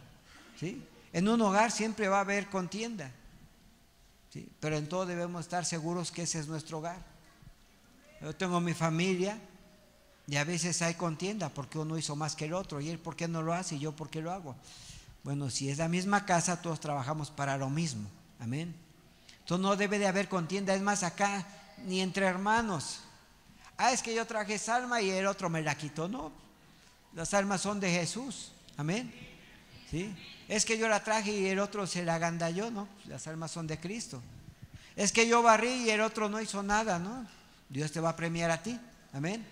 ¿Sí? 0.58 0.82
En 1.12 1.28
un 1.28 1.40
hogar 1.42 1.70
siempre 1.70 2.08
va 2.08 2.18
a 2.18 2.22
haber 2.22 2.48
contienda. 2.48 3.10
¿sí? 4.32 4.48
Pero 4.58 4.76
en 4.76 4.88
todo 4.88 5.06
debemos 5.06 5.42
estar 5.42 5.64
seguros 5.64 6.10
que 6.10 6.22
ese 6.22 6.40
es 6.40 6.48
nuestro 6.48 6.78
hogar. 6.78 7.17
Yo 8.20 8.34
tengo 8.34 8.60
mi 8.60 8.74
familia 8.74 9.38
y 10.26 10.36
a 10.36 10.44
veces 10.44 10.82
hay 10.82 10.94
contienda 10.94 11.48
porque 11.48 11.78
uno 11.78 11.96
hizo 11.96 12.16
más 12.16 12.34
que 12.34 12.46
el 12.46 12.54
otro. 12.54 12.80
¿Y 12.80 12.90
él 12.90 12.98
por 12.98 13.16
qué 13.16 13.28
no 13.28 13.42
lo 13.42 13.54
hace 13.54 13.76
y 13.76 13.78
yo 13.78 13.92
por 13.92 14.10
qué 14.10 14.20
lo 14.20 14.32
hago? 14.32 14.56
Bueno, 15.24 15.50
si 15.50 15.68
es 15.68 15.78
la 15.78 15.88
misma 15.88 16.26
casa, 16.26 16.60
todos 16.62 16.80
trabajamos 16.80 17.30
para 17.30 17.56
lo 17.56 17.70
mismo. 17.70 18.08
Amén. 18.40 18.74
Entonces 19.40 19.62
no 19.62 19.76
debe 19.76 19.98
de 19.98 20.06
haber 20.06 20.28
contienda. 20.28 20.74
Es 20.74 20.82
más, 20.82 21.02
acá 21.02 21.46
ni 21.84 22.00
entre 22.00 22.26
hermanos. 22.26 23.00
Ah, 23.76 23.92
es 23.92 24.02
que 24.02 24.14
yo 24.14 24.26
traje 24.26 24.58
salma 24.58 25.00
y 25.00 25.10
el 25.10 25.26
otro 25.26 25.48
me 25.48 25.62
la 25.62 25.76
quitó. 25.76 26.08
No, 26.08 26.32
las 27.14 27.32
almas 27.34 27.60
son 27.60 27.80
de 27.80 27.90
Jesús. 27.90 28.52
Amén. 28.76 29.12
¿Sí? 29.90 30.14
Es 30.48 30.64
que 30.64 30.76
yo 30.76 30.88
la 30.88 31.02
traje 31.02 31.32
y 31.32 31.46
el 31.46 31.58
otro 31.60 31.86
se 31.86 32.04
la 32.04 32.16
agandalló. 32.16 32.70
No, 32.70 32.88
las 33.06 33.26
almas 33.26 33.50
son 33.50 33.66
de 33.66 33.78
Cristo. 33.78 34.20
Es 34.96 35.12
que 35.12 35.28
yo 35.28 35.42
barrí 35.42 35.84
y 35.84 35.90
el 35.90 36.00
otro 36.00 36.28
no 36.28 36.40
hizo 36.40 36.62
nada. 36.62 36.98
No, 36.98 37.26
Dios 37.68 37.92
te 37.92 38.00
va 38.00 38.10
a 38.10 38.16
premiar 38.16 38.50
a 38.50 38.62
ti. 38.62 38.78
Amén. 39.12 39.44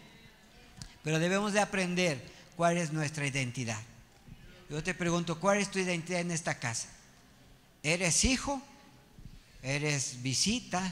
Pero 1.03 1.19
debemos 1.19 1.53
de 1.53 1.61
aprender 1.61 2.23
cuál 2.57 2.79
es 2.79 2.93
nuestra 2.93 3.27
identidad. 3.27 3.79
Yo 4.69 4.83
te 4.83 4.95
pregunto, 4.95 5.39
¿cuál 5.39 5.59
es 5.59 5.71
tu 5.71 5.79
identidad 5.79 6.21
en 6.21 6.33
esta 6.33 6.59
casa? 6.59 6.89
¿Eres 7.83 8.25
hijo? 8.25 8.61
¿Eres 9.63 10.23
visita? 10.23 10.83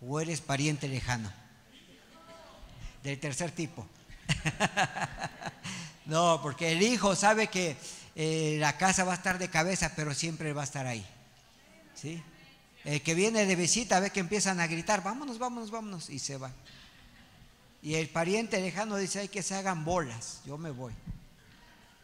¿O 0.00 0.20
eres 0.20 0.40
pariente 0.40 0.88
lejano? 0.88 1.32
Del 3.02 3.18
tercer 3.18 3.50
tipo. 3.50 3.86
no, 6.06 6.40
porque 6.42 6.72
el 6.72 6.82
hijo 6.82 7.16
sabe 7.16 7.48
que 7.48 7.76
eh, 8.14 8.56
la 8.60 8.76
casa 8.76 9.04
va 9.04 9.12
a 9.12 9.16
estar 9.16 9.38
de 9.38 9.50
cabeza, 9.50 9.92
pero 9.96 10.14
siempre 10.14 10.52
va 10.52 10.60
a 10.60 10.64
estar 10.64 10.86
ahí. 10.86 11.04
¿Sí? 11.94 12.22
El 12.84 13.02
que 13.02 13.14
viene 13.14 13.46
de 13.46 13.56
visita 13.56 14.00
ve 14.00 14.10
que 14.10 14.20
empiezan 14.20 14.60
a 14.60 14.66
gritar, 14.66 15.02
vámonos, 15.02 15.38
vámonos, 15.38 15.70
vámonos, 15.70 16.10
y 16.10 16.18
se 16.18 16.36
va. 16.38 16.50
Y 17.82 17.94
el 17.94 18.08
pariente 18.08 18.60
lejano 18.60 18.96
dice, 18.96 19.20
hay 19.20 19.28
que 19.28 19.42
se 19.42 19.54
hagan 19.54 19.84
bolas, 19.84 20.40
yo 20.46 20.58
me 20.58 20.70
voy. 20.70 20.92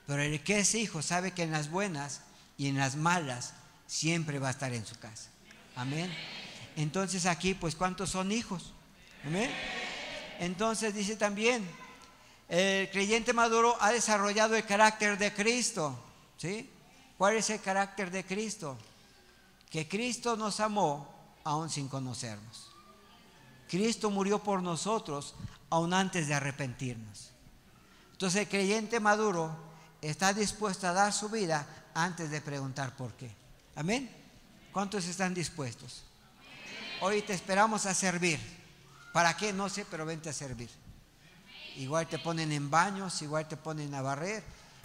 Pero 0.07 0.23
el 0.23 0.43
que 0.43 0.61
es 0.61 0.75
hijo 0.75 1.03
sabe 1.03 1.33
que 1.33 1.43
en 1.43 1.53
las 1.53 1.71
buenas 1.71 2.21
y 2.57 2.69
en 2.69 2.77
las 2.77 2.97
malas 2.97 3.55
siempre 3.87 4.39
va 4.39 4.49
a 4.49 4.53
estar 4.53 4.73
en 4.73 4.87
su 4.87 4.99
casa. 4.99 5.31
Amén. 5.75 6.13
Entonces 6.77 7.27
aquí, 7.27 7.55
pues, 7.55 7.75
¿cuántos 7.75 8.11
son 8.11 8.33
hijos? 8.33 8.73
Amén. 9.25 9.51
Entonces 10.39 10.95
dice 10.95 11.17
también, 11.17 11.67
el 12.49 12.91
creyente 12.91 13.33
maduro 13.33 13.77
ha 13.81 13.91
desarrollado 13.91 14.55
el 14.57 14.65
carácter 14.65 15.19
de 15.19 15.33
Cristo. 15.33 15.99
¿Sí? 16.37 16.71
¿Cuál 17.17 17.37
es 17.37 17.49
el 17.51 17.61
carácter 17.61 18.11
de 18.11 18.25
Cristo? 18.25 18.77
Que 19.71 19.89
Cristo 19.89 20.37
nos 20.37 20.61
amó 20.61 21.09
aún 21.45 21.71
sin 21.71 21.89
conocernos. 21.89 22.71
Cristo 23.69 24.11
murió 24.11 24.43
por 24.43 24.63
nosotros 24.63 25.35
aún 25.71 25.93
antes 25.93 26.29
de 26.29 26.35
arrepentirnos. 26.35 27.31
Entonces 28.13 28.43
el 28.43 28.49
creyente 28.49 29.01
maduro 29.01 29.55
está 30.01 30.33
dispuesto 30.33 30.87
a 30.87 30.93
dar 30.93 31.13
su 31.13 31.29
vida 31.29 31.67
antes 31.95 32.31
de 32.31 32.41
preguntar 32.41 32.97
por 32.97 33.13
qué. 33.15 33.31
Amén. 33.75 34.11
¿Cuántos 34.73 35.07
están 35.07 35.35
dispuestos? 35.35 36.03
Hoy 37.01 37.23
te 37.23 37.35
esperamos 37.35 37.87
a 37.87 37.95
servir. 37.95 38.41
¿Para 39.13 39.37
qué? 39.37 39.53
No 39.53 39.69
sé, 39.69 39.85
pero 39.91 40.07
vente 40.07 40.29
a 40.29 40.33
servir. 40.33 40.71
Igual 41.77 42.07
te 42.07 42.19
ponen 42.19 42.53
en 42.53 42.71
baños, 42.71 43.21
igual 43.23 43.47
te 43.49 43.57
ponen 43.57 43.95
a 43.95 44.03
barrer, 44.03 44.43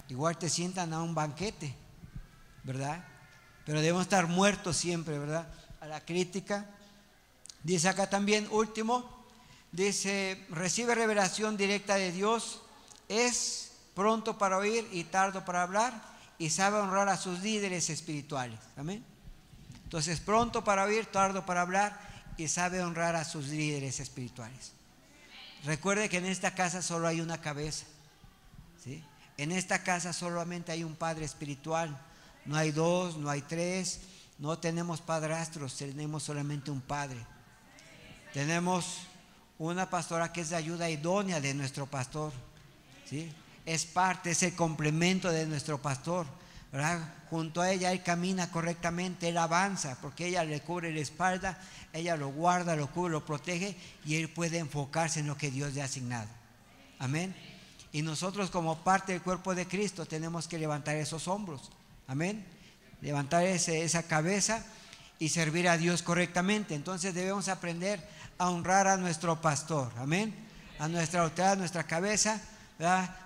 igual 0.08 0.36
te 0.36 0.50
sientan 0.50 0.92
a 0.92 1.02
un 1.02 1.14
banquete, 1.14 1.74
¿verdad? 2.64 3.02
Pero 3.72 3.80
debemos 3.80 4.02
estar 4.02 4.26
muertos 4.26 4.76
siempre, 4.76 5.18
¿verdad? 5.18 5.48
A 5.80 5.86
la 5.86 6.04
crítica. 6.04 6.66
Dice 7.62 7.88
acá 7.88 8.10
también, 8.10 8.46
último, 8.50 9.24
dice, 9.70 10.44
recibe 10.50 10.94
revelación 10.94 11.56
directa 11.56 11.94
de 11.94 12.12
Dios, 12.12 12.60
es 13.08 13.72
pronto 13.94 14.36
para 14.36 14.58
oír 14.58 14.86
y 14.92 15.04
tardo 15.04 15.46
para 15.46 15.62
hablar, 15.62 16.02
y 16.36 16.50
sabe 16.50 16.80
honrar 16.80 17.08
a 17.08 17.16
sus 17.16 17.40
líderes 17.40 17.88
espirituales. 17.88 18.60
Amén. 18.76 19.02
Entonces, 19.84 20.20
pronto 20.20 20.62
para 20.62 20.84
oír, 20.84 21.06
tardo 21.06 21.46
para 21.46 21.62
hablar, 21.62 21.98
y 22.36 22.48
sabe 22.48 22.82
honrar 22.82 23.16
a 23.16 23.24
sus 23.24 23.46
líderes 23.46 24.00
espirituales. 24.00 24.72
Recuerde 25.64 26.10
que 26.10 26.18
en 26.18 26.26
esta 26.26 26.54
casa 26.54 26.82
solo 26.82 27.08
hay 27.08 27.22
una 27.22 27.40
cabeza. 27.40 27.86
¿sí? 28.84 29.02
En 29.38 29.50
esta 29.50 29.82
casa 29.82 30.12
solamente 30.12 30.72
hay 30.72 30.84
un 30.84 30.94
padre 30.94 31.24
espiritual. 31.24 31.98
No 32.44 32.56
hay 32.56 32.72
dos, 32.72 33.16
no 33.16 33.30
hay 33.30 33.42
tres. 33.42 34.00
No 34.38 34.58
tenemos 34.58 35.00
padrastros, 35.00 35.76
tenemos 35.76 36.22
solamente 36.22 36.70
un 36.70 36.80
padre. 36.80 37.24
Tenemos 38.32 39.02
una 39.58 39.88
pastora 39.88 40.32
que 40.32 40.40
es 40.40 40.50
de 40.50 40.56
ayuda 40.56 40.90
idónea 40.90 41.40
de 41.40 41.54
nuestro 41.54 41.86
pastor. 41.86 42.32
¿sí? 43.08 43.30
Es 43.64 43.84
parte, 43.84 44.32
es 44.32 44.42
el 44.42 44.56
complemento 44.56 45.30
de 45.30 45.46
nuestro 45.46 45.80
pastor. 45.80 46.26
Junto 47.28 47.60
a 47.60 47.70
ella 47.70 47.92
él 47.92 48.02
camina 48.02 48.50
correctamente, 48.50 49.28
él 49.28 49.36
avanza, 49.36 49.98
porque 50.00 50.26
ella 50.26 50.42
le 50.42 50.60
cubre 50.60 50.92
la 50.92 51.00
espalda, 51.00 51.58
ella 51.92 52.16
lo 52.16 52.28
guarda, 52.30 52.76
lo 52.76 52.90
cubre, 52.90 53.12
lo 53.12 53.24
protege 53.24 53.76
y 54.06 54.16
él 54.16 54.30
puede 54.30 54.58
enfocarse 54.58 55.20
en 55.20 55.26
lo 55.26 55.36
que 55.36 55.50
Dios 55.50 55.74
le 55.74 55.82
ha 55.82 55.84
asignado. 55.84 56.28
Amén. 56.98 57.34
Y 57.92 58.00
nosotros 58.00 58.50
como 58.50 58.82
parte 58.82 59.12
del 59.12 59.20
cuerpo 59.20 59.54
de 59.54 59.68
Cristo 59.68 60.06
tenemos 60.06 60.48
que 60.48 60.58
levantar 60.58 60.96
esos 60.96 61.28
hombros. 61.28 61.70
Amén. 62.12 62.44
Levantar 63.00 63.42
esa 63.42 64.02
cabeza 64.04 64.64
y 65.18 65.30
servir 65.30 65.68
a 65.68 65.76
Dios 65.76 66.02
correctamente. 66.02 66.74
Entonces 66.74 67.14
debemos 67.14 67.48
aprender 67.48 68.06
a 68.38 68.50
honrar 68.50 68.86
a 68.86 68.96
nuestro 68.96 69.40
pastor. 69.40 69.90
Amén. 69.96 70.32
A 70.78 70.86
nuestra 70.88 71.22
autoridad, 71.22 71.52
a 71.52 71.56
nuestra 71.56 71.84
cabeza 71.84 72.40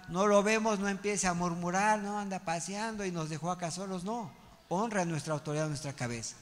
no 0.09 0.27
lo 0.27 0.43
vemos, 0.43 0.79
no 0.79 0.89
empiece 0.89 1.27
a 1.27 1.35
murmurar, 1.35 1.99
no 2.01 2.19
anda 2.19 2.41
paseando 2.41 3.05
y 3.05 3.11
nos 3.11 3.29
dejó 3.29 3.51
acá 3.51 3.71
solos, 3.71 4.05
no. 4.05 4.31
Honra 4.69 5.03
a 5.03 5.05
nuestra 5.05 5.35
autoridad, 5.35 5.67
a 5.67 5.69
nuestra 5.69 5.95
cabeza. 5.95 6.37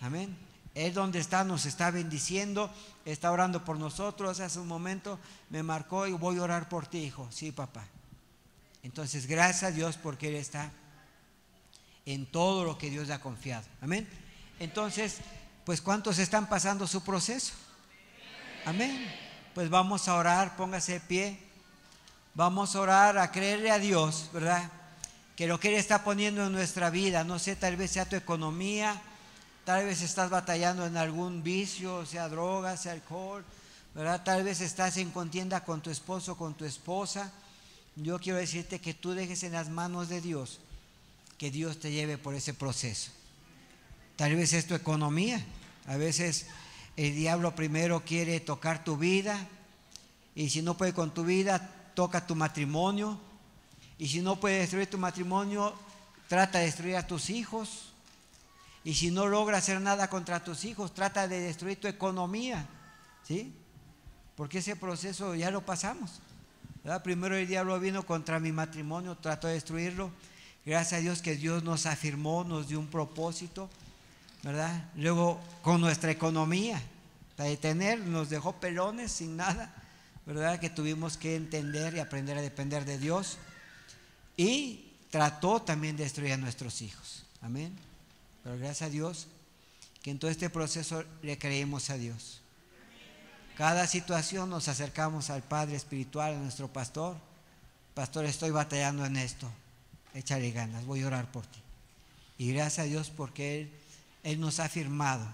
Amén. 0.00 0.36
Él 0.74 0.94
donde 0.94 1.18
está 1.18 1.42
nos 1.42 1.66
está 1.66 1.90
bendiciendo, 1.90 2.70
está 3.04 3.32
orando 3.32 3.64
por 3.64 3.78
nosotros. 3.78 4.40
Hace 4.40 4.58
un 4.60 4.68
momento 4.68 5.18
me 5.48 5.62
marcó 5.62 6.06
y 6.06 6.12
voy 6.12 6.38
a 6.38 6.42
orar 6.42 6.68
por 6.68 6.86
ti, 6.86 6.98
hijo. 6.98 7.26
Sí, 7.30 7.50
papá. 7.50 7.84
Entonces, 8.82 9.26
gracias 9.26 9.64
a 9.64 9.70
Dios 9.74 9.96
porque 9.96 10.28
Él 10.28 10.36
está 10.36 10.70
en 12.14 12.26
todo 12.26 12.64
lo 12.64 12.76
que 12.76 12.90
Dios 12.90 13.08
le 13.08 13.14
ha 13.14 13.20
confiado. 13.20 13.64
Amén. 13.80 14.08
Entonces, 14.58 15.18
pues 15.64 15.80
¿cuántos 15.80 16.18
están 16.18 16.48
pasando 16.48 16.86
su 16.86 17.02
proceso? 17.02 17.52
Amén. 18.64 19.08
Pues 19.54 19.70
vamos 19.70 20.08
a 20.08 20.14
orar, 20.14 20.56
póngase 20.56 20.94
de 20.94 21.00
pie. 21.00 21.38
Vamos 22.34 22.74
a 22.74 22.80
orar, 22.80 23.18
a 23.18 23.30
creerle 23.30 23.70
a 23.70 23.78
Dios, 23.78 24.30
¿verdad? 24.32 24.70
Que 25.36 25.46
lo 25.46 25.58
que 25.60 25.68
Él 25.68 25.74
está 25.74 26.04
poniendo 26.04 26.46
en 26.46 26.52
nuestra 26.52 26.90
vida, 26.90 27.24
no 27.24 27.38
sé, 27.38 27.56
tal 27.56 27.76
vez 27.76 27.92
sea 27.92 28.08
tu 28.08 28.16
economía, 28.16 29.00
tal 29.64 29.84
vez 29.84 30.02
estás 30.02 30.30
batallando 30.30 30.86
en 30.86 30.96
algún 30.96 31.42
vicio, 31.42 32.06
sea 32.06 32.28
droga, 32.28 32.76
sea 32.76 32.92
alcohol, 32.92 33.44
¿verdad? 33.94 34.22
Tal 34.24 34.44
vez 34.44 34.60
estás 34.60 34.96
en 34.96 35.10
contienda 35.10 35.64
con 35.64 35.80
tu 35.80 35.90
esposo, 35.90 36.36
con 36.36 36.54
tu 36.54 36.64
esposa. 36.64 37.32
Yo 37.96 38.18
quiero 38.18 38.38
decirte 38.38 38.80
que 38.80 38.94
tú 38.94 39.12
dejes 39.12 39.42
en 39.42 39.52
las 39.52 39.68
manos 39.68 40.08
de 40.08 40.20
Dios, 40.20 40.60
que 41.40 41.50
Dios 41.50 41.80
te 41.80 41.90
lleve 41.90 42.18
por 42.18 42.34
ese 42.34 42.52
proceso. 42.52 43.10
Tal 44.16 44.36
vez 44.36 44.52
es 44.52 44.66
tu 44.66 44.74
economía, 44.74 45.42
a 45.86 45.96
veces 45.96 46.48
el 46.98 47.14
diablo 47.14 47.54
primero 47.54 48.04
quiere 48.04 48.40
tocar 48.40 48.84
tu 48.84 48.98
vida 48.98 49.48
y 50.34 50.50
si 50.50 50.60
no 50.60 50.76
puede 50.76 50.92
con 50.92 51.14
tu 51.14 51.24
vida, 51.24 51.92
toca 51.94 52.26
tu 52.26 52.36
matrimonio 52.36 53.18
Y 53.96 54.08
si 54.08 54.20
no 54.20 54.38
puede 54.38 54.58
destruir 54.58 54.90
tu 54.90 54.98
matrimonio, 54.98 55.72
trata 56.28 56.58
de 56.58 56.66
destruir 56.66 56.96
a 56.96 57.06
tus 57.06 57.30
hijos. 57.30 57.94
Y 58.84 58.92
si 58.92 59.10
no 59.10 59.26
logra 59.26 59.56
hacer 59.56 59.80
nada 59.80 60.10
contra 60.10 60.44
tus 60.44 60.66
hijos, 60.66 60.92
trata 60.92 61.26
de 61.26 61.40
destruir 61.40 61.80
tu 61.80 61.88
economía. 61.88 62.66
¿Sí? 63.26 63.54
Porque 64.36 64.58
ese 64.58 64.76
proceso 64.76 65.34
ya 65.34 65.50
lo 65.50 65.64
pasamos. 65.64 66.20
Primero 67.02 67.34
el 67.34 67.48
diablo 67.48 67.80
vino 67.80 68.04
contra 68.04 68.38
mi 68.40 68.52
matrimonio, 68.52 69.16
trató 69.16 69.46
de 69.46 69.54
destruirlo. 69.54 70.10
Gracias 70.66 70.98
a 70.98 71.02
Dios 71.02 71.22
que 71.22 71.36
Dios 71.36 71.62
nos 71.62 71.86
afirmó, 71.86 72.44
nos 72.44 72.68
dio 72.68 72.78
un 72.78 72.88
propósito, 72.88 73.70
¿verdad? 74.42 74.90
Luego 74.94 75.40
con 75.62 75.80
nuestra 75.80 76.10
economía, 76.10 76.80
para 77.36 77.48
detener, 77.48 78.00
nos 78.00 78.28
dejó 78.28 78.52
pelones 78.56 79.12
sin 79.12 79.36
nada, 79.36 79.74
¿verdad? 80.26 80.60
Que 80.60 80.68
tuvimos 80.68 81.16
que 81.16 81.36
entender 81.36 81.94
y 81.94 82.00
aprender 82.00 82.36
a 82.36 82.42
depender 82.42 82.84
de 82.84 82.98
Dios. 82.98 83.38
Y 84.36 84.92
trató 85.10 85.62
también 85.62 85.96
de 85.96 86.04
destruir 86.04 86.32
a 86.32 86.36
nuestros 86.36 86.82
hijos. 86.82 87.24
Amén. 87.40 87.74
Pero 88.42 88.56
gracias 88.58 88.82
a 88.82 88.90
Dios 88.90 89.26
que 90.02 90.10
en 90.10 90.18
todo 90.18 90.30
este 90.30 90.50
proceso 90.50 91.04
le 91.22 91.38
creímos 91.38 91.90
a 91.90 91.96
Dios. 91.96 92.40
Cada 93.56 93.86
situación 93.86 94.48
nos 94.48 94.68
acercamos 94.68 95.28
al 95.30 95.42
Padre 95.42 95.76
Espiritual, 95.76 96.34
a 96.34 96.38
nuestro 96.38 96.68
pastor. 96.68 97.16
Pastor, 97.94 98.24
estoy 98.24 98.50
batallando 98.50 99.04
en 99.04 99.16
esto. 99.16 99.50
Échale 100.14 100.50
ganas, 100.50 100.84
voy 100.84 101.02
a 101.02 101.06
orar 101.06 101.30
por 101.30 101.46
ti. 101.46 101.60
Y 102.38 102.52
gracias 102.52 102.86
a 102.86 102.88
Dios 102.88 103.10
porque 103.10 103.60
Él, 103.60 103.70
Él 104.22 104.40
nos 104.40 104.60
ha 104.60 104.68
firmado. 104.68 105.26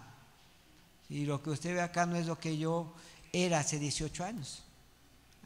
Y 1.09 1.25
lo 1.25 1.43
que 1.43 1.51
usted 1.51 1.75
ve 1.75 1.81
acá 1.81 2.07
no 2.07 2.17
es 2.17 2.27
lo 2.27 2.39
que 2.39 2.59
yo 2.59 2.93
era 3.33 3.61
hace 3.61 3.79
18 3.79 4.25
años. 4.25 4.63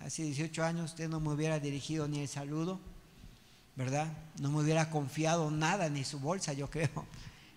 Hace 0.05 0.22
18 0.22 0.64
años 0.64 0.93
usted 0.93 1.09
no 1.09 1.20
me 1.20 1.31
hubiera 1.31 1.61
dirigido 1.61 2.09
ni 2.09 2.20
el 2.20 2.28
saludo, 2.28 2.81
¿verdad? 3.76 4.11
No 4.39 4.51
me 4.51 4.61
hubiera 4.61 4.89
confiado 4.89 5.51
nada, 5.51 5.91
ni 5.91 6.05
su 6.05 6.18
bolsa, 6.18 6.55
yo 6.55 6.70
creo. 6.70 7.07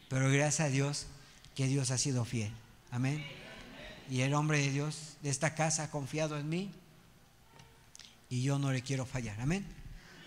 Pero 0.10 0.30
gracias 0.30 0.68
a 0.68 0.70
Dios 0.70 1.08
que 1.56 1.68
Dios 1.68 1.92
ha 1.92 1.98
sido 1.98 2.26
fiel. 2.26 2.52
Amén 2.92 3.24
y 4.10 4.22
el 4.22 4.34
hombre 4.34 4.60
de 4.60 4.72
Dios 4.72 5.18
de 5.22 5.30
esta 5.30 5.56
casa 5.56 5.84
ha 5.84 5.92
confiado 5.92 6.38
en 6.38 6.50
mí 6.50 6.72
y 8.30 8.42
yo 8.42 8.60
no 8.60 8.72
le 8.72 8.82
quiero 8.82 9.06
fallar. 9.06 9.40
Amén. 9.40 9.66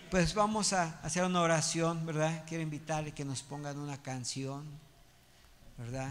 Pues 0.09 0.33
vamos 0.33 0.71
a 0.71 1.01
hacer 1.03 1.25
una 1.25 1.41
oración, 1.41 2.05
¿verdad? 2.05 2.45
Quiero 2.47 2.63
invitarle 2.63 3.11
que 3.11 3.25
nos 3.25 3.43
pongan 3.43 3.77
una 3.77 4.01
canción, 4.01 4.63
¿verdad? 5.77 6.09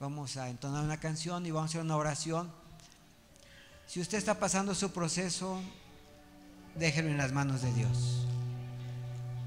Vamos 0.00 0.36
a 0.36 0.48
entonar 0.48 0.82
una 0.82 0.98
canción 0.98 1.46
y 1.46 1.52
vamos 1.52 1.68
a 1.68 1.70
hacer 1.70 1.82
una 1.82 1.96
oración. 1.96 2.50
Si 3.86 4.00
usted 4.00 4.18
está 4.18 4.40
pasando 4.40 4.74
su 4.74 4.90
proceso, 4.90 5.60
déjelo 6.74 7.10
en 7.10 7.16
las 7.16 7.30
manos 7.30 7.62
de 7.62 7.72
Dios. 7.72 8.26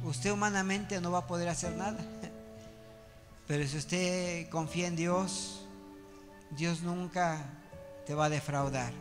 Usted 0.05 0.31
humanamente 0.31 1.01
no 1.01 1.11
va 1.11 1.19
a 1.19 1.27
poder 1.27 1.49
hacer 1.49 1.75
nada, 1.75 1.99
pero 3.47 3.67
si 3.67 3.75
usted 3.75 4.49
confía 4.51 4.87
en 4.87 4.95
Dios, 4.95 5.65
Dios 6.51 6.81
nunca 6.81 7.43
te 8.05 8.13
va 8.13 8.25
a 8.25 8.29
defraudar. 8.29 8.93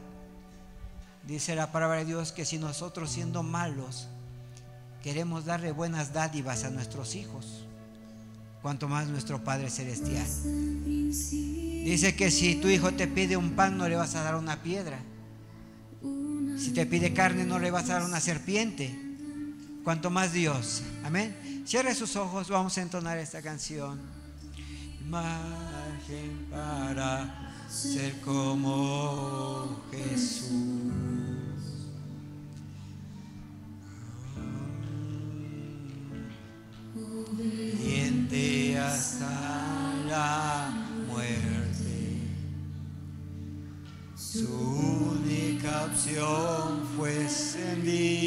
Dice 1.22 1.54
la 1.54 1.70
palabra 1.70 1.98
de 1.98 2.06
Dios 2.06 2.32
que 2.32 2.44
si 2.44 2.58
nosotros 2.58 3.12
siendo 3.12 3.44
malos 3.44 4.08
queremos 5.04 5.44
darle 5.44 5.70
buenas 5.70 6.14
dádivas 6.14 6.64
a 6.64 6.70
nuestros 6.70 7.14
hijos, 7.14 7.66
cuanto 8.62 8.88
más 8.88 9.06
nuestro 9.06 9.44
Padre 9.44 9.68
Celestial. 9.68 10.26
Dice 11.12 12.16
que 12.16 12.30
si 12.30 12.54
tu 12.54 12.68
hijo 12.68 12.90
te 12.94 13.06
pide 13.06 13.36
un 13.36 13.50
pan 13.50 13.76
no 13.76 13.86
le 13.86 13.96
vas 13.96 14.14
a 14.14 14.22
dar 14.22 14.34
una 14.34 14.62
piedra. 14.62 14.98
Si 16.56 16.70
te 16.72 16.86
pide 16.86 17.12
carne 17.12 17.44
no 17.44 17.58
le 17.58 17.70
vas 17.70 17.90
a 17.90 17.98
dar 17.98 18.04
una 18.04 18.18
serpiente. 18.18 18.98
Cuanto 19.84 20.08
más 20.08 20.32
Dios. 20.32 20.82
Amén. 21.04 21.36
Cierre 21.66 21.94
sus 21.94 22.16
ojos, 22.16 22.48
vamos 22.48 22.78
a 22.78 22.80
entonar 22.80 23.18
esta 23.18 23.42
canción. 23.42 24.00
Imagen 25.04 26.46
para 26.50 27.52
ser 27.68 28.22
como 28.22 29.84
Jesús. 29.90 31.33
Obediente 37.34 38.78
hasta 38.78 39.92
la 40.08 40.72
muerte. 41.08 42.20
Su 44.14 44.46
única 44.46 45.86
opción 45.86 46.86
fue 46.96 47.28
servirse 47.28 48.23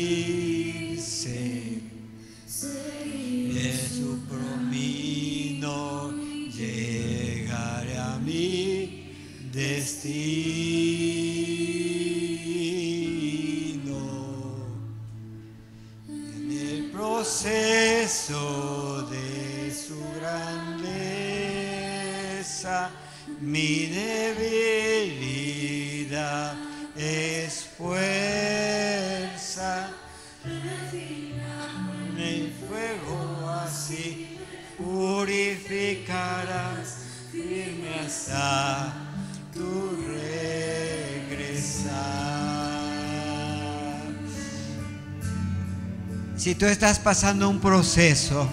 Si 46.47 46.55
tú 46.55 46.65
estás 46.65 46.97
pasando 46.97 47.49
un 47.49 47.59
proceso, 47.59 48.47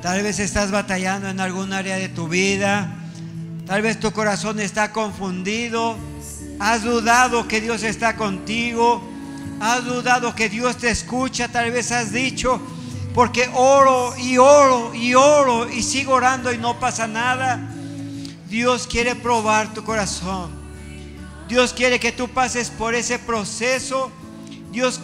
tal 0.00 0.22
vez 0.22 0.38
estás 0.38 0.70
batallando 0.70 1.28
en 1.28 1.40
algún 1.40 1.72
área 1.72 1.96
de 1.96 2.08
tu 2.08 2.28
vida, 2.28 2.94
tal 3.66 3.82
vez 3.82 3.98
tu 3.98 4.12
corazón 4.12 4.60
está 4.60 4.92
confundido, 4.92 5.96
has 6.60 6.84
dudado 6.84 7.48
que 7.48 7.60
Dios 7.60 7.82
está 7.82 8.14
contigo, 8.14 9.02
has 9.58 9.86
dudado 9.86 10.36
que 10.36 10.48
Dios 10.48 10.76
te 10.76 10.88
escucha, 10.88 11.48
tal 11.48 11.72
vez 11.72 11.90
has 11.90 12.12
dicho, 12.12 12.60
porque 13.12 13.50
oro 13.54 14.16
y 14.16 14.38
oro 14.38 14.94
y 14.94 15.14
oro 15.14 15.68
y 15.68 15.82
sigo 15.82 16.12
orando 16.12 16.52
y 16.52 16.58
no 16.58 16.78
pasa 16.78 17.08
nada. 17.08 17.58
Dios 18.48 18.86
quiere 18.86 19.16
probar 19.16 19.74
tu 19.74 19.82
corazón. 19.82 20.52
Dios 21.48 21.72
quiere 21.72 21.98
que 21.98 22.12
tú 22.12 22.28
pases 22.28 22.70
por 22.70 22.94
ese 22.94 23.18
proceso. 23.18 24.12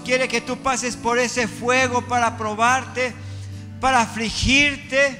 Quiere 0.05 0.28
que 0.28 0.40
tú 0.40 0.59
pases 0.59 0.96
por 0.96 1.18
ese 1.18 1.48
fuego 1.48 2.02
para 2.02 2.36
probarte, 2.36 3.14
para 3.80 4.02
afligirte, 4.02 5.18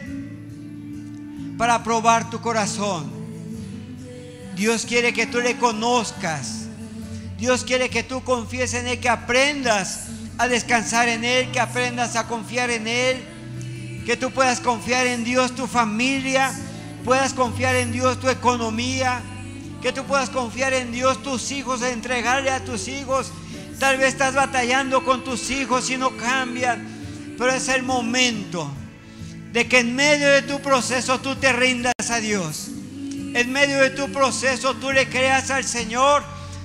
para 1.57 1.83
probar 1.83 2.29
tu 2.31 2.41
corazón. 2.41 3.11
Dios 4.55 4.85
quiere 4.87 5.13
que 5.13 5.27
tú 5.27 5.41
le 5.41 5.57
conozcas. 5.57 6.67
Dios 7.39 7.65
quiere 7.65 7.91
que 7.91 8.03
tú 8.03 8.23
confíes 8.23 8.75
en 8.75 8.87
Él, 8.87 9.01
que 9.01 9.09
aprendas 9.09 10.07
a 10.39 10.49
descansar 10.49 11.09
en 11.09 11.25
Él, 11.25 11.51
que 11.51 11.61
aprendas 11.61 12.17
a 12.17 12.27
confiar 12.27 12.71
en 12.71 12.87
Él, 12.87 13.25
que 14.07 14.17
tú 14.17 14.31
puedas 14.31 14.61
confiar 14.61 15.07
en 15.07 15.25
Dios, 15.25 15.55
tu 15.55 15.67
familia, 15.67 16.53
puedas 17.05 17.35
confiar 17.35 17.77
en 17.77 17.93
Dios 17.93 18.21
tu 18.21 18.29
economía, 18.29 19.21
que 19.83 19.93
tú 19.93 20.05
puedas 20.05 20.31
confiar 20.31 20.73
en 20.73 20.93
Dios 20.93 21.23
tus 21.23 21.51
hijos, 21.53 21.83
entregarle 21.83 22.51
a 22.51 22.65
tus 22.65 22.89
hijos. 22.89 23.33
Tal 23.79 23.99
vez 23.99 24.09
estás 24.09 24.35
batallando 24.35 25.05
con 25.05 25.25
tus 25.25 25.51
hijos 25.51 25.91
y 25.91 25.97
no 25.97 26.17
cambian, 26.17 26.87
pero 27.39 27.53
es 27.53 27.69
el 27.69 27.83
momento 27.83 28.71
de 29.53 29.69
que 29.69 29.81
en 29.81 29.95
medio 29.95 30.29
de 30.31 30.43
tu 30.43 30.61
proceso 30.61 31.21
tú 31.21 31.37
te 31.37 31.53
rindas 31.53 31.93
a 32.11 32.21
Dios. 32.21 32.69
En 33.35 33.53
medio 33.53 33.79
de 33.79 33.91
tu 33.91 34.11
proceso 34.13 34.75
tú 34.75 34.93
le 34.93 35.09
creas 35.09 35.51
al 35.51 35.65
Señor, 35.65 36.23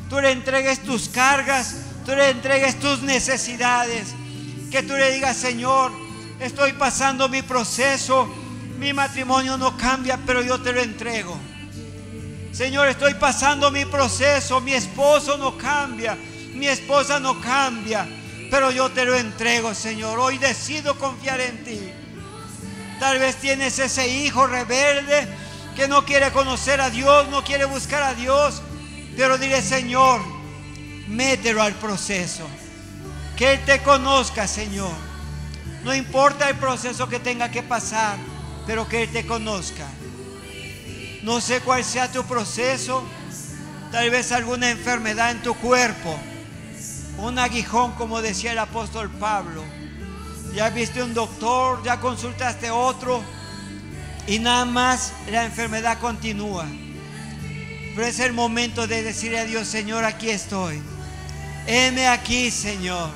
tú 0.10 0.20
le 0.20 0.32
entregues 0.32 0.84
tus 0.84 1.10
cargas, 1.10 1.76
tú 2.06 2.12
le 2.12 2.30
entregues 2.30 2.80
tus 2.80 3.02
necesidades. 3.02 4.14
Que 4.72 4.84
tú 4.84 4.94
le 4.94 5.12
digas, 5.12 5.36
Señor, 5.36 5.92
estoy 6.40 6.74
pasando 6.74 7.28
mi 7.28 7.42
proceso, 7.42 8.28
mi 8.78 8.94
matrimonio 8.94 9.58
no 9.58 9.76
cambia, 9.78 10.20
pero 10.26 10.42
yo 10.42 10.62
te 10.62 10.72
lo 10.72 10.82
entrego. 10.82 11.38
Señor, 12.52 12.88
estoy 12.88 13.14
pasando 13.16 13.72
mi 13.72 13.86
proceso, 13.86 14.62
mi 14.62 14.74
esposo 14.74 15.38
no 15.38 15.58
cambia, 15.58 16.18
mi 16.60 16.68
esposa 16.68 17.20
no 17.20 17.40
cambia, 17.42 18.08
pero 18.52 18.70
yo 18.70 18.90
te 18.92 19.06
lo 19.06 19.16
entrego, 19.16 19.74
Señor. 19.74 20.20
Hoy 20.20 20.38
decido 20.38 20.98
confiar 21.00 21.40
en 21.40 21.64
ti. 21.64 21.80
Tal 23.00 23.18
vez 23.18 23.38
tienes 23.38 23.80
ese 23.80 24.08
hijo 24.08 24.46
rebelde 24.46 25.28
que 25.76 25.88
no 25.88 26.06
quiere 26.06 26.32
conocer 26.32 26.82
a 26.82 26.90
Dios, 26.90 27.30
no 27.30 27.44
quiere 27.44 27.64
buscar 27.64 28.04
a 28.04 28.14
Dios, 28.14 28.62
pero 29.16 29.38
dile, 29.38 29.62
Señor, 29.62 30.22
mételo 31.08 31.64
al 31.64 31.74
proceso. 31.76 32.46
Que 33.38 33.54
Él 33.54 33.60
te 33.66 33.82
conozca, 33.82 34.48
Señor 34.48 34.92
No 35.86 35.96
importa 35.96 36.50
el 36.50 36.58
proceso 36.58 37.08
que 37.08 37.20
tenga 37.20 37.50
que 37.50 37.64
pasar, 37.64 38.18
pero 38.68 38.86
que 38.90 39.04
Él 39.04 39.10
te 39.10 39.26
conozca. 39.26 39.88
No 41.24 41.40
sé 41.40 41.62
cuál 41.62 41.86
sea 41.86 42.12
tu 42.12 42.26
proceso, 42.26 43.02
tal 43.92 44.10
vez 44.10 44.34
alguna 44.34 44.70
enfermedad 44.70 45.32
en 45.32 45.42
tu 45.42 45.54
cuerpo, 45.56 46.20
un 47.20 47.40
aguijón 47.40 47.92
como 47.94 48.22
decía 48.22 48.52
el 48.52 48.60
apóstol 48.60 49.10
Pablo. 49.10 49.64
Ya 50.54 50.70
viste 50.70 51.04
un 51.04 51.14
doctor, 51.14 51.84
ya 51.84 52.00
consultaste 52.00 52.72
otro 52.72 53.22
y 54.28 54.40
nada 54.40 54.66
más 54.66 55.14
la 55.32 55.46
enfermedad 55.46 56.00
continúa. 56.00 56.66
Pero 57.96 58.08
es 58.08 58.20
el 58.20 58.34
momento 58.34 58.88
de 58.88 59.04
decirle 59.04 59.40
a 59.40 59.46
Dios, 59.46 59.68
Señor, 59.68 60.06
aquí 60.06 60.30
estoy. 60.30 60.82
Heme 61.68 62.08
aquí, 62.08 62.50
Señor. 62.52 63.10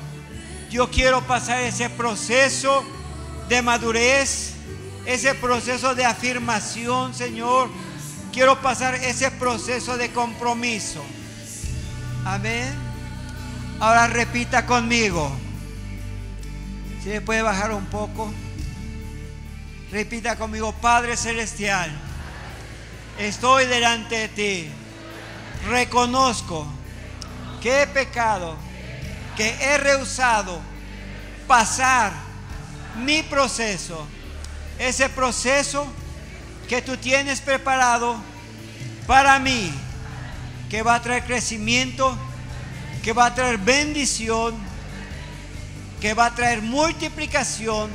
Yo 0.70 0.90
quiero 0.90 1.22
pasar 1.22 1.60
ese 1.60 1.88
proceso 1.88 2.84
de 3.48 3.62
madurez, 3.62 4.54
ese 5.06 5.34
proceso 5.34 5.94
de 5.94 6.04
afirmación, 6.04 7.14
Señor. 7.14 7.68
Quiero 8.32 8.60
pasar 8.60 8.96
ese 8.96 9.30
proceso 9.30 9.96
de 9.96 10.10
compromiso. 10.10 11.02
Amén. 12.24 12.83
Ahora 13.80 14.06
repita 14.06 14.64
conmigo. 14.66 15.30
Si 17.02 17.10
le 17.10 17.20
puede 17.20 17.42
bajar 17.42 17.72
un 17.72 17.86
poco. 17.86 18.32
Repita 19.90 20.36
conmigo, 20.36 20.72
Padre 20.72 21.16
Celestial, 21.16 21.88
estoy 23.18 23.66
delante 23.66 24.16
de 24.16 24.28
ti. 24.28 24.68
Reconozco 25.68 26.66
que 27.62 27.82
he 27.82 27.86
pecado, 27.86 28.56
que 29.36 29.50
he 29.60 29.78
rehusado 29.78 30.58
pasar 31.46 32.12
mi 33.04 33.22
proceso, 33.22 34.06
ese 34.78 35.08
proceso 35.08 35.86
que 36.68 36.82
tú 36.82 36.96
tienes 36.96 37.40
preparado 37.40 38.16
para 39.06 39.38
mí, 39.38 39.72
que 40.70 40.82
va 40.82 40.96
a 40.96 41.02
traer 41.02 41.24
crecimiento, 41.24 42.18
que 43.04 43.12
va 43.12 43.26
a 43.26 43.34
traer 43.34 43.58
bendición, 43.58 44.54
que 46.00 46.14
va 46.14 46.24
a 46.24 46.34
traer 46.34 46.62
multiplicación, 46.62 47.90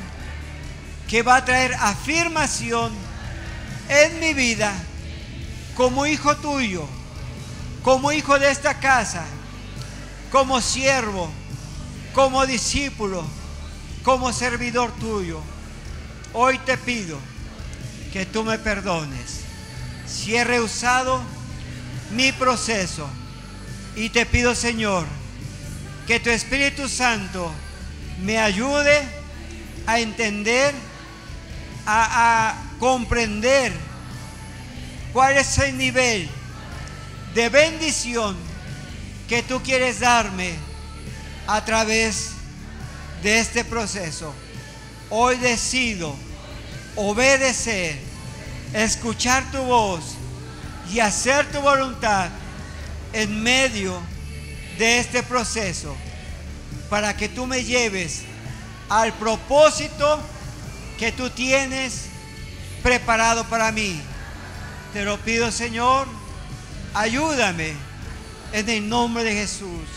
que 1.07 1.23
va 1.23 1.37
a 1.37 1.45
traer 1.45 1.73
afirmación 1.73 2.91
en 3.89 4.19
mi 4.19 4.35
vida 4.35 4.71
como 5.75 6.05
hijo 6.05 6.37
tuyo, 6.37 6.85
como 7.81 8.11
hijo 8.11 8.37
de 8.37 8.51
esta 8.51 8.79
casa, 8.79 9.25
como 10.31 10.61
siervo, 10.61 11.31
como 12.13 12.45
discípulo, 12.45 13.25
como 14.03 14.31
servidor 14.31 14.91
tuyo. 14.99 15.41
Hoy 16.33 16.59
te 16.59 16.77
pido 16.77 17.17
que 18.13 18.27
tú 18.27 18.43
me 18.43 18.59
perdones 18.59 19.39
si 20.05 20.35
he 20.35 20.43
rehusado 20.43 21.19
mi 22.11 22.31
proceso. 22.31 23.09
Y 23.99 24.07
te 24.07 24.25
pido, 24.25 24.55
Señor, 24.55 25.05
que 26.07 26.21
tu 26.21 26.29
Espíritu 26.29 26.87
Santo 26.87 27.51
me 28.21 28.37
ayude 28.37 28.97
a 29.85 29.99
entender, 29.99 30.73
a, 31.85 32.55
comprender 32.79 33.73
cuál 35.11 35.35
es 35.35 35.57
el 35.57 35.77
nivel 35.77 36.29
de 37.35 37.49
bendición 37.49 38.37
que 39.27 39.43
tú 39.43 39.61
quieres 39.61 39.99
darme 39.99 40.53
a 41.45 41.65
través 41.65 42.29
de 43.21 43.39
este 43.39 43.65
proceso. 43.65 44.33
Hoy 45.09 45.35
decido 45.35 46.15
obedecer, 46.95 47.99
escuchar 48.73 49.51
tu 49.51 49.61
voz 49.61 50.15
y 50.89 51.01
hacer 51.01 51.51
tu 51.51 51.59
voluntad 51.59 52.29
en 53.13 53.41
medio 53.41 53.99
de 54.77 54.99
este 54.99 55.23
proceso 55.23 55.95
para 56.89 57.15
que 57.15 57.29
tú 57.29 57.45
me 57.45 57.63
lleves 57.63 58.23
al 58.89 59.13
propósito 59.13 60.19
que 60.97 61.11
tú 61.11 61.29
tienes 61.29 62.05
preparado 62.81 63.45
para 63.45 63.71
mí. 63.71 63.99
Te 64.93 65.03
lo 65.03 65.17
pido, 65.19 65.51
Señor, 65.51 66.07
ayúdame 66.93 67.73
en 68.51 68.69
el 68.69 68.89
nombre 68.89 69.23
de 69.23 69.33
Jesús. 69.33 69.87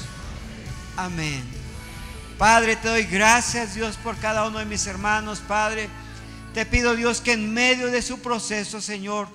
Amén. 0.96 1.42
Padre, 2.38 2.76
te 2.76 2.88
doy 2.88 3.04
gracias, 3.04 3.74
Dios, 3.74 3.96
por 3.96 4.16
cada 4.18 4.46
uno 4.46 4.58
de 4.58 4.64
mis 4.64 4.86
hermanos, 4.86 5.40
Padre. 5.46 5.88
Te 6.52 6.66
pido, 6.66 6.94
Dios, 6.94 7.20
que 7.20 7.32
en 7.32 7.54
medio 7.54 7.86
de 7.86 8.02
su 8.02 8.20
proceso, 8.20 8.80
Señor, 8.80 9.28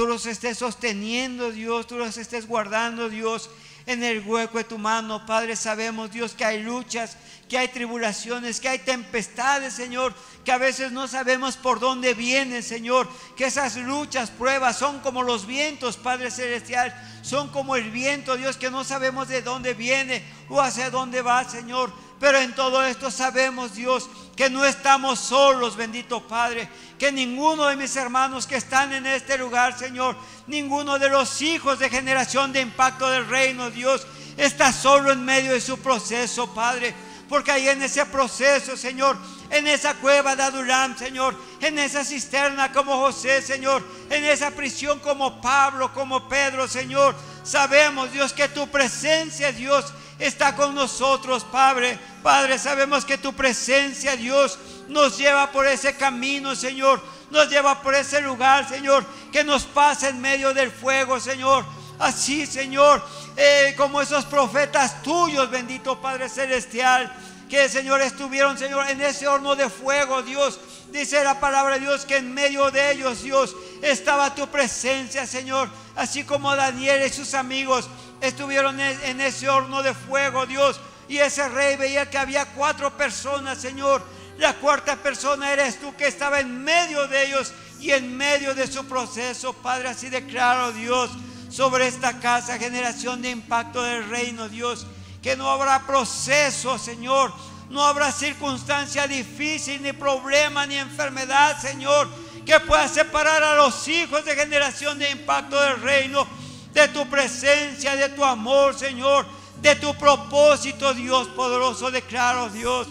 tú 0.00 0.06
los 0.06 0.24
estés 0.24 0.56
sosteniendo, 0.56 1.52
Dios, 1.52 1.86
tú 1.86 1.98
los 1.98 2.16
estés 2.16 2.46
guardando, 2.46 3.10
Dios, 3.10 3.50
en 3.84 4.02
el 4.02 4.20
hueco 4.20 4.56
de 4.56 4.64
tu 4.64 4.78
mano, 4.78 5.26
Padre. 5.26 5.56
Sabemos, 5.56 6.10
Dios, 6.10 6.32
que 6.32 6.42
hay 6.42 6.62
luchas, 6.62 7.18
que 7.50 7.58
hay 7.58 7.68
tribulaciones, 7.68 8.60
que 8.60 8.70
hay 8.70 8.78
tempestades, 8.78 9.74
Señor, 9.74 10.14
que 10.42 10.52
a 10.52 10.56
veces 10.56 10.90
no 10.90 11.06
sabemos 11.06 11.58
por 11.58 11.80
dónde 11.80 12.14
vienen, 12.14 12.62
Señor. 12.62 13.10
Que 13.36 13.44
esas 13.44 13.76
luchas, 13.76 14.30
pruebas 14.30 14.78
son 14.78 15.00
como 15.00 15.22
los 15.22 15.44
vientos, 15.44 15.98
Padre 15.98 16.30
Celestial. 16.30 16.94
Son 17.20 17.48
como 17.48 17.76
el 17.76 17.90
viento, 17.90 18.38
Dios, 18.38 18.56
que 18.56 18.70
no 18.70 18.84
sabemos 18.84 19.28
de 19.28 19.42
dónde 19.42 19.74
viene 19.74 20.24
o 20.48 20.62
hacia 20.62 20.88
dónde 20.88 21.20
va, 21.20 21.44
Señor. 21.44 21.92
Pero 22.20 22.38
en 22.38 22.54
todo 22.54 22.84
esto 22.84 23.10
sabemos, 23.10 23.74
Dios, 23.74 24.10
que 24.36 24.50
no 24.50 24.66
estamos 24.66 25.18
solos, 25.18 25.74
bendito 25.74 26.20
Padre. 26.28 26.68
Que 26.98 27.10
ninguno 27.10 27.66
de 27.66 27.76
mis 27.76 27.96
hermanos 27.96 28.46
que 28.46 28.56
están 28.56 28.92
en 28.92 29.06
este 29.06 29.38
lugar, 29.38 29.76
Señor, 29.76 30.14
ninguno 30.46 30.98
de 30.98 31.08
los 31.08 31.40
hijos 31.40 31.78
de 31.78 31.88
generación 31.88 32.52
de 32.52 32.60
impacto 32.60 33.08
del 33.08 33.26
reino, 33.26 33.70
Dios, 33.70 34.06
está 34.36 34.70
solo 34.70 35.10
en 35.12 35.24
medio 35.24 35.52
de 35.52 35.62
su 35.62 35.78
proceso, 35.78 36.52
Padre. 36.52 36.94
Porque 37.26 37.52
ahí 37.52 37.68
en 37.68 37.82
ese 37.82 38.04
proceso, 38.04 38.76
Señor, 38.76 39.16
en 39.48 39.66
esa 39.66 39.94
cueva 39.94 40.36
de 40.36 40.42
Adulam, 40.42 40.98
Señor, 40.98 41.34
en 41.62 41.78
esa 41.78 42.04
cisterna 42.04 42.70
como 42.70 42.98
José, 42.98 43.40
Señor, 43.40 43.82
en 44.10 44.24
esa 44.26 44.50
prisión 44.50 44.98
como 44.98 45.40
Pablo, 45.40 45.90
como 45.94 46.28
Pedro, 46.28 46.68
Señor, 46.68 47.14
sabemos, 47.44 48.12
Dios, 48.12 48.34
que 48.34 48.48
tu 48.48 48.68
presencia, 48.68 49.52
Dios, 49.52 49.86
está 50.20 50.54
con 50.54 50.74
nosotros, 50.74 51.44
Padre. 51.44 51.98
Padre, 52.22 52.58
sabemos 52.58 53.04
que 53.04 53.18
tu 53.18 53.32
presencia, 53.32 54.14
Dios, 54.16 54.58
nos 54.88 55.16
lleva 55.18 55.50
por 55.50 55.66
ese 55.66 55.96
camino, 55.96 56.54
Señor. 56.54 57.02
Nos 57.30 57.48
lleva 57.48 57.80
por 57.80 57.94
ese 57.94 58.20
lugar, 58.20 58.68
Señor, 58.68 59.04
que 59.32 59.42
nos 59.44 59.64
pasa 59.64 60.08
en 60.08 60.20
medio 60.20 60.52
del 60.52 60.70
fuego, 60.70 61.18
Señor. 61.18 61.64
Así, 61.98 62.46
Señor, 62.46 63.04
eh, 63.36 63.74
como 63.76 64.00
esos 64.00 64.24
profetas 64.24 65.02
tuyos, 65.02 65.50
bendito 65.50 66.00
Padre 66.00 66.28
Celestial, 66.28 67.12
que, 67.48 67.68
Señor, 67.68 68.00
estuvieron, 68.00 68.56
Señor, 68.56 68.88
en 68.88 69.00
ese 69.00 69.28
horno 69.28 69.54
de 69.54 69.68
fuego, 69.68 70.22
Dios. 70.22 70.58
Dice 70.92 71.22
la 71.22 71.38
palabra 71.38 71.74
de 71.74 71.80
Dios 71.80 72.04
que 72.04 72.16
en 72.16 72.32
medio 72.32 72.70
de 72.70 72.92
ellos, 72.92 73.22
Dios, 73.22 73.54
estaba 73.82 74.34
tu 74.34 74.48
presencia, 74.48 75.26
Señor. 75.26 75.68
Así 75.94 76.24
como 76.24 76.54
Daniel 76.56 77.06
y 77.06 77.10
sus 77.10 77.34
amigos 77.34 77.88
estuvieron 78.20 78.78
en 78.80 79.20
ese 79.20 79.48
horno 79.48 79.82
de 79.82 79.94
fuego, 79.94 80.46
Dios. 80.46 80.80
Y 81.08 81.18
ese 81.18 81.48
rey 81.48 81.76
veía 81.76 82.08
que 82.08 82.18
había 82.18 82.46
cuatro 82.46 82.96
personas, 82.96 83.58
Señor. 83.58 84.02
La 84.38 84.54
cuarta 84.54 84.96
persona 84.96 85.52
eres 85.52 85.80
tú 85.80 85.94
que 85.96 86.06
estaba 86.06 86.40
en 86.40 86.62
medio 86.62 87.06
de 87.08 87.26
ellos 87.26 87.52
y 87.80 87.90
en 87.90 88.16
medio 88.16 88.54
de 88.54 88.66
su 88.66 88.86
proceso. 88.86 89.52
Padre, 89.52 89.88
así 89.88 90.08
declaro, 90.08 90.72
Dios, 90.72 91.10
sobre 91.50 91.88
esta 91.88 92.20
casa, 92.20 92.58
generación 92.58 93.22
de 93.22 93.30
impacto 93.30 93.82
del 93.82 94.08
reino, 94.08 94.48
Dios, 94.48 94.86
que 95.20 95.36
no 95.36 95.50
habrá 95.50 95.86
proceso, 95.86 96.78
Señor. 96.78 97.32
No 97.70 97.84
habrá 97.84 98.12
circunstancia 98.12 99.06
difícil, 99.06 99.82
ni 99.82 99.92
problema, 99.92 100.66
ni 100.66 100.76
enfermedad, 100.76 101.60
Señor, 101.60 102.08
que 102.46 102.58
pueda 102.60 102.88
separar 102.88 103.42
a 103.42 103.54
los 103.54 103.86
hijos 103.88 104.24
de 104.24 104.34
generación 104.34 104.98
de 104.98 105.10
impacto 105.10 105.60
del 105.60 105.80
reino 105.80 106.26
de 106.72 106.88
tu 106.88 107.06
presencia, 107.08 107.96
de 107.96 108.08
tu 108.10 108.24
amor, 108.24 108.78
Señor, 108.78 109.26
de 109.60 109.74
tu 109.76 109.94
propósito, 109.94 110.94
Dios 110.94 111.28
poderoso. 111.28 111.90
Declaro, 111.90 112.48
Dios, 112.48 112.88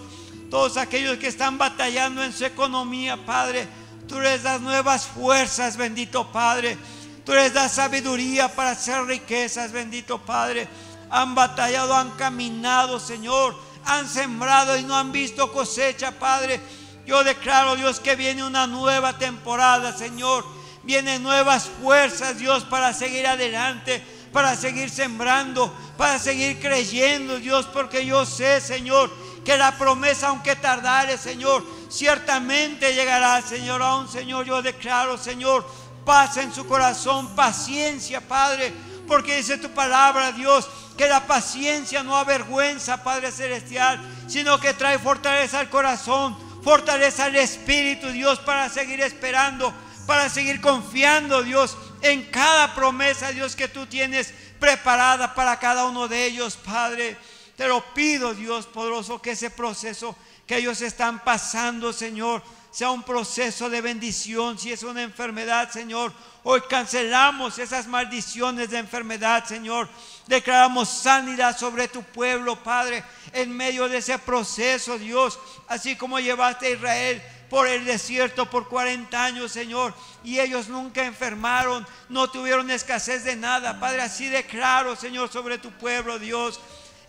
todos 0.49 0.77
aquellos 0.77 1.17
que 1.17 1.27
están 1.27 1.57
batallando 1.57 2.23
en 2.23 2.33
su 2.33 2.45
economía, 2.45 3.17
Padre, 3.25 3.67
tú 4.07 4.19
les 4.19 4.43
das 4.43 4.61
nuevas 4.61 5.07
fuerzas, 5.07 5.77
bendito 5.77 6.31
Padre. 6.31 6.77
Tú 7.25 7.33
les 7.33 7.53
das 7.53 7.73
sabiduría 7.73 8.53
para 8.53 8.71
hacer 8.71 9.03
riquezas, 9.05 9.71
bendito 9.71 10.19
Padre. 10.19 10.67
Han 11.09 11.35
batallado, 11.35 11.95
han 11.95 12.11
caminado, 12.11 12.99
Señor. 12.99 13.55
Han 13.85 14.07
sembrado 14.07 14.77
y 14.77 14.83
no 14.83 14.95
han 14.95 15.11
visto 15.11 15.51
cosecha, 15.51 16.11
Padre. 16.11 16.59
Yo 17.05 17.23
declaro, 17.23 17.75
Dios, 17.75 17.99
que 17.99 18.15
viene 18.15 18.43
una 18.43 18.67
nueva 18.67 19.17
temporada, 19.17 19.95
Señor 19.95 20.58
Vienen 20.83 21.23
nuevas 21.23 21.69
fuerzas, 21.81 22.37
Dios, 22.37 22.63
para 22.63 22.93
seguir 22.93 23.27
adelante, 23.27 24.03
para 24.31 24.55
seguir 24.55 24.89
sembrando, 24.89 25.73
para 25.97 26.19
seguir 26.19 26.59
creyendo, 26.59 27.37
Dios, 27.39 27.65
porque 27.67 28.05
yo 28.05 28.25
sé, 28.25 28.61
Señor, 28.61 29.11
que 29.43 29.57
la 29.57 29.77
promesa, 29.77 30.27
aunque 30.27 30.55
tardare, 30.55 31.17
Señor, 31.17 31.65
ciertamente 31.89 32.93
llegará, 32.93 33.41
Señor. 33.41 33.81
Aún, 33.81 34.07
Señor, 34.07 34.45
yo 34.45 34.61
declaro, 34.61 35.17
Señor, 35.17 35.65
paz 36.05 36.37
en 36.37 36.53
su 36.53 36.65
corazón, 36.67 37.35
paciencia, 37.35 38.21
Padre, 38.21 38.73
porque 39.07 39.37
dice 39.37 39.57
tu 39.57 39.69
palabra, 39.71 40.31
Dios, 40.31 40.69
que 40.97 41.07
la 41.07 41.25
paciencia 41.25 42.03
no 42.03 42.15
avergüenza, 42.15 43.03
Padre 43.03 43.31
Celestial, 43.31 43.99
sino 44.27 44.59
que 44.59 44.73
trae 44.73 44.99
fortaleza 44.99 45.59
al 45.59 45.69
corazón, 45.69 46.37
fortaleza 46.63 47.25
al 47.25 47.35
Espíritu, 47.35 48.09
Dios, 48.09 48.39
para 48.39 48.69
seguir 48.69 49.01
esperando, 49.01 49.73
para 50.09 50.27
seguir 50.27 50.59
confiando, 50.59 51.43
Dios, 51.43 51.77
en 52.01 52.23
cada 52.31 52.73
promesa, 52.73 53.31
Dios, 53.31 53.55
que 53.55 53.67
tú 53.67 53.85
tienes 53.85 54.33
preparada 54.59 55.35
para 55.35 55.59
cada 55.59 55.85
uno 55.85 56.07
de 56.07 56.25
ellos, 56.25 56.57
Padre. 56.57 57.15
Te 57.55 57.67
lo 57.67 57.93
pido, 57.93 58.33
Dios 58.33 58.65
poderoso, 58.65 59.21
que 59.21 59.33
ese 59.33 59.51
proceso 59.51 60.15
que 60.47 60.57
ellos 60.57 60.81
están 60.81 61.23
pasando, 61.23 61.93
Señor, 61.93 62.41
sea 62.71 62.89
un 62.89 63.03
proceso 63.03 63.69
de 63.69 63.81
bendición. 63.81 64.57
Si 64.57 64.71
es 64.71 64.81
una 64.81 65.03
enfermedad, 65.03 65.69
Señor, 65.69 66.11
hoy 66.41 66.61
cancelamos 66.67 67.59
esas 67.59 67.85
maldiciones 67.85 68.71
de 68.71 68.79
enfermedad, 68.79 69.45
Señor. 69.45 69.87
Declaramos 70.25 70.89
sanidad 70.89 71.55
sobre 71.55 71.87
tu 71.87 72.01
pueblo, 72.01 72.63
Padre, 72.63 73.03
en 73.31 73.55
medio 73.55 73.87
de 73.87 73.99
ese 73.99 74.17
proceso, 74.17 74.97
Dios. 74.97 75.37
Así 75.67 75.95
como 75.95 76.19
llevaste 76.19 76.65
a 76.65 76.71
Israel 76.71 77.21
por 77.49 77.67
el 77.67 77.85
desierto 77.85 78.49
por 78.49 78.67
40 78.67 79.23
años, 79.23 79.51
Señor, 79.51 79.93
y 80.23 80.39
ellos 80.39 80.67
nunca 80.67 81.03
enfermaron, 81.05 81.85
no 82.09 82.29
tuvieron 82.29 82.69
escasez 82.69 83.23
de 83.23 83.35
nada. 83.35 83.79
Padre, 83.79 84.01
así 84.01 84.29
declaro, 84.29 84.95
Señor, 84.95 85.31
sobre 85.31 85.57
tu 85.57 85.71
pueblo, 85.71 86.19
Dios 86.19 86.59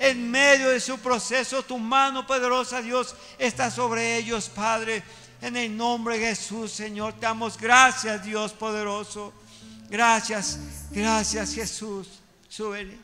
en 0.00 0.30
medio 0.30 0.70
de 0.70 0.80
su 0.80 0.98
proceso, 0.98 1.62
tu 1.62 1.78
mano 1.78 2.26
poderosa, 2.26 2.80
Dios, 2.80 3.14
está 3.38 3.70
sobre 3.70 4.16
ellos, 4.16 4.48
Padre. 4.48 5.02
En 5.42 5.56
el 5.56 5.76
nombre 5.76 6.18
de 6.18 6.28
Jesús, 6.28 6.72
Señor, 6.72 7.14
te 7.14 7.20
damos 7.20 7.58
gracias, 7.58 8.24
Dios 8.24 8.52
poderoso. 8.52 9.32
Gracias, 9.90 10.58
gracias, 10.90 11.54
Jesús. 11.54 12.08
Súbele. 12.48 12.98